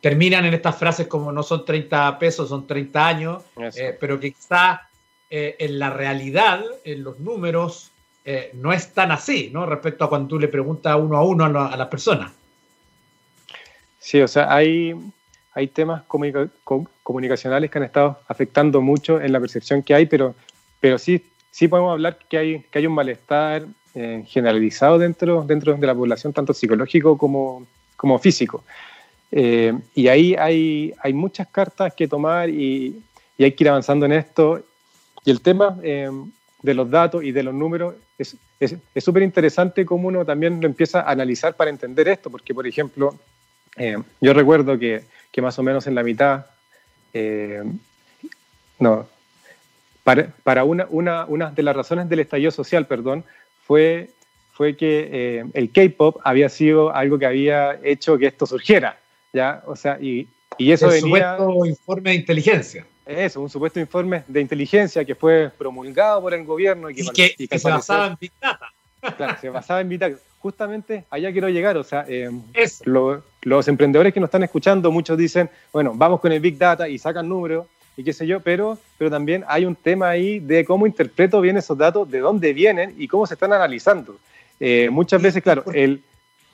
terminan 0.00 0.44
en 0.44 0.54
estas 0.54 0.76
frases 0.76 1.08
como 1.08 1.32
no 1.32 1.42
son 1.42 1.64
30 1.64 2.20
pesos, 2.20 2.50
son 2.50 2.68
30 2.68 3.06
años, 3.06 3.42
eh, 3.56 3.96
pero 3.98 4.20
que 4.20 4.28
está 4.28 4.88
en 5.28 5.80
la 5.80 5.90
realidad, 5.90 6.62
en 6.84 7.02
los 7.02 7.18
números, 7.18 7.93
eh, 8.26 8.52
no 8.54 8.72
es 8.72 8.94
tan 8.94 9.12
así, 9.12 9.50
¿no? 9.52 9.66
Respecto 9.66 10.04
a 10.04 10.08
cuando 10.08 10.28
tú 10.28 10.38
le 10.38 10.48
preguntas 10.48 10.96
uno 10.98 11.18
a 11.18 11.22
uno 11.22 11.44
a, 11.44 11.76
las 11.76 11.88
personas. 11.88 12.32
Sí, 13.98 14.20
o 14.20 14.28
sea, 14.28 14.54
hay, 14.54 14.94
hay 15.52 15.68
temas 15.68 16.04
comunicacionales 17.02 17.70
que 17.70 17.78
han 17.78 17.84
estado 17.84 18.18
afectando 18.26 18.80
mucho 18.80 19.20
en 19.20 19.30
la 19.30 19.40
percepción 19.40 19.82
que 19.82 19.94
hay, 19.94 20.06
pero, 20.06 20.34
pero 20.80 20.98
sí, 20.98 21.22
sí 21.50 21.68
podemos 21.68 21.92
hablar 21.92 22.18
que 22.28 22.38
hay, 22.38 22.60
que 22.70 22.78
hay 22.78 22.86
un 22.86 22.94
malestar 22.94 23.66
eh, 23.94 24.24
generalizado 24.26 24.98
dentro, 24.98 25.42
dentro 25.42 25.74
de 25.74 25.86
la 25.86 25.94
población, 25.94 26.32
tanto 26.32 26.54
psicológico 26.54 27.18
como, 27.18 27.66
como 27.94 28.18
físico. 28.18 28.64
Eh, 29.32 29.74
y 29.94 30.08
ahí 30.08 30.34
hay, 30.34 30.94
hay 31.02 31.12
muchas 31.12 31.48
cartas 31.48 31.92
que 31.92 32.08
tomar 32.08 32.48
y, 32.48 33.02
y, 33.36 33.44
hay 33.44 33.52
que 33.52 33.64
ir 33.64 33.68
avanzando 33.68 34.06
en 34.06 34.12
esto. 34.12 34.62
Y 35.26 35.30
el 35.30 35.42
tema 35.42 35.76
de 36.64 36.74
los 36.74 36.90
datos 36.90 37.22
y 37.22 37.32
de 37.32 37.42
los 37.42 37.54
números, 37.54 37.94
es 38.18 38.36
súper 38.98 39.22
es, 39.22 39.26
interesante 39.26 39.84
cómo 39.84 40.08
uno 40.08 40.24
también 40.24 40.60
lo 40.60 40.66
empieza 40.66 41.00
a 41.00 41.10
analizar 41.10 41.54
para 41.54 41.70
entender 41.70 42.08
esto, 42.08 42.30
porque, 42.30 42.54
por 42.54 42.66
ejemplo, 42.66 43.18
eh, 43.76 43.96
yo 44.20 44.32
recuerdo 44.32 44.78
que, 44.78 45.04
que, 45.32 45.42
más 45.42 45.58
o 45.58 45.62
menos 45.62 45.86
en 45.86 45.94
la 45.94 46.02
mitad, 46.02 46.46
eh, 47.12 47.62
no, 48.78 49.08
para, 50.04 50.28
para 50.42 50.64
una, 50.64 50.86
una, 50.90 51.24
una, 51.24 51.50
de 51.50 51.62
las 51.62 51.74
razones 51.74 52.08
del 52.08 52.20
estallido 52.20 52.50
social, 52.50 52.86
perdón, 52.86 53.24
fue, 53.66 54.10
fue 54.52 54.76
que 54.76 55.08
eh, 55.10 55.44
el 55.54 55.70
K-pop 55.72 56.20
había 56.22 56.48
sido 56.48 56.94
algo 56.94 57.18
que 57.18 57.26
había 57.26 57.80
hecho 57.82 58.18
que 58.18 58.26
esto 58.26 58.46
surgiera, 58.46 58.98
¿ya? 59.32 59.62
O 59.66 59.74
sea, 59.74 59.98
y, 60.00 60.28
y 60.58 60.70
eso 60.70 60.92
el 60.92 61.02
venía... 61.02 61.36
informe 61.66 62.10
de 62.10 62.16
inteligencia. 62.16 62.86
Eso, 63.06 63.40
un 63.40 63.50
supuesto 63.50 63.78
informe 63.78 64.24
de 64.26 64.40
inteligencia 64.40 65.04
que 65.04 65.14
fue 65.14 65.50
promulgado 65.58 66.22
por 66.22 66.32
el 66.32 66.44
gobierno 66.44 66.88
y 66.88 66.94
que, 66.94 67.58
se 67.58 67.70
basaba 67.70 68.06
en 68.06 68.16
Big 68.18 68.32
Data. 68.40 68.72
Claro, 69.16 69.36
se 69.40 69.50
basaba 69.50 69.80
en 69.82 69.88
Big 69.88 69.98
Data. 69.98 70.16
Justamente 70.38 71.04
allá 71.10 71.32
quiero 71.32 71.48
llegar, 71.48 71.76
o 71.76 71.84
sea, 71.84 72.04
eh, 72.08 72.30
los 73.42 73.68
emprendedores 73.68 74.12
que 74.12 74.20
nos 74.20 74.28
están 74.28 74.42
escuchando, 74.42 74.90
muchos 74.90 75.18
dicen, 75.18 75.50
bueno, 75.72 75.92
vamos 75.94 76.20
con 76.20 76.32
el 76.32 76.40
Big 76.40 76.56
Data 76.58 76.88
y 76.88 76.98
sacan 76.98 77.28
números 77.28 77.66
y 77.96 78.04
qué 78.04 78.12
sé 78.12 78.26
yo, 78.26 78.40
pero, 78.40 78.78
pero 78.98 79.10
también 79.10 79.44
hay 79.46 79.64
un 79.64 79.76
tema 79.76 80.08
ahí 80.08 80.40
de 80.40 80.64
cómo 80.64 80.86
interpreto 80.86 81.40
bien 81.40 81.56
esos 81.56 81.78
datos, 81.78 82.10
de 82.10 82.18
dónde 82.18 82.52
vienen 82.52 82.94
y 82.98 83.06
cómo 83.06 83.26
se 83.26 83.34
están 83.34 83.52
analizando. 83.52 84.16
Eh, 84.60 84.88
muchas 84.90 85.20
veces, 85.20 85.42
claro, 85.42 85.64
el, 85.72 86.02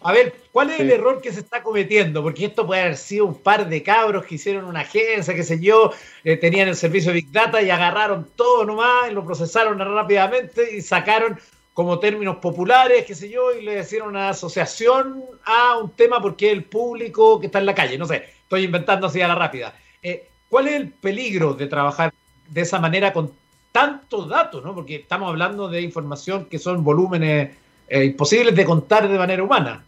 a 0.03 0.13
ver, 0.13 0.35
¿cuál 0.51 0.71
es 0.71 0.81
el 0.81 0.91
error 0.91 1.21
que 1.21 1.33
se 1.33 1.41
está 1.41 1.63
cometiendo? 1.63 2.23
Porque 2.23 2.47
esto 2.47 2.67
puede 2.67 2.81
haber 2.83 2.97
sido 2.97 3.27
un 3.27 3.35
par 3.35 3.69
de 3.69 3.83
cabros 3.83 4.25
que 4.25 4.37
hicieron 4.37 4.65
una 4.65 4.81
agencia, 4.81 5.35
qué 5.35 5.43
sé 5.43 5.61
yo, 5.61 5.93
eh, 6.25 6.37
tenían 6.37 6.69
el 6.69 6.77
servicio 6.77 7.11
de 7.11 7.17
Big 7.17 7.31
Data 7.31 7.61
y 7.61 7.71
agarraron 7.71 8.27
todo 8.35 8.65
nomás 8.65 9.11
y 9.11 9.15
lo 9.15 9.25
procesaron 9.25 9.79
rápidamente 9.79 10.75
y 10.75 10.81
sacaron 10.81 11.39
como 11.75 11.99
términos 11.99 12.37
populares, 12.37 13.05
qué 13.07 13.15
sé 13.15 13.29
yo, 13.29 13.53
y 13.53 13.63
le 13.63 13.81
hicieron 13.81 14.09
una 14.09 14.31
asociación 14.31 15.23
a 15.45 15.77
un 15.79 15.91
tema 15.91 16.21
porque 16.21 16.51
el 16.51 16.65
público 16.65 17.39
que 17.39 17.47
está 17.47 17.59
en 17.59 17.67
la 17.67 17.75
calle. 17.75 17.99
No 17.99 18.07
sé, 18.07 18.25
estoy 18.43 18.65
inventando 18.65 19.07
así 19.07 19.21
a 19.21 19.29
la 19.29 19.35
rápida. 19.35 19.75
Eh, 20.03 20.29
¿Cuál 20.49 20.69
es 20.69 20.75
el 20.75 20.89
peligro 20.89 21.55
de 21.55 21.67
trabajar 21.67 22.13
de 22.49 22.61
esa 22.63 22.79
manera 22.81 23.13
con 23.13 23.33
tantos 23.71 24.29
datos? 24.29 24.65
¿no? 24.65 24.75
Porque 24.75 24.97
estamos 24.97 25.29
hablando 25.29 25.69
de 25.69 25.83
información 25.83 26.47
que 26.47 26.59
son 26.59 26.83
volúmenes 26.83 27.55
eh, 27.89 28.05
imposibles 28.05 28.55
de 28.55 28.65
contar 28.65 29.09
de 29.09 29.19
manera 29.19 29.43
humana. 29.43 29.85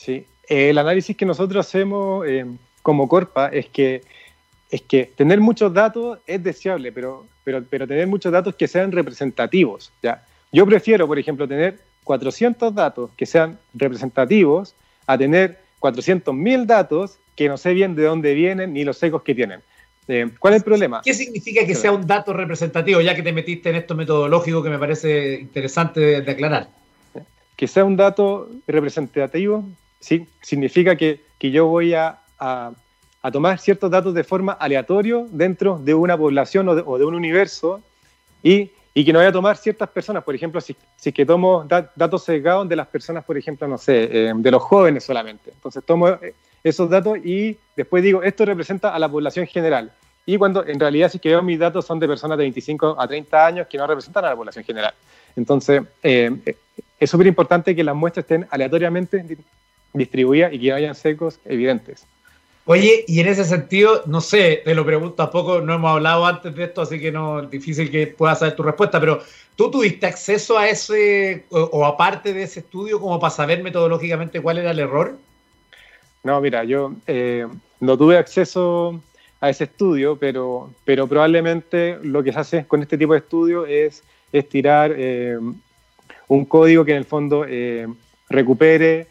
Sí, 0.00 0.24
el 0.48 0.78
análisis 0.78 1.14
que 1.14 1.26
nosotros 1.26 1.66
hacemos 1.66 2.26
eh, 2.26 2.46
como 2.82 3.06
Corpa 3.06 3.48
es 3.48 3.66
que, 3.66 4.02
es 4.70 4.80
que 4.80 5.04
tener 5.14 5.40
muchos 5.40 5.74
datos 5.74 6.18
es 6.26 6.42
deseable, 6.42 6.90
pero, 6.90 7.26
pero, 7.44 7.62
pero 7.68 7.86
tener 7.86 8.06
muchos 8.06 8.32
datos 8.32 8.54
que 8.54 8.66
sean 8.66 8.92
representativos. 8.92 9.92
¿ya? 10.02 10.24
Yo 10.50 10.64
prefiero, 10.64 11.06
por 11.06 11.18
ejemplo, 11.18 11.46
tener 11.46 11.78
400 12.04 12.74
datos 12.74 13.10
que 13.14 13.26
sean 13.26 13.58
representativos 13.74 14.74
a 15.06 15.18
tener 15.18 15.58
400.000 15.80 16.64
datos 16.64 17.18
que 17.36 17.48
no 17.48 17.58
sé 17.58 17.74
bien 17.74 17.94
de 17.94 18.04
dónde 18.04 18.32
vienen 18.32 18.72
ni 18.72 18.84
los 18.84 19.02
ecos 19.02 19.22
que 19.22 19.34
tienen. 19.34 19.60
Eh, 20.08 20.30
¿Cuál 20.38 20.54
es 20.54 20.60
el 20.60 20.64
problema? 20.64 21.02
¿Qué 21.04 21.12
significa 21.12 21.66
que 21.66 21.74
sea 21.74 21.92
un 21.92 22.06
dato 22.06 22.32
representativo, 22.32 23.02
ya 23.02 23.14
que 23.14 23.22
te 23.22 23.34
metiste 23.34 23.68
en 23.68 23.76
esto 23.76 23.94
metodológico 23.94 24.62
que 24.62 24.70
me 24.70 24.78
parece 24.78 25.34
interesante 25.34 26.22
de 26.22 26.30
aclarar? 26.30 26.70
Que 27.54 27.68
sea 27.68 27.84
un 27.84 27.96
dato 27.96 28.48
representativo 28.66 29.64
¿sí? 30.00 30.26
Significa 30.40 30.96
que, 30.96 31.20
que 31.38 31.50
yo 31.50 31.66
voy 31.66 31.94
a, 31.94 32.18
a, 32.38 32.72
a, 33.22 33.30
tomar 33.30 33.58
ciertos 33.58 33.90
datos 33.90 34.14
de 34.14 34.24
forma 34.24 34.52
aleatoria 34.52 35.24
dentro 35.30 35.78
de 35.78 35.94
una 35.94 36.16
población 36.16 36.68
o 36.68 36.74
de, 36.74 36.82
o 36.84 36.98
de 36.98 37.04
un 37.04 37.14
universo 37.14 37.80
y, 38.42 38.70
y, 38.94 39.04
que 39.04 39.12
no 39.12 39.18
voy 39.18 39.28
a 39.28 39.32
tomar 39.32 39.56
ciertas 39.56 39.88
personas. 39.90 40.24
Por 40.24 40.34
ejemplo, 40.34 40.60
si, 40.60 40.74
si 40.96 41.12
que 41.12 41.24
tomo 41.26 41.64
datos 41.94 42.24
sesgados 42.24 42.68
de 42.68 42.76
las 42.76 42.88
personas, 42.88 43.24
por 43.24 43.36
ejemplo, 43.36 43.68
no 43.68 43.78
sé, 43.78 44.08
eh, 44.10 44.32
de 44.34 44.50
los 44.50 44.62
jóvenes 44.62 45.04
solamente. 45.04 45.50
Entonces 45.50 45.84
tomo 45.84 46.08
eh, 46.08 46.34
esos 46.64 46.88
datos 46.88 47.18
y 47.18 47.56
después 47.76 48.02
digo, 48.02 48.22
esto 48.22 48.44
representa 48.44 48.94
a 48.94 48.98
la 48.98 49.08
población 49.08 49.46
general. 49.46 49.92
Y 50.26 50.36
cuando 50.36 50.64
en 50.66 50.78
realidad 50.78 51.10
si 51.10 51.18
que 51.18 51.30
veo 51.30 51.42
mis 51.42 51.58
datos 51.58 51.84
son 51.84 51.98
de 51.98 52.06
personas 52.06 52.38
de 52.38 52.44
25 52.44 52.96
a 52.98 53.08
30 53.08 53.46
años 53.46 53.66
que 53.66 53.78
no 53.78 53.86
representan 53.86 54.24
a 54.24 54.30
la 54.30 54.36
población 54.36 54.64
general. 54.64 54.94
Entonces, 55.34 55.82
eh, 56.02 56.54
es 56.98 57.10
súper 57.10 57.26
importante 57.26 57.74
que 57.74 57.82
las 57.82 57.94
muestras 57.94 58.24
estén 58.24 58.46
aleatoriamente 58.50 59.24
distribuida 59.92 60.52
y 60.52 60.60
que 60.60 60.72
hayan 60.72 60.94
secos 60.94 61.38
evidentes. 61.44 62.06
Oye, 62.66 63.04
y 63.08 63.20
en 63.20 63.26
ese 63.26 63.44
sentido, 63.44 64.02
no 64.06 64.20
sé, 64.20 64.62
te 64.64 64.74
lo 64.74 64.84
pregunto 64.84 65.22
a 65.22 65.30
poco, 65.30 65.60
no 65.60 65.74
hemos 65.74 65.90
hablado 65.90 66.26
antes 66.26 66.54
de 66.54 66.64
esto, 66.64 66.82
así 66.82 67.00
que 67.00 67.10
no 67.10 67.40
es 67.40 67.50
difícil 67.50 67.90
que 67.90 68.06
puedas 68.06 68.38
saber 68.38 68.54
tu 68.54 68.62
respuesta, 68.62 69.00
pero 69.00 69.20
¿tú 69.56 69.70
tuviste 69.70 70.06
acceso 70.06 70.56
a 70.56 70.68
ese, 70.68 71.46
o, 71.50 71.84
aparte 71.84 72.32
de 72.32 72.42
ese 72.42 72.60
estudio, 72.60 73.00
como 73.00 73.18
para 73.18 73.32
saber 73.32 73.62
metodológicamente 73.62 74.40
cuál 74.40 74.58
era 74.58 74.70
el 74.70 74.78
error? 74.78 75.18
No, 76.22 76.40
mira, 76.40 76.62
yo 76.64 76.92
eh, 77.06 77.46
no 77.80 77.96
tuve 77.96 78.18
acceso 78.18 79.00
a 79.40 79.50
ese 79.50 79.64
estudio, 79.64 80.16
pero, 80.16 80.70
pero 80.84 81.08
probablemente 81.08 81.98
lo 82.02 82.22
que 82.22 82.32
se 82.32 82.38
hace 82.38 82.66
con 82.66 82.82
este 82.82 82.98
tipo 82.98 83.14
de 83.14 83.20
estudio 83.20 83.66
es 83.66 84.04
es 84.32 84.48
tirar 84.48 84.94
un 86.28 86.44
código 86.44 86.84
que 86.84 86.92
en 86.92 86.98
el 86.98 87.04
fondo 87.04 87.44
recupere 88.28 89.08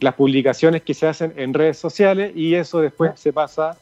las 0.00 0.14
publicaciones 0.14 0.82
que 0.82 0.94
se 0.94 1.06
hacen 1.06 1.32
en 1.36 1.54
redes 1.54 1.78
sociales 1.78 2.32
y 2.34 2.54
eso 2.54 2.80
después 2.80 3.18
se 3.18 3.32
pasa, 3.32 3.78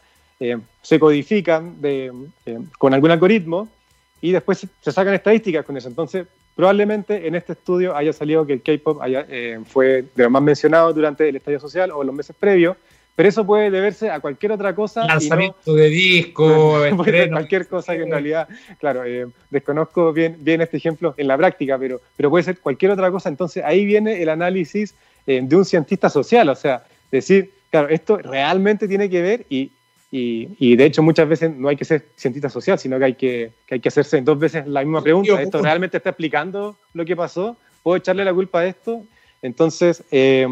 se 0.82 1.00
codifican 1.00 1.76
con 2.78 2.94
algún 2.94 3.11
algoritmo 3.11 3.68
y 4.20 4.32
después 4.32 4.66
se 4.80 4.92
sacan 4.92 5.14
estadísticas 5.14 5.64
con 5.64 5.76
eso. 5.76 5.88
Entonces, 5.88 6.26
probablemente 6.59 7.28
en 7.28 7.36
este 7.36 7.52
estudio 7.52 7.94
haya 7.94 8.12
salido 8.12 8.44
que 8.44 8.54
el 8.54 8.62
K-pop 8.62 9.00
eh, 9.06 9.61
fue 9.64 10.04
de 10.14 10.22
los 10.24 10.30
más 10.32 10.42
mencionados 10.42 10.92
durante 10.92 11.28
el 11.28 11.36
estadio 11.36 11.61
social 11.61 11.92
o 11.92 12.02
los 12.02 12.12
meses 12.12 12.34
previos, 12.36 12.76
pero 13.14 13.28
eso 13.28 13.46
puede 13.46 13.70
deberse 13.70 14.11
a 14.11 14.18
cualquier 14.18 14.50
otra 14.50 14.74
cosa. 14.74 15.06
Lanzamiento 15.06 15.72
de 15.72 15.88
disco, 15.88 16.80
cualquier 16.96 17.68
cosa 17.68 17.94
que 17.94 18.02
en 18.02 18.11
realidad, 18.11 18.48
claro, 18.80 19.04
eh, 19.04 19.28
desconozco 19.50 20.12
bien, 20.12 20.36
bien 20.40 20.61
este 20.61 20.78
ejemplo 20.78 21.14
en 21.16 21.28
la 21.28 21.36
práctica, 21.36 21.78
pero, 21.78 22.00
pero 22.16 22.28
puede 22.28 22.42
ser 22.42 22.59
cualquier 22.59 22.90
otra 22.90 23.11
cosa. 23.12 23.28
Entonces 23.28 23.62
ahí 23.64 23.84
viene 23.84 24.20
el 24.20 24.28
análisis 24.28 24.96
eh, 25.29 25.41
de 25.43 25.57
un 25.57 25.66
cientista 25.66 26.09
social, 26.09 26.49
o 26.49 26.55
sea, 26.55 26.87
decir, 27.11 27.53
claro, 27.70 27.91
esto 27.91 28.16
realmente 28.16 28.89
tiene 28.89 29.11
que 29.11 29.20
ver 29.20 29.45
y, 29.51 29.70
y, 30.11 30.74
de 30.74 30.87
hecho 30.87 31.03
muchas 31.03 31.29
veces 31.29 31.55
no 31.55 31.68
hay 31.68 31.76
que 31.76 31.85
ser 31.85 32.07
cientista 32.16 32.49
social, 32.49 32.79
sino 32.79 32.99
que 32.99 33.05
hay 33.05 33.14
que, 33.14 33.53
que 33.66 33.74
hay 33.74 33.81
que 33.81 33.91
hacerse 33.91 34.22
dos 34.22 34.39
veces 34.39 34.66
la 34.66 34.81
misma 34.81 35.03
pregunta. 35.03 35.43
¿Esto 35.43 35.61
realmente 35.61 35.99
está 35.99 36.09
explicando 36.09 36.79
lo 36.95 37.05
que 37.05 37.14
pasó? 37.14 37.59
¿Puedo 37.83 37.99
echarle 37.99 38.24
la 38.24 38.33
culpa 38.33 38.61
a 38.61 38.66
esto? 38.68 39.05
Entonces, 39.43 40.03
eh, 40.11 40.49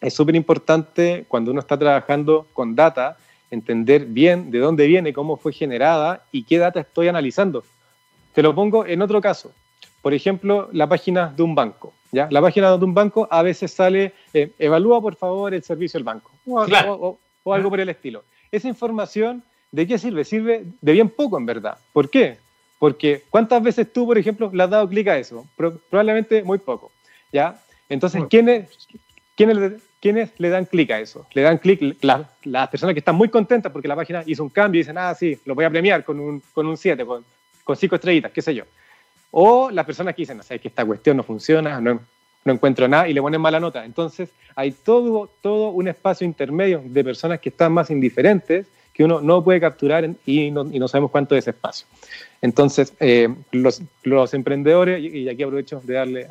es 0.00 0.12
súper 0.12 0.34
importante 0.34 1.24
cuando 1.28 1.52
uno 1.52 1.60
está 1.60 1.78
trabajando 1.78 2.48
con 2.52 2.74
data, 2.74 3.16
entender 3.48 4.06
bien 4.06 4.50
de 4.50 4.58
dónde 4.58 4.88
viene, 4.88 5.12
cómo 5.12 5.36
fue 5.36 5.52
generada 5.52 6.24
y 6.32 6.42
qué 6.42 6.58
data 6.58 6.80
estoy 6.80 7.06
analizando. 7.06 7.62
Te 8.34 8.42
lo 8.42 8.56
pongo 8.56 8.84
en 8.84 9.02
otro 9.02 9.20
caso. 9.20 9.52
Por 10.02 10.14
ejemplo, 10.14 10.68
la 10.72 10.88
página 10.88 11.28
de 11.28 11.44
un 11.44 11.54
banco. 11.54 11.94
¿Ya? 12.12 12.28
La 12.30 12.40
página 12.40 12.76
de 12.76 12.84
un 12.84 12.94
banco 12.94 13.28
a 13.30 13.42
veces 13.42 13.70
sale, 13.72 14.12
eh, 14.34 14.50
evalúa 14.58 15.00
por 15.00 15.16
favor 15.16 15.54
el 15.54 15.62
servicio 15.62 15.98
del 15.98 16.04
banco. 16.04 16.30
O, 16.46 17.18
o 17.42 17.54
algo 17.54 17.70
por 17.70 17.80
el 17.80 17.88
estilo 17.88 18.22
esa 18.50 18.68
información, 18.68 19.42
¿de 19.70 19.86
qué 19.86 19.98
sirve? 19.98 20.24
Sirve 20.24 20.64
de 20.80 20.92
bien 20.92 21.08
poco, 21.08 21.38
en 21.38 21.46
verdad. 21.46 21.78
¿Por 21.92 22.10
qué? 22.10 22.38
Porque 22.78 23.22
¿cuántas 23.30 23.62
veces 23.62 23.92
tú, 23.92 24.06
por 24.06 24.18
ejemplo, 24.18 24.50
le 24.52 24.62
has 24.62 24.70
dado 24.70 24.88
clic 24.88 25.08
a 25.08 25.18
eso? 25.18 25.46
probablemente 25.56 26.42
muy 26.42 26.58
poco, 26.58 26.90
¿ya? 27.32 27.60
Entonces, 27.88 28.22
¿quiénes, 28.30 28.68
quiénes, 29.36 30.32
le 30.38 30.48
dan 30.48 30.64
clic 30.64 30.90
a 30.90 31.00
eso? 31.00 31.26
Le 31.34 31.42
dan 31.42 31.58
clic 31.58 31.96
las 32.00 32.68
personas 32.68 32.94
que 32.94 33.00
están 33.00 33.16
muy 33.16 33.28
contentas 33.28 33.70
porque 33.70 33.88
la 33.88 33.96
página 33.96 34.22
hizo 34.26 34.42
un 34.42 34.48
cambio 34.48 34.78
y 34.78 34.82
dicen, 34.82 34.96
ah, 34.96 35.14
sí, 35.14 35.38
lo 35.44 35.54
voy 35.54 35.64
a 35.64 35.70
premiar 35.70 36.04
con 36.04 36.18
un 36.18 36.40
7, 36.40 36.52
con, 36.54 36.66
un 36.66 36.76
siete, 36.76 37.04
con, 37.04 37.24
con 37.64 37.76
cinco 37.76 37.96
estrellitas, 37.96 38.32
qué 38.32 38.42
sé 38.42 38.54
yo. 38.54 38.64
O 39.30 39.70
las 39.70 39.86
personas 39.86 40.14
que 40.14 40.22
dicen, 40.22 40.36
no 40.36 40.42
sé, 40.42 40.58
que 40.58 40.68
esta 40.68 40.84
cuestión 40.84 41.16
no 41.16 41.22
funciona, 41.22 41.80
no, 41.80 42.00
no 42.44 42.52
encuentro 42.52 42.88
nada 42.88 43.08
y 43.08 43.12
le 43.12 43.20
ponen 43.20 43.40
mala 43.40 43.60
nota. 43.60 43.84
Entonces 43.84 44.30
hay 44.56 44.72
todo, 44.72 45.30
todo 45.40 45.70
un 45.70 45.88
espacio 45.88 46.24
intermedio 46.24 46.82
de 46.84 47.04
personas 47.04 47.40
que 47.40 47.50
están 47.50 47.72
más 47.72 47.90
indiferentes 47.90 48.66
que 48.92 49.04
uno 49.04 49.20
no 49.20 49.42
puede 49.42 49.60
capturar 49.60 50.10
y 50.26 50.50
no, 50.50 50.68
y 50.70 50.78
no 50.78 50.88
sabemos 50.88 51.10
cuánto 51.10 51.34
es 51.34 51.44
ese 51.44 51.50
espacio. 51.50 51.86
Entonces, 52.42 52.92
eh, 53.00 53.28
los, 53.52 53.82
los, 54.02 54.34
emprendedores, 54.34 55.02
y 55.02 55.28
aquí 55.28 55.42
aprovecho 55.42 55.80
de 55.84 55.94
darle 55.94 56.28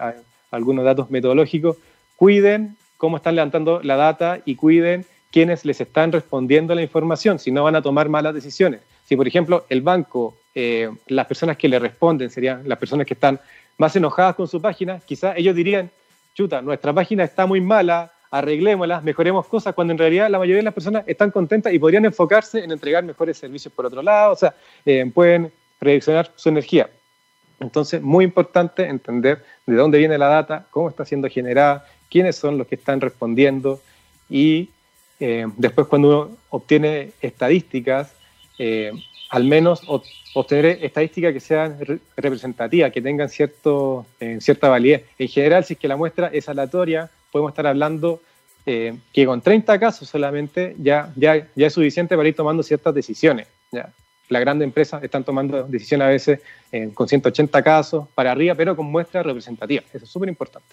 algunos 0.52 0.86
datos 0.86 1.10
metodológicos, 1.10 1.78
cuiden 2.16 2.76
cómo 2.97 3.18
están 3.18 3.36
levantando 3.36 3.82
la 3.82 3.95
data 3.95 4.41
y 4.45 4.56
cuiden 4.56 5.06
quiénes 5.32 5.64
les 5.64 5.80
están 5.80 6.12
respondiendo 6.12 6.76
la 6.76 6.82
información, 6.82 7.39
si 7.39 7.52
no 7.52 7.64
van 7.64 7.76
a 7.76 7.82
tomar 7.82 8.10
malas 8.10 8.34
decisiones. 8.34 8.82
Si, 9.06 9.16
por 9.16 9.28
ejemplo, 9.28 9.66
el 9.70 9.82
banco, 9.82 10.38
eh, 10.62 10.89
las 11.07 11.26
personas 11.26 11.55
que 11.55 11.70
le 11.70 11.80
responden 11.80 12.30
serían 12.30 12.68
las 12.68 12.78
personas 12.78 13.07
que 13.07 13.14
están 13.14 13.39
más 13.78 13.95
enojadas 13.95 14.36
con 14.36 14.45
su 14.45 14.62
página, 14.62 14.99
quizás 14.99 15.38
ellos 15.38 15.55
dirían, 15.55 15.89
chuta, 16.34 16.62
nuestra 16.62 16.91
página 16.91 17.24
está 17.24 17.45
muy 17.45 17.62
mala, 17.62 18.12
arreglémosla, 18.30 18.99
mejoremos 18.99 19.47
cosas, 19.47 19.74
cuando 19.74 19.93
en 19.93 19.97
realidad 19.97 20.30
la 20.30 20.38
mayoría 20.38 20.57
de 20.57 20.64
las 20.64 20.74
personas 20.74 21.05
están 21.07 21.32
contentas 21.32 21.72
y 21.72 21.80
podrían 21.80 22.03
enfocarse 22.03 22.62
en 22.62 22.74
entregar 22.74 23.05
mejores 23.05 23.38
servicios 23.38 23.74
por 23.74 23.86
otro 23.86 24.01
lado, 24.01 24.34
o 24.34 24.36
sea, 24.36 24.53
eh, 24.86 25.10
pueden 25.14 25.49
redireccionar 25.80 26.30
su 26.36 26.49
energía. 26.49 26.89
Entonces, 27.62 28.01
muy 28.01 28.26
importante 28.26 28.84
entender 28.84 29.45
de 29.66 29.76
dónde 29.78 29.97
viene 29.97 30.18
la 30.18 30.28
data, 30.28 30.66
cómo 30.72 30.89
está 30.89 31.05
siendo 31.05 31.30
generada, 31.30 31.86
quiénes 32.10 32.36
son 32.36 32.57
los 32.57 32.68
que 32.68 32.76
están 32.76 32.99
respondiendo 32.99 33.80
y 34.30 34.72
eh, 35.22 35.45
después 35.55 35.88
cuando 35.88 36.07
uno 36.10 36.38
obtiene 36.49 37.12
estadísticas, 37.22 38.14
al 39.30 39.44
menos 39.44 39.82
obtener 40.34 40.80
estadísticas 40.82 41.34
que 41.34 41.40
sean 41.40 41.78
representativas, 42.18 42.92
que 42.92 43.02
tengan 43.02 43.30
cierto, 43.30 44.06
eh, 44.20 44.40
cierta 44.42 44.70
validez. 44.70 45.06
En 45.18 45.28
general, 45.28 45.64
si 45.64 45.74
es 45.74 45.80
que 45.80 45.88
la 45.88 45.96
muestra 45.96 46.28
es 46.34 46.50
aleatoria, 46.50 47.10
podemos 47.32 47.52
estar 47.52 47.68
hablando 47.68 48.22
eh, 48.66 48.98
que 49.14 49.26
con 49.26 49.42
30 49.42 49.80
casos 49.80 50.10
solamente 50.10 50.76
ya, 50.80 51.14
ya, 51.16 51.48
ya 51.56 51.68
es 51.68 51.74
suficiente 51.74 52.18
para 52.18 52.28
ir 52.28 52.36
tomando 52.36 52.64
ciertas 52.64 52.94
decisiones. 52.94 53.48
¿ya? 53.72 53.94
Las 54.30 54.42
grandes 54.42 54.66
empresas 54.66 55.04
están 55.04 55.24
tomando 55.24 55.64
decisiones 55.64 56.06
a 56.06 56.10
veces 56.10 56.40
eh, 56.72 56.90
con 56.94 57.08
180 57.08 57.62
casos 57.64 58.08
para 58.16 58.32
arriba, 58.32 58.56
pero 58.56 58.76
con 58.76 58.88
muestras 58.88 59.26
representativas. 59.26 59.86
Eso 59.94 60.06
es 60.06 60.12
súper 60.12 60.30
importante. 60.30 60.68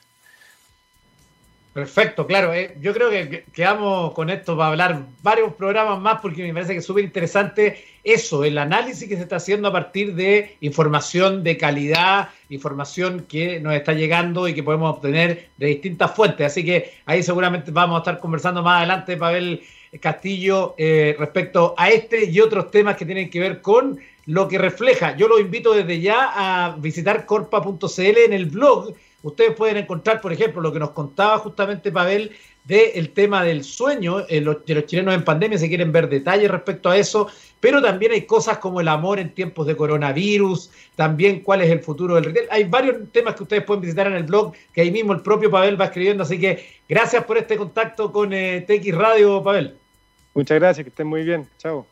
Perfecto, 1.76 2.26
claro. 2.26 2.54
Eh. 2.54 2.74
Yo 2.80 2.94
creo 2.94 3.10
que 3.10 3.44
quedamos 3.52 4.14
con 4.14 4.30
esto 4.30 4.56
para 4.56 4.70
hablar 4.70 5.02
varios 5.22 5.52
programas 5.52 6.00
más 6.00 6.22
porque 6.22 6.42
me 6.42 6.54
parece 6.54 6.72
que 6.72 6.78
es 6.78 6.86
súper 6.86 7.04
interesante 7.04 7.84
eso, 8.02 8.44
el 8.44 8.56
análisis 8.56 9.06
que 9.06 9.14
se 9.14 9.24
está 9.24 9.36
haciendo 9.36 9.68
a 9.68 9.72
partir 9.72 10.14
de 10.14 10.56
información 10.62 11.44
de 11.44 11.58
calidad, 11.58 12.30
información 12.48 13.26
que 13.28 13.60
nos 13.60 13.74
está 13.74 13.92
llegando 13.92 14.48
y 14.48 14.54
que 14.54 14.62
podemos 14.62 14.96
obtener 14.96 15.50
de 15.58 15.66
distintas 15.66 16.14
fuentes. 16.14 16.46
Así 16.46 16.64
que 16.64 16.94
ahí 17.04 17.22
seguramente 17.22 17.70
vamos 17.72 17.96
a 17.96 17.98
estar 17.98 18.20
conversando 18.20 18.62
más 18.62 18.78
adelante, 18.78 19.18
Pavel 19.18 19.60
Castillo, 20.00 20.74
eh, 20.78 21.14
respecto 21.18 21.74
a 21.76 21.90
este 21.90 22.24
y 22.24 22.40
otros 22.40 22.70
temas 22.70 22.96
que 22.96 23.04
tienen 23.04 23.28
que 23.28 23.38
ver 23.38 23.60
con 23.60 24.00
lo 24.24 24.48
que 24.48 24.56
refleja. 24.56 25.14
Yo 25.14 25.28
lo 25.28 25.38
invito 25.38 25.74
desde 25.74 26.00
ya 26.00 26.30
a 26.34 26.76
visitar 26.76 27.26
corpa.cl 27.26 28.00
en 28.00 28.32
el 28.32 28.46
blog 28.46 28.94
ustedes 29.22 29.54
pueden 29.54 29.76
encontrar, 29.76 30.20
por 30.20 30.32
ejemplo, 30.32 30.60
lo 30.60 30.72
que 30.72 30.78
nos 30.78 30.90
contaba 30.90 31.38
justamente 31.38 31.92
Pavel 31.92 32.32
del 32.64 33.10
tema 33.10 33.44
del 33.44 33.62
sueño 33.62 34.22
de 34.22 34.40
los 34.40 34.86
chilenos 34.86 35.14
en 35.14 35.24
pandemia, 35.24 35.56
si 35.56 35.68
quieren 35.68 35.92
ver 35.92 36.08
detalles 36.08 36.50
respecto 36.50 36.90
a 36.90 36.96
eso, 36.96 37.28
pero 37.60 37.80
también 37.80 38.12
hay 38.12 38.22
cosas 38.22 38.58
como 38.58 38.80
el 38.80 38.88
amor 38.88 39.20
en 39.20 39.32
tiempos 39.34 39.68
de 39.68 39.76
coronavirus, 39.76 40.70
también 40.96 41.40
cuál 41.40 41.62
es 41.62 41.70
el 41.70 41.80
futuro 41.80 42.16
del 42.16 42.24
retail. 42.24 42.48
Hay 42.50 42.64
varios 42.64 42.96
temas 43.12 43.36
que 43.36 43.44
ustedes 43.44 43.64
pueden 43.64 43.82
visitar 43.82 44.08
en 44.08 44.14
el 44.14 44.24
blog, 44.24 44.52
que 44.72 44.80
ahí 44.80 44.90
mismo 44.90 45.12
el 45.12 45.20
propio 45.20 45.50
Pavel 45.50 45.80
va 45.80 45.86
escribiendo, 45.86 46.24
así 46.24 46.40
que 46.40 46.66
gracias 46.88 47.24
por 47.24 47.38
este 47.38 47.56
contacto 47.56 48.10
con 48.10 48.32
eh, 48.32 48.64
TX 48.66 48.94
Radio, 48.96 49.42
Pavel. 49.44 49.76
Muchas 50.34 50.58
gracias, 50.58 50.84
que 50.84 50.90
estén 50.90 51.06
muy 51.06 51.22
bien. 51.22 51.48
Chao. 51.58 51.86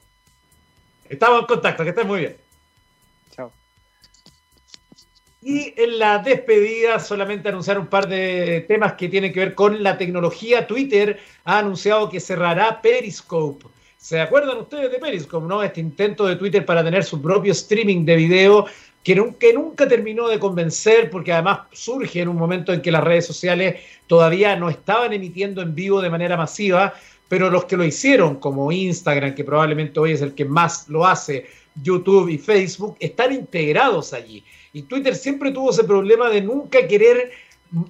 Estamos 1.09 1.41
en 1.41 1.47
contacto, 1.47 1.85
que 1.85 1.91
estén 1.91 2.07
muy 2.07 2.21
bien. 2.21 2.44
Y 5.47 5.75
en 5.77 5.99
la 5.99 6.21
despedida 6.21 6.99
solamente 6.99 7.51
anunciar 7.51 7.79
un 7.79 7.89
par 7.89 8.09
de 8.09 8.65
temas 8.67 8.95
que 8.95 9.11
tienen 9.11 9.31
que 9.31 9.41
ver 9.41 9.55
con 9.55 9.83
la 9.83 9.99
tecnología. 9.99 10.67
Twitter 10.67 11.21
ha 11.45 11.59
anunciado 11.59 12.09
que 12.09 12.19
cerrará 12.19 12.81
Periscope. 12.81 13.67
¿Se 13.99 14.19
acuerdan 14.19 14.57
ustedes 14.57 14.91
de 14.91 14.99
Periscope, 14.99 15.47
no? 15.47 15.63
Este 15.63 15.83
intento 15.83 16.25
de 16.25 16.37
Twitter 16.37 16.65
para 16.65 16.83
tener 16.83 17.05
su 17.05 17.21
propio 17.21 17.53
streaming 17.53 18.07
de 18.07 18.17
video 18.17 18.65
que 19.03 19.15
nunca, 19.15 19.47
nunca 19.53 19.87
terminó 19.87 20.29
de 20.29 20.39
convencer 20.39 21.11
porque 21.11 21.35
además 21.35 21.61
surge 21.73 22.23
en 22.23 22.29
un 22.29 22.37
momento 22.37 22.73
en 22.73 22.81
que 22.81 22.91
las 22.91 23.05
redes 23.05 23.27
sociales 23.27 23.83
todavía 24.07 24.57
no 24.57 24.71
estaban 24.71 25.13
emitiendo 25.13 25.61
en 25.61 25.75
vivo 25.75 26.01
de 26.01 26.09
manera 26.09 26.39
masiva, 26.39 26.95
pero 27.29 27.51
los 27.51 27.67
que 27.67 27.77
lo 27.77 27.85
hicieron, 27.85 28.37
como 28.37 28.73
Instagram, 28.73 29.35
que 29.35 29.45
probablemente 29.45 30.01
hoy 30.01 30.13
es 30.13 30.23
el 30.23 30.35
que 30.35 30.47
más 30.47 30.89
lo 30.89 31.07
hace, 31.07 31.47
YouTube 31.83 32.29
y 32.29 32.39
Facebook, 32.39 32.97
están 33.01 33.33
integrados 33.33 34.13
allí. 34.13 34.45
Y 34.73 34.83
Twitter 34.83 35.15
siempre 35.15 35.51
tuvo 35.51 35.71
ese 35.71 35.85
problema 35.85 36.29
de 36.31 36.41
nunca 36.41 36.87
querer 36.87 37.31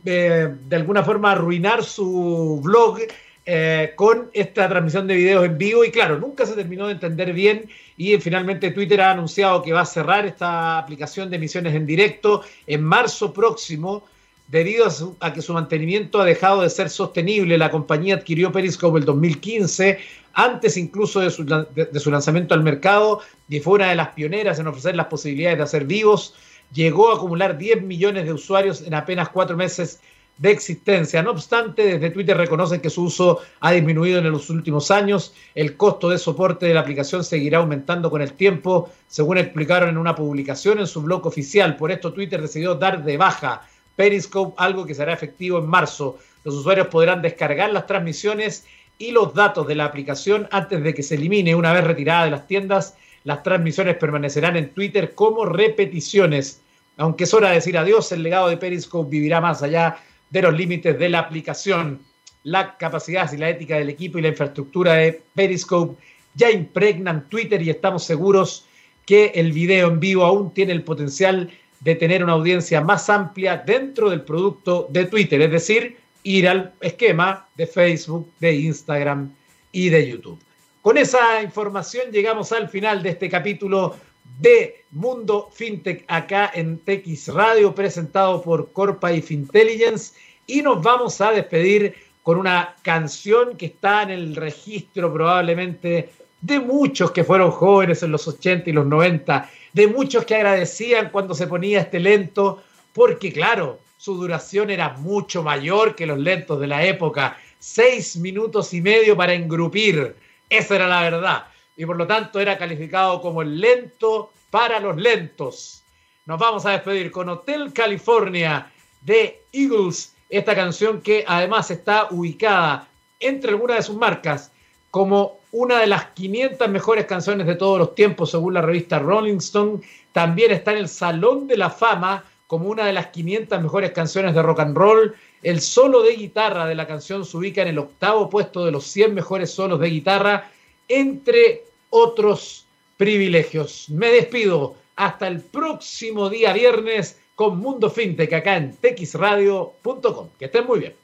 eh, 0.05 0.49
de 0.69 0.77
alguna 0.77 1.03
forma 1.03 1.33
arruinar 1.33 1.85
su 1.85 2.61
blog 2.63 3.01
eh, 3.47 3.93
con 3.97 4.31
esta 4.33 4.67
transmisión 4.69 5.07
de 5.07 5.17
videos 5.17 5.45
en 5.45 5.59
vivo 5.59 5.85
y 5.85 5.91
claro, 5.91 6.19
nunca 6.19 6.47
se 6.47 6.55
terminó 6.55 6.87
de 6.87 6.95
entender 6.95 7.35
bien 7.35 7.69
y 7.99 8.17
finalmente 8.17 8.71
Twitter 8.71 9.03
ha 9.03 9.11
anunciado 9.11 9.61
que 9.61 9.75
va 9.75 9.83
a 9.83 9.87
cerrar 9.87 10.25
esta 10.25 10.79
aplicación 10.79 11.29
de 11.29 11.37
emisiones 11.37 11.75
en 11.75 11.85
directo 11.85 12.43
en 12.67 12.83
marzo 12.83 13.35
próximo 13.35 14.05
debido 14.49 14.87
a, 15.21 15.33
que 15.33 15.43
su 15.43 15.53
mantenimiento 15.53 16.21
ha 16.21 16.25
dejado 16.25 16.63
de 16.63 16.71
ser 16.71 16.89
sostenible. 16.89 17.59
La 17.59 17.71
compañía 17.71 18.15
adquirió 18.15 18.51
Periscope 18.51 18.99
el 18.99 19.05
2015, 19.05 19.99
antes 20.35 20.77
incluso 20.77 21.21
de 21.21 21.31
su, 21.31 22.11
lanzamiento 22.11 22.55
al 22.55 22.63
mercado 22.63 23.21
y 23.49 23.61
fue 23.61 23.75
una 23.75 23.89
de 23.89 23.95
las 23.95 24.09
pioneras 24.09 24.59
en 24.59 24.67
ofrecer 24.67 24.97
las 24.97 25.07
posibilidades 25.07 25.59
de 25.59 25.65
hacer 25.65 25.85
vivos 25.85 26.35
llegó 26.73 27.11
a 27.11 27.17
acumular 27.17 27.57
10 27.57 27.83
millones 27.83 28.25
de 28.25 28.33
usuarios 28.33 28.83
en 28.83 28.95
apenas 28.95 29.29
cuatro 29.29 29.57
meses 29.57 30.01
de 30.39 30.51
existencia. 30.51 31.23
No 31.23 31.31
obstante, 31.31 31.85
desde 31.85 32.11
Twitter 32.11 32.37
reconocen 32.37 32.81
que 32.81 32.91
su 32.91 33.05
uso 33.05 33.41
ha 33.61 33.73
disminuido 33.73 34.19
en 34.19 34.31
los 34.31 34.51
últimos 34.51 34.91
años. 34.91 35.33
El 35.55 35.77
costo 35.77 36.11
de 36.11 36.19
soporte 36.19 36.67
de 36.67 36.75
la 36.75 36.81
aplicación 36.81 37.23
seguirá 37.23 37.59
aumentando 37.59 38.11
con 38.11 38.21
el 38.21 38.33
tiempo, 38.33 38.91
según 39.07 39.39
explicaron 39.39 39.91
en 39.91 39.99
una 39.99 40.17
publicación 40.17 40.81
en 40.81 40.89
su 40.89 41.03
blog 41.03 41.27
oficial. 41.27 41.77
Por 41.77 41.93
esto, 41.93 42.13
Twitter 42.13 42.43
decidió 42.43 42.75
dar 42.75 43.05
de 43.05 43.17
baja 43.17 43.63
Periscope, 43.95 44.55
algo 44.59 44.85
que 44.85 44.95
será 44.95 45.13
efectivo 45.13 45.59
en 45.59 45.67
marzo. 45.67 46.19
Los 46.43 46.55
usuarios 46.57 46.89
podrán 46.89 47.23
descargar 47.23 47.73
las 47.73 47.87
transmisiones 47.87 48.67
y 48.99 49.11
los 49.11 49.35
datos 49.35 49.67
de 49.67 49.75
la 49.75 49.85
aplicación 49.85 50.49
antes 50.51 50.83
de 50.83 50.95
que 50.95 51.03
se 51.03 51.17
elimine 51.17 51.55
una 51.55 51.73
vez 51.73 51.85
retirada 51.85 52.25
de 52.25 52.31
las 52.31 52.47
tiendas. 52.47 52.97
Las 53.25 53.43
transmisiones 53.43 53.97
permanecerán 53.97 54.57
en 54.57 54.71
Twitter 54.71 55.15
como 55.15 55.45
repeticiones. 55.45 56.61
Aunque 56.97 57.25
es 57.25 57.35
hora 57.35 57.49
de 57.49 57.57
decir 57.57 57.77
adiós, 57.77 58.13
el 58.13 58.23
legado 58.23 58.49
de 58.49 58.57
Periscope 58.57 59.11
vivirá 59.11 59.41
más 59.41 59.63
allá 59.63 59.97
de 60.31 60.43
los 60.43 60.55
límites 60.55 60.99
de 60.99 61.09
la 61.09 61.21
aplicación. 61.21 62.01
La 62.45 62.77
capacidad 62.77 63.31
y 63.33 63.37
la 63.37 63.49
ética 63.49 63.77
del 63.77 63.89
equipo 63.89 64.19
y 64.19 64.23
la 64.23 64.29
infraestructura 64.29 64.95
de 64.95 65.23
Periscope 65.35 66.01
ya 66.35 66.51
impregnan 66.51 67.29
Twitter 67.29 67.63
y 67.63 67.71
estamos 67.71 68.05
seguros 68.05 68.67
que 69.07 69.33
el 69.35 69.53
video 69.53 69.89
en 69.89 70.01
vivo 70.01 70.25
aún 70.25 70.53
tiene 70.53 70.73
el 70.73 70.83
potencial 70.83 71.51
de 71.81 71.95
tener 71.95 72.25
una 72.25 72.33
audiencia 72.33 72.81
más 72.81 73.11
amplia 73.11 73.63
dentro 73.65 74.11
del 74.11 74.23
producto 74.23 74.87
de 74.91 75.05
Twitter, 75.05 75.41
es 75.43 75.51
decir, 75.51 75.99
ir 76.25 76.49
al 76.49 76.73
esquema 76.81 77.47
de 77.55 77.67
Facebook, 77.67 78.29
de 78.41 78.55
Instagram 78.57 79.33
y 79.71 79.89
de 79.91 80.09
YouTube. 80.11 80.41
Con 80.83 80.99
esa 80.99 81.41
información 81.43 82.11
llegamos 82.11 82.53
al 82.53 82.69
final 82.69 83.03
de 83.03 83.11
este 83.11 83.31
capítulo 83.31 83.95
de 84.41 84.85
Mundo 84.91 85.51
FinTech 85.53 86.05
acá 86.09 86.51
en 86.53 86.79
TX 86.79 87.29
Radio, 87.29 87.75
presentado 87.75 88.43
por 88.43 88.73
Corpa 88.73 89.13
y 89.13 89.23
Fintelligence. 89.23 90.15
Y 90.47 90.63
nos 90.63 90.83
vamos 90.83 91.21
a 91.21 91.31
despedir 91.31 91.95
con 92.23 92.39
una 92.39 92.75
canción 92.83 93.57
que 93.57 93.67
está 93.67 94.03
en 94.03 94.11
el 94.11 94.37
registro 94.37 95.13
probablemente 95.13 96.11
de 96.41 96.61
muchos 96.61 97.11
que 97.11 97.25
fueron 97.25 97.51
jóvenes 97.51 98.03
en 98.03 98.13
los 98.13 98.27
80 98.29 98.69
y 98.69 98.73
los 98.73 98.87
90, 98.87 99.51
de 99.73 99.87
muchos 99.87 100.25
que 100.25 100.35
agradecían 100.35 101.11
cuando 101.11 101.35
se 101.35 101.47
ponía 101.47 101.81
este 101.81 102.01
lento, 102.01 102.63
porque 102.93 103.33
claro, 103.33 103.79
su 104.05 104.17
duración 104.17 104.69
era 104.69 104.91
mucho 104.91 105.43
mayor 105.43 105.97
que 105.97 106.05
los 106.05 106.19
lentos 106.19 106.61
de 106.61 106.67
la 106.67 106.85
época, 106.85 107.39
seis 107.59 108.19
minutos 108.19 108.75
y 108.75 108.83
medio 108.83 109.17
para 109.17 109.33
engrupir, 109.33 110.15
esa 110.51 110.75
era 110.75 110.87
la 110.87 111.01
verdad, 111.01 111.47
y 111.75 111.87
por 111.87 111.97
lo 111.97 112.07
tanto 112.07 112.39
era 112.39 112.59
calificado 112.59 113.23
como 113.23 113.41
el 113.41 113.59
lento 113.59 114.31
para 114.51 114.79
los 114.79 114.99
lentos. 114.99 115.85
Nos 116.27 116.39
vamos 116.39 116.67
a 116.67 116.73
despedir 116.73 117.11
con 117.11 117.31
Hotel 117.31 117.73
California 117.73 118.71
de 119.01 119.41
Eagles, 119.53 120.15
esta 120.29 120.55
canción 120.55 121.01
que 121.01 121.25
además 121.27 121.71
está 121.71 122.09
ubicada 122.11 122.87
entre 123.21 123.53
algunas 123.53 123.79
de 123.79 123.83
sus 123.85 123.97
marcas 123.97 124.53
como 124.91 125.39
una 125.51 125.79
de 125.81 125.87
las 125.87 126.09
500 126.09 126.69
mejores 126.69 127.07
canciones 127.07 127.47
de 127.47 127.55
todos 127.55 127.79
los 127.79 127.95
tiempos 127.95 128.33
según 128.33 128.53
la 128.53 128.61
revista 128.61 128.99
Rolling 128.99 129.39
Stone. 129.39 129.81
También 130.13 130.51
está 130.51 130.73
en 130.73 130.79
el 130.79 130.89
Salón 130.91 131.47
de 131.47 131.57
la 131.57 131.71
Fama 131.71 132.23
como 132.47 132.69
una 132.69 132.87
de 132.87 132.93
las 132.93 133.09
500 133.09 133.63
mejores 133.63 133.93
canciones 133.93 134.35
de 134.35 134.43
rock 134.43 134.61
and 134.61 134.77
roll. 134.77 135.15
El 135.43 135.61
solo 135.61 136.03
de 136.03 136.17
guitarra 136.17 136.67
de 136.67 136.75
la 136.75 136.87
canción 136.87 137.25
se 137.25 137.37
ubica 137.37 137.63
en 137.63 137.69
el 137.69 137.79
octavo 137.79 138.31
puesto 138.31 138.65
de 138.65 138.73
los 138.73 138.85
100 138.87 139.15
mejores 139.15 139.51
solos 139.51 139.81
de 139.81 139.91
guitarra, 139.91 140.51
entre 140.89 141.65
otros 141.91 142.67
privilegios. 142.97 143.89
Me 143.91 144.09
despido 144.09 144.77
hasta 144.97 145.27
el 145.27 145.41
próximo 145.41 146.31
día 146.31 146.53
viernes 146.53 147.21
con 147.35 147.59
Mundo 147.59 147.91
Fintech 147.91 148.33
acá 148.33 148.57
en 148.57 148.77
texradio.com. 148.77 150.29
Que 150.39 150.47
estén 150.47 150.67
muy 150.67 150.81
bien. 150.81 151.04